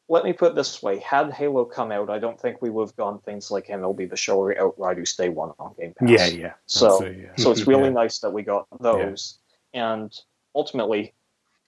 let 0.09 0.23
me 0.25 0.33
put 0.33 0.51
it 0.51 0.55
this 0.55 0.81
way: 0.83 0.99
Had 0.99 1.31
Halo 1.31 1.65
come 1.65 1.91
out, 1.91 2.09
I 2.09 2.19
don't 2.19 2.39
think 2.39 2.61
we 2.61 2.69
would 2.69 2.87
have 2.89 2.95
gone 2.95 3.19
things 3.19 3.49
like 3.51 3.67
MLB 3.67 4.09
The 4.09 4.17
Show 4.17 4.37
or 4.39 4.57
Outriders 4.59 5.15
Day 5.15 5.29
One 5.29 5.51
on 5.59 5.73
Game 5.79 5.93
Pass. 5.97 6.09
Yeah, 6.09 6.25
yeah. 6.27 6.53
So- 6.65 6.87
Absolutely, 6.95 7.23
yeah. 7.23 7.29
So 7.37 7.51
it's 7.51 7.67
really 7.67 7.83
Yeah. 7.85 7.89
nice 7.89 8.19
that 8.19 8.31
we 8.31 8.43
got 8.43 8.67
those, 8.79 9.39
and 9.73 10.13
ultimately, 10.55 11.13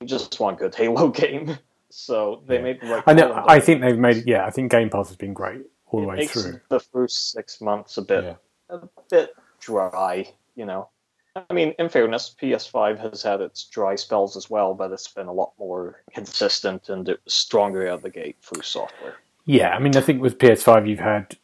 we 0.02 0.08
just 0.08 0.40
want 0.40 0.58
a 0.58 0.60
good 0.60 0.76
Halo 0.76 1.08
game. 1.24 1.58
So 1.90 2.44
they 2.48 2.56
Yeah. 2.56 2.62
made 2.62 2.82
the 2.82 2.88
right. 2.88 3.04
I 3.08 3.14
know. 3.14 3.44
I 3.48 3.60
think 3.60 3.82
they've 3.82 3.98
made. 3.98 4.24
Yeah, 4.28 4.46
I 4.46 4.50
think 4.52 4.72
Game 4.72 4.90
Pass 4.90 5.08
has 5.08 5.18
been 5.18 5.34
great 5.34 5.62
all 5.88 6.02
the 6.02 6.08
way 6.08 6.28
through. 6.28 6.60
the 6.70 6.80
first 6.80 7.32
six 7.32 7.62
months 7.62 7.98
a 7.98 8.02
bit 8.02 8.24
Yeah. 8.26 8.36
a 8.70 8.80
bit 9.10 9.34
dry, 9.62 10.28
you 10.56 10.66
know. 10.66 10.90
I 11.36 11.54
mean, 11.54 11.74
in 11.80 11.90
fairness, 11.90 12.34
PS5 12.42 13.00
has 13.00 13.22
had 13.22 13.42
its 13.42 13.66
dry 13.66 13.96
spells 13.96 14.38
as 14.38 14.50
well, 14.50 14.74
but 14.74 14.92
it's 14.92 15.08
been 15.08 15.28
a 15.28 15.34
lot 15.34 15.52
more 15.60 16.02
consistent 16.14 16.88
and 16.88 17.10
it 17.10 17.20
was 17.26 17.34
stronger 17.34 17.88
out 17.88 17.96
of 17.96 18.02
the 18.04 18.10
gate 18.10 18.38
through 18.42 18.62
software. 18.62 19.16
Yeah, 19.46 19.76
I 19.76 19.80
mean, 19.80 19.98
I 19.98 20.02
think 20.02 20.22
with 20.22 20.38
PS5, 20.38 20.88
you've 20.90 21.00
had 21.00 21.38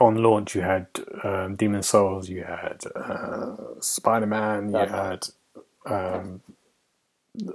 on 0.00 0.16
launch, 0.16 0.54
you 0.54 0.62
had 0.62 0.86
um, 1.22 1.54
Demon 1.56 1.82
Souls, 1.82 2.28
you 2.28 2.44
had 2.44 2.82
uh, 2.96 3.56
Spider 3.80 4.26
Man, 4.26 4.70
you 4.70 4.78
had 4.78 5.26
um, 5.86 6.40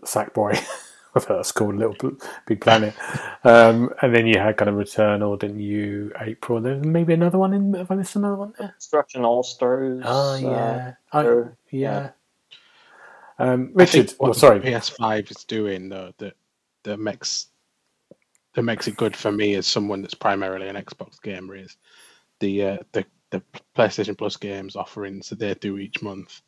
Sackboy. 0.04 0.64
I 1.16 1.20
thought 1.20 1.36
that's 1.38 1.52
called 1.52 1.76
Little 1.76 2.18
Big 2.48 2.60
Planet, 2.62 2.94
um, 3.44 3.92
and 4.02 4.16
then 4.16 4.26
you 4.26 4.40
had 4.40 4.58
kind 4.58 4.70
of 4.70 4.76
Returnal, 4.76 5.38
didn't 5.40 5.60
you? 5.60 6.12
April. 6.20 6.60
There's 6.60 6.84
maybe 6.84 7.14
another 7.14 7.38
one 7.38 7.54
in. 7.54 7.74
Have 7.76 7.92
I 7.92 7.96
missed 7.96 8.16
another 8.16 8.36
one 8.36 8.54
there? 8.58 8.74
Destruction 8.80 9.24
All 9.24 9.44
Stars. 9.44 10.02
Oh 10.06 10.36
yeah, 10.36 10.94
Uh, 11.12 11.18
oh, 11.18 11.26
or- 11.26 11.58
yeah. 11.72 12.10
Um, 13.40 13.70
I 13.76 13.80
Richard, 13.82 14.12
what 14.18 14.28
well, 14.30 14.34
sorry. 14.34 14.60
PS5 14.62 15.32
is 15.32 15.44
doing 15.44 15.90
though 15.90 16.14
that 16.18 16.34
that 16.84 17.00
makes 17.00 17.48
that 18.54 18.64
makes 18.64 18.88
it 18.88 18.96
good 18.98 19.16
for 19.16 19.32
me 19.32 19.56
as 19.56 19.66
someone 19.68 20.02
that's 20.02 20.14
primarily 20.14 20.68
an 20.68 20.76
Xbox 20.76 21.22
gamer 21.22 21.56
is 21.56 21.78
the 22.40 22.64
uh, 22.64 22.78
the 22.92 23.06
the 23.32 23.42
PlayStation 23.76 24.18
Plus 24.18 24.38
games 24.38 24.76
offerings 24.76 25.30
that 25.30 25.40
they 25.40 25.54
do 25.56 25.78
each 25.80 26.02
month 26.04 26.42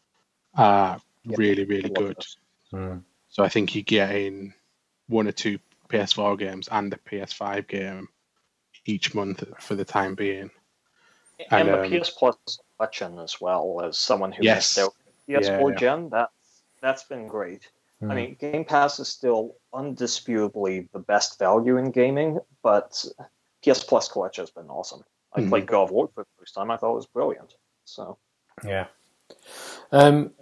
are 0.56 1.00
Yeah. 1.24 1.36
really 1.40 1.66
really 1.66 1.90
good. 1.90 2.18
Mm. 2.72 3.02
So 3.36 3.44
I 3.44 3.50
think 3.50 3.76
you 3.76 3.82
get 3.84 4.16
in 4.16 4.54
one 5.10 5.28
or 5.28 5.34
two 5.34 5.60
PS4 5.90 6.38
games 6.38 6.70
and 6.72 6.94
a 6.94 6.98
PS5 6.98 7.68
game 7.68 8.08
each 8.86 9.14
month 9.14 9.44
for 9.60 9.76
the 9.76 9.84
time 9.84 10.16
being. 10.16 10.50
And, 11.52 11.68
And, 11.68 11.74
the 11.92 11.98
um, 11.98 12.00
PS 12.00 12.12
Plus 12.12 12.38
collection 12.78 13.20
as 13.20 13.42
well, 13.42 13.82
as 13.84 13.98
someone 13.98 14.32
who 14.32 14.42
Yes. 14.42 14.78
missed 14.78 14.88
out 14.88 14.94
PS4 15.28 15.42
Yeah, 15.42 15.68
yeah. 15.68 15.76
gen, 15.78 16.10
that, 16.12 16.30
that's 16.82 17.04
been 17.04 17.28
great. 17.28 17.70
I 18.04 18.14
Mm. 18.14 18.16
mean, 18.16 18.38
Game 18.40 18.64
Pass 18.64 19.02
is 19.02 19.10
still 19.10 19.58
undisputably 19.74 20.90
the 20.94 21.00
best 21.00 21.38
value 21.38 21.76
in 21.76 21.92
gaming, 21.92 22.40
but 22.64 23.04
PS 23.66 23.84
Plus 23.84 24.08
Collection 24.08 24.44
has 24.44 24.52
been 24.52 24.70
awesome. 24.70 25.04
I 25.34 25.42
Mhm. 25.42 25.50
played 25.50 25.66
God 25.66 25.84
of 25.84 25.92
War 25.92 26.08
for 26.16 26.24
the 26.24 26.30
first 26.40 26.56
time. 26.56 26.72
I 26.72 26.78
thought 26.78 26.94
it 26.94 26.96
was 26.96 27.08
brilliant. 27.08 27.54
So 27.84 28.18
Yeah. 28.64 28.88
Um, 29.92 30.34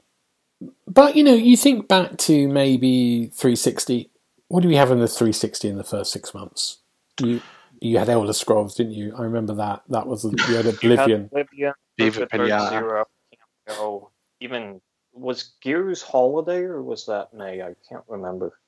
but 0.87 1.15
you 1.15 1.23
know, 1.23 1.33
you 1.33 1.57
think 1.57 1.87
back 1.87 2.17
to 2.19 2.47
maybe 2.47 3.27
360. 3.27 4.09
What 4.47 4.61
do 4.61 4.67
we 4.67 4.75
have 4.75 4.91
in 4.91 4.99
the 4.99 5.07
360 5.07 5.67
in 5.67 5.77
the 5.77 5.83
first 5.83 6.11
six 6.11 6.33
months? 6.33 6.79
You 7.21 7.41
you 7.79 7.97
had 7.97 8.09
Elder 8.09 8.33
Scrolls, 8.33 8.75
didn't 8.75 8.93
you? 8.93 9.13
I 9.17 9.23
remember 9.23 9.53
that. 9.55 9.83
That 9.89 10.07
was 10.07 10.23
you 10.47 10.55
had 10.55 10.65
Oblivion. 10.65 11.25
Oblivion, 11.25 11.73
Viva 11.97 12.27
Perfect 12.27 12.49
Dark 12.49 12.69
Zero, 12.69 13.05
Camp 13.67 14.03
even 14.39 14.81
was 15.13 15.53
Gears 15.61 16.01
Holiday 16.01 16.61
or 16.63 16.81
was 16.81 17.05
that 17.05 17.33
May? 17.33 17.61
I 17.61 17.75
can't 17.87 18.03
remember. 18.07 18.59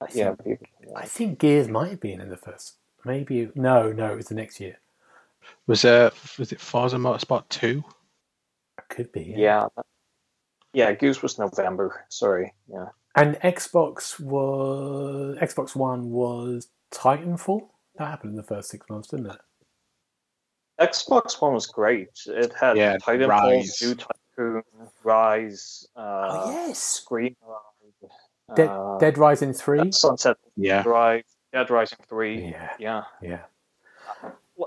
Uh, 0.00 0.06
yeah, 0.12 0.34
Viva 0.44 0.64
I 0.96 1.06
think 1.06 1.38
Gears 1.38 1.68
might 1.68 1.90
have 1.90 2.00
been 2.00 2.20
in 2.20 2.30
the 2.30 2.36
first. 2.36 2.76
Maybe 3.04 3.50
no, 3.54 3.92
no, 3.92 4.12
it 4.12 4.16
was 4.16 4.26
the 4.26 4.34
next 4.34 4.60
year. 4.60 4.78
Was 5.66 5.82
there 5.82 6.10
was 6.38 6.52
it 6.52 6.60
Forza 6.60 6.96
Motorsport 6.96 7.48
two? 7.48 7.82
It 8.78 8.84
could 8.88 9.12
be. 9.12 9.22
Yeah. 9.22 9.36
yeah, 9.38 9.66
that- 9.76 9.86
yeah. 10.74 10.92
Gears 10.92 11.22
was 11.22 11.38
November. 11.38 12.04
Sorry. 12.08 12.52
Yeah. 12.68 12.88
And 13.16 13.36
Xbox 13.36 14.18
was 14.20 15.36
Xbox 15.40 15.74
One 15.76 16.10
was 16.10 16.68
Titanfall. 16.92 17.68
That 17.96 18.08
happened 18.08 18.30
in 18.32 18.36
the 18.36 18.42
first 18.42 18.68
six 18.70 18.88
months, 18.90 19.08
didn't 19.08 19.26
it? 19.26 19.38
Xbox 20.80 21.40
One 21.40 21.54
was 21.54 21.66
great. 21.66 22.08
It 22.26 22.52
had 22.52 22.76
Yeah, 22.76 22.96
Titanfall, 22.98 23.62
Ryse. 23.62 23.76
Zoo 23.76 23.94
Tycoon, 23.94 24.62
Ryse, 25.04 25.86
uh, 25.96 26.28
oh 26.44 26.50
yes, 26.66 26.78
Scream, 26.82 27.36
Dead, 28.56 28.68
uh, 28.68 28.98
Dead 28.98 29.16
Rising 29.16 29.52
three. 29.52 29.92
Sunset 29.92 30.36
Yeah. 30.56 30.82
Rise, 30.86 31.22
Dead 31.52 31.70
Rising 31.70 31.98
Three. 32.08 32.50
Yeah, 32.50 32.70
Yeah. 32.78 33.02
yeah. 33.22 33.42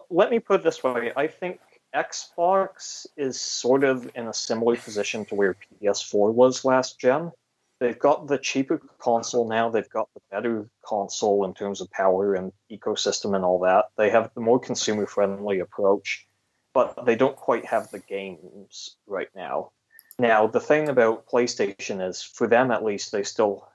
Let 0.09 0.31
me 0.31 0.39
put 0.39 0.61
it 0.61 0.63
this 0.63 0.83
way 0.83 1.11
I 1.15 1.27
think 1.27 1.59
Xbox 1.95 3.07
is 3.15 3.39
sort 3.39 3.83
of 3.83 4.09
in 4.15 4.27
a 4.27 4.33
similar 4.33 4.75
position 4.75 5.25
to 5.25 5.35
where 5.35 5.55
PS4 5.81 6.33
was 6.33 6.65
last 6.65 6.99
gen. 6.99 7.31
They've 7.79 7.97
got 7.97 8.27
the 8.27 8.39
cheaper 8.39 8.81
console 8.97 9.47
now, 9.47 9.69
they've 9.69 9.89
got 9.89 10.09
the 10.13 10.21
better 10.31 10.69
console 10.83 11.45
in 11.45 11.53
terms 11.53 11.79
of 11.79 11.91
power 11.91 12.33
and 12.33 12.51
ecosystem 12.71 13.35
and 13.35 13.45
all 13.45 13.59
that. 13.59 13.85
They 13.97 14.09
have 14.09 14.31
the 14.33 14.41
more 14.41 14.59
consumer 14.59 15.05
friendly 15.05 15.59
approach, 15.59 16.27
but 16.73 17.05
they 17.05 17.15
don't 17.15 17.35
quite 17.35 17.65
have 17.65 17.91
the 17.91 17.99
games 17.99 18.97
right 19.05 19.29
now. 19.35 19.71
Now, 20.19 20.47
the 20.47 20.59
thing 20.59 20.89
about 20.89 21.27
PlayStation 21.27 22.07
is, 22.07 22.23
for 22.23 22.47
them 22.47 22.71
at 22.71 22.83
least, 22.83 23.11
they 23.11 23.21
still 23.21 23.69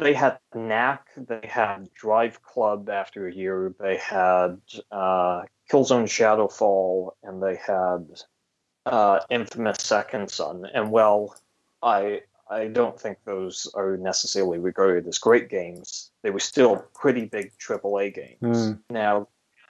they 0.00 0.14
had 0.14 0.38
Knack, 0.54 1.08
they 1.16 1.46
had 1.46 1.92
Drive 1.92 2.42
Club 2.42 2.88
after 2.88 3.26
a 3.26 3.34
year, 3.34 3.74
they 3.78 3.98
had 3.98 4.58
uh, 4.90 5.42
Killzone 5.70 6.04
Shadowfall, 6.04 7.12
and 7.22 7.42
they 7.42 7.56
had 7.56 8.22
uh, 8.86 9.20
Infamous 9.30 9.78
Second 9.80 10.30
Son. 10.30 10.66
And 10.74 10.90
well, 10.90 11.36
I 11.82 12.22
I 12.50 12.66
don't 12.66 13.00
think 13.00 13.18
those 13.24 13.70
are 13.74 13.96
necessarily 13.96 14.58
regarded 14.58 15.06
as 15.06 15.18
great 15.18 15.48
games. 15.48 16.10
They 16.22 16.30
were 16.30 16.40
still 16.40 16.84
pretty 16.94 17.26
big 17.26 17.52
AAA 17.58 18.14
games. 18.14 18.58
Mm. 18.58 18.80
Now, 18.90 19.28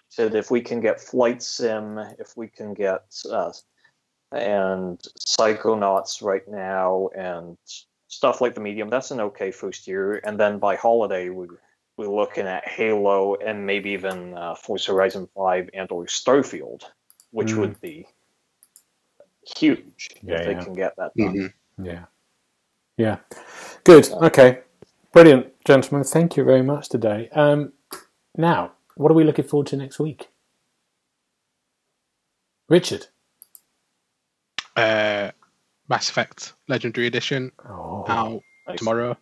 said 0.08 0.34
if 0.34 0.50
we 0.50 0.62
can 0.62 0.80
get 0.80 1.00
Flight 1.00 1.42
Sim, 1.42 1.98
if 2.18 2.36
we 2.36 2.48
can 2.48 2.72
get 2.72 3.04
uh, 3.30 3.52
and 4.32 4.98
Psychonauts 5.18 6.22
right 6.22 6.46
now, 6.48 7.10
and 7.14 7.58
stuff 8.08 8.40
like 8.40 8.54
the 8.54 8.60
Medium, 8.60 8.88
that's 8.88 9.10
an 9.10 9.20
okay 9.20 9.50
first 9.50 9.86
year. 9.86 10.20
And 10.24 10.38
then 10.38 10.58
by 10.58 10.76
holiday, 10.76 11.28
we 11.28 11.48
we're 12.00 12.08
looking 12.08 12.46
at 12.46 12.66
Halo 12.66 13.34
and 13.34 13.66
maybe 13.66 13.90
even 13.90 14.32
uh, 14.36 14.54
Forza 14.54 14.92
Horizon 14.92 15.28
Five 15.36 15.68
and 15.74 15.90
or 15.92 16.06
Starfield, 16.06 16.84
which 17.30 17.48
Mm. 17.52 17.58
would 17.58 17.80
be 17.82 18.06
huge 19.56 20.08
Yeah, 20.22 20.36
if 20.38 20.44
they 20.46 20.52
yeah. 20.52 20.64
can 20.64 20.72
get 20.72 20.96
that 20.96 21.12
done. 21.14 21.34
Mhm. 21.34 21.52
Yeah. 21.84 22.04
Yeah. 22.96 23.18
Good. 23.84 24.10
Okay. 24.12 24.62
Brilliant, 25.12 25.62
gentlemen. 25.64 26.04
Thank 26.04 26.36
you 26.38 26.44
very 26.44 26.62
much 26.62 26.88
today. 26.88 27.28
Um, 27.32 27.72
now, 28.36 28.72
what 28.94 29.10
are 29.10 29.14
we 29.14 29.24
looking 29.24 29.44
forward 29.44 29.66
to 29.68 29.76
next 29.76 29.98
week? 29.98 30.28
Richard. 32.68 33.08
Uh, 34.76 35.32
Mass 35.88 36.08
Effect 36.08 36.54
Legendary 36.68 37.08
Edition 37.08 37.50
Oh, 37.68 38.04
out 38.08 38.40
Nice. 38.68 38.78
tomorrow. 38.78 39.16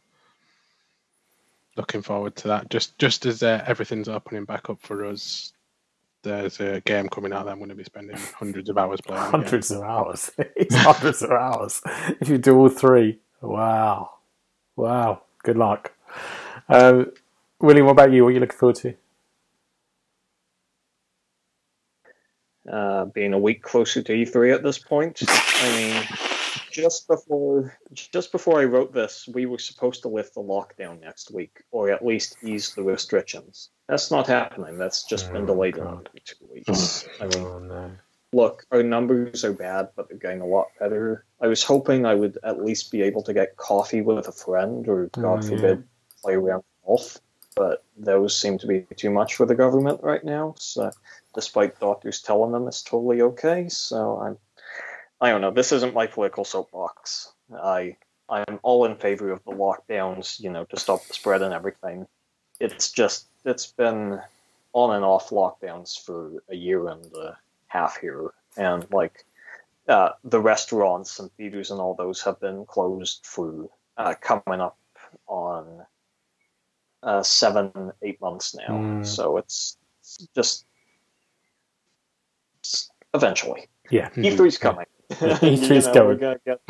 Looking 1.79 2.03
forward 2.03 2.37
to 2.37 2.49
that. 2.49 2.69
Just 2.69 2.99
just 2.99 3.25
as 3.25 3.43
uh, 3.43 3.65
everything's 3.67 4.09
opening 4.09 4.45
back 4.45 4.69
up 4.69 4.81
for 4.83 5.05
us, 5.07 5.53
there's 6.25 6.61
a 6.61 6.81
game 6.83 7.09
coming 7.09 7.33
out 7.33 7.47
that 7.47 7.53
I'm 7.53 7.59
going 7.59 7.71
to 7.71 7.75
be 7.75 7.85
spending 7.85 8.17
hundreds 8.17 8.69
of 8.69 8.77
hours 8.77 9.01
playing. 9.01 9.23
hundreds 9.23 9.71
of 9.71 9.83
hours. 9.83 10.31
it's 10.57 10.75
hundreds 10.75 11.23
of 11.23 11.31
hours. 11.31 11.81
If 12.21 12.29
you 12.29 12.37
do 12.37 12.57
all 12.59 12.69
three. 12.69 13.21
Wow. 13.41 14.11
Wow. 14.77 15.23
Good 15.45 15.57
luck. 15.57 15.93
Um, 16.69 17.13
William, 17.61 17.87
what 17.87 17.93
about 17.93 18.13
you? 18.13 18.25
What 18.25 18.31
are 18.31 18.33
you 18.33 18.41
looking 18.41 18.59
forward 18.59 18.77
to? 18.77 18.95
uh, 22.71 23.07
being 23.07 23.33
a 23.33 23.39
week 23.39 23.63
closer 23.63 24.03
to 24.03 24.13
E3 24.13 24.55
at 24.55 24.63
this 24.63 24.79
point. 24.79 25.23
I 25.27 25.71
mean, 25.77 26.28
just 26.83 27.09
before 27.09 27.77
just 27.93 28.31
before 28.31 28.61
I 28.61 28.65
wrote 28.65 28.93
this, 28.93 29.29
we 29.33 29.47
were 29.47 29.59
supposed 29.59 30.03
to 30.03 30.09
lift 30.09 30.35
the 30.35 30.41
lockdown 30.41 31.01
next 31.01 31.31
week, 31.33 31.63
or 31.73 31.91
at 31.91 32.05
least 32.05 32.37
ease 32.43 32.75
the 32.75 32.83
restrictions. 32.83 33.71
That's 33.89 34.11
not 34.11 34.27
happening. 34.27 34.79
That's 34.79 35.03
just 35.05 35.33
been 35.33 35.43
Oh, 35.43 35.47
delayed 35.47 35.75
God. 35.75 35.87
another 35.87 36.11
two 36.25 36.47
weeks. 36.53 37.09
Oh, 37.21 37.25
I 37.25 37.29
mean, 37.29 37.45
Oh, 37.45 37.59
no. 37.59 37.91
look, 38.33 38.65
our 38.71 38.83
numbers 38.83 39.45
are 39.45 39.53
bad, 39.53 39.89
but 39.97 40.09
they're 40.09 40.19
getting 40.19 40.41
a 40.41 40.47
lot 40.47 40.69
better. 40.79 41.25
I 41.41 41.49
was 41.49 41.65
hoping 41.65 42.07
I 42.07 42.15
would 42.15 42.39
at 42.45 42.63
least 42.65 42.93
be 42.93 43.03
able 43.03 43.23
to 43.25 43.35
get 43.35 43.57
coffee 43.57 44.03
with 44.03 44.29
a 44.29 44.33
friend, 44.33 44.87
or 44.87 45.11
oh, 45.17 45.23
God 45.23 45.41
Oh, 45.41 45.43
yeah. 45.43 45.49
forbid, 45.49 45.85
play 46.23 46.35
around 46.35 46.63
golf. 46.87 47.19
But 47.57 47.83
those 47.97 48.39
seem 48.39 48.57
to 48.59 48.69
be 48.69 48.83
too 48.95 49.11
much 49.11 49.35
for 49.35 49.45
the 49.45 49.57
government 49.57 50.01
right 50.05 50.23
now. 50.23 50.55
So, 50.59 50.93
despite 51.35 51.81
doctors 51.81 52.23
telling 52.23 52.53
them 52.53 52.69
it's 52.69 52.83
totally 52.83 53.21
okay, 53.23 53.69
so 53.69 54.21
I'm, 54.21 54.39
I 55.21 55.31
don't 55.31 55.41
know. 55.41 55.51
This 55.51 55.73
isn't 55.73 55.95
my 55.95 56.07
political 56.07 56.45
soapbox. 56.45 57.33
I, 57.55 57.97
I'm 58.29 58.61
all 58.63 58.85
in 58.85 58.97
favor 58.97 59.31
of 59.31 59.43
the 59.45 59.53
lockdowns, 59.53 60.39
you 60.39 60.51
know, 60.51 60.65
to 60.67 60.79
stop 60.79 61.05
the 61.07 61.15
spread 61.15 61.43
and 61.43 61.53
everything. 61.53 62.07
It's 62.61 62.93
just 62.93 63.27
it's 63.45 63.67
been 63.67 64.21
on 64.73 64.95
and 64.95 65.05
off 65.05 65.31
lockdowns 65.31 65.99
for 65.99 66.43
a 66.49 66.55
year 66.55 66.89
and 66.89 67.05
a 67.15 67.39
half 67.69 67.99
here, 67.99 68.33
and 68.57 68.87
like 68.93 69.25
uh, 69.89 70.11
the 70.25 70.41
restaurants 70.41 71.19
and 71.19 71.33
theaters 71.33 71.71
and 71.71 71.81
all 71.81 71.95
those 71.95 72.23
have 72.23 72.39
been 72.41 72.65
closed 72.67 73.21
for 73.25 73.69
uh, 73.97 74.15
coming 74.21 74.61
up 74.61 74.77
on 75.27 75.87
uh, 77.03 77.23
seven, 77.23 77.93
eight 78.03 78.21
months 78.21 78.55
now. 78.55 78.69
Mm. 78.69 79.07
So 79.07 79.37
it's, 79.39 79.77
it's 80.01 80.29
just 80.35 80.67
it's 82.61 82.91
eventually 83.15 83.69
Yeah. 83.91 84.11
E3's 84.11 84.59
coming. 84.59 84.87
E3's 85.43 85.87
You 85.87 85.93
know, 85.93 86.05
We're 86.05 86.17
coming. 86.17 86.19
gonna 86.19 86.41
get 86.47 86.61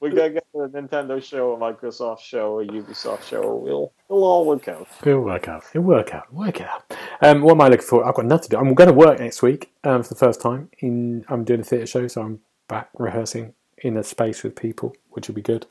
we're 0.00 0.10
gonna 0.10 0.30
get 0.30 0.44
a 0.54 0.58
Nintendo 0.68 1.22
show, 1.22 1.54
a 1.54 1.58
Microsoft 1.58 2.20
show, 2.20 2.60
a 2.60 2.66
Ubisoft 2.66 3.24
show. 3.24 3.56
We'll 3.56 3.92
it'll 4.08 4.24
all 4.24 4.46
work 4.46 4.68
out. 4.68 4.88
It'll 5.04 5.20
work 5.22 5.48
out. 5.48 5.64
It'll 5.74 5.82
work 5.84 6.14
out. 6.14 6.32
Work 6.32 6.60
it 6.60 6.68
out. 6.68 6.92
Um, 7.22 7.42
what 7.42 7.52
am 7.52 7.60
I 7.62 7.68
looking 7.68 7.86
for? 7.86 8.06
I've 8.06 8.14
got 8.14 8.26
nothing 8.26 8.44
to 8.44 8.48
do. 8.50 8.58
I'm 8.58 8.74
going 8.74 8.88
to 8.88 8.94
work 8.94 9.18
next 9.20 9.42
week 9.42 9.72
um, 9.84 10.02
for 10.02 10.10
the 10.10 10.18
first 10.18 10.40
time. 10.40 10.70
In 10.80 11.24
I'm 11.28 11.44
doing 11.44 11.60
a 11.60 11.64
theatre 11.64 11.86
show, 11.86 12.08
so 12.08 12.22
I'm 12.22 12.40
back 12.68 12.88
rehearsing 12.98 13.54
in 13.78 13.96
a 13.96 14.04
space 14.04 14.42
with 14.42 14.56
people, 14.56 14.94
which 15.10 15.28
will 15.28 15.34
be 15.34 15.42
good. 15.42 15.66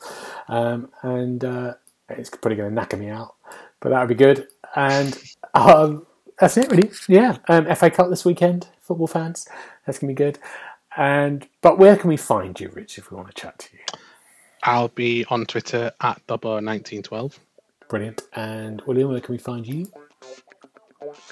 Um, 0.48 0.90
and 1.04 1.44
uh, 1.44 1.74
it's 2.10 2.30
probably 2.30 2.56
going 2.58 2.74
to 2.76 2.82
knacker 2.82 3.00
me 3.00 3.10
out, 3.10 3.36
but 3.80 3.90
that'll 3.90 4.08
be 4.08 4.16
good. 4.16 4.48
And 4.76 5.18
um, 5.54 6.06
that's 6.40 6.58
it, 6.58 6.70
really. 6.72 6.92
Yeah. 7.08 7.38
Um, 7.48 7.74
FA 7.76 7.90
Cup 7.90 8.10
this 8.10 8.26
weekend, 8.26 8.68
football 8.82 9.08
fans. 9.08 9.48
That's 9.86 10.00
going 10.00 10.14
to 10.14 10.20
be 10.20 10.26
good. 10.26 10.40
And 11.00 11.48
but 11.62 11.80
where 11.80 11.98
can 11.98 12.10
we 12.10 12.18
find 12.18 12.60
you, 12.60 12.72
Rich, 12.76 13.00
if 13.00 13.12
we 13.12 13.18
want 13.18 13.30
to 13.30 13.42
chat 13.42 13.60
to 13.60 13.70
you? 13.74 13.80
I'll 14.64 14.90
be 14.90 15.26
on 15.30 15.46
Twitter 15.48 15.92
at 16.02 16.22
Dubbo1912. 16.28 17.40
Brilliant. 17.90 18.24
And 18.36 18.82
William, 18.88 19.12
where 19.12 19.22
can 19.22 19.34
we 19.34 19.40
find 19.40 19.68
you? 19.68 19.88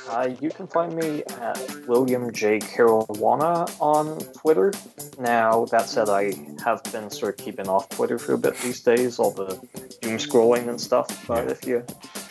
Uh, 0.10 0.30
you 0.40 0.50
can 0.50 0.66
find 0.68 0.96
me 0.96 1.24
at 1.42 1.88
William 1.88 2.32
J. 2.32 2.60
Caruana 2.60 3.70
on 3.82 4.18
Twitter. 4.34 4.74
Now, 5.20 5.66
that 5.66 5.90
said, 5.90 6.08
I 6.08 6.34
have 6.64 6.82
been 6.92 7.10
sort 7.10 7.38
of 7.38 7.46
keeping 7.46 7.68
off 7.68 7.90
Twitter 7.90 8.18
for 8.18 8.34
a 8.34 8.38
bit 8.38 8.56
these 8.60 8.82
days, 8.82 9.20
all 9.20 9.32
the 9.32 9.60
doom 10.02 10.18
scrolling 10.18 10.70
and 10.70 10.80
stuff. 10.80 11.28
But 11.28 11.52
if 11.52 11.68
you 11.68 11.84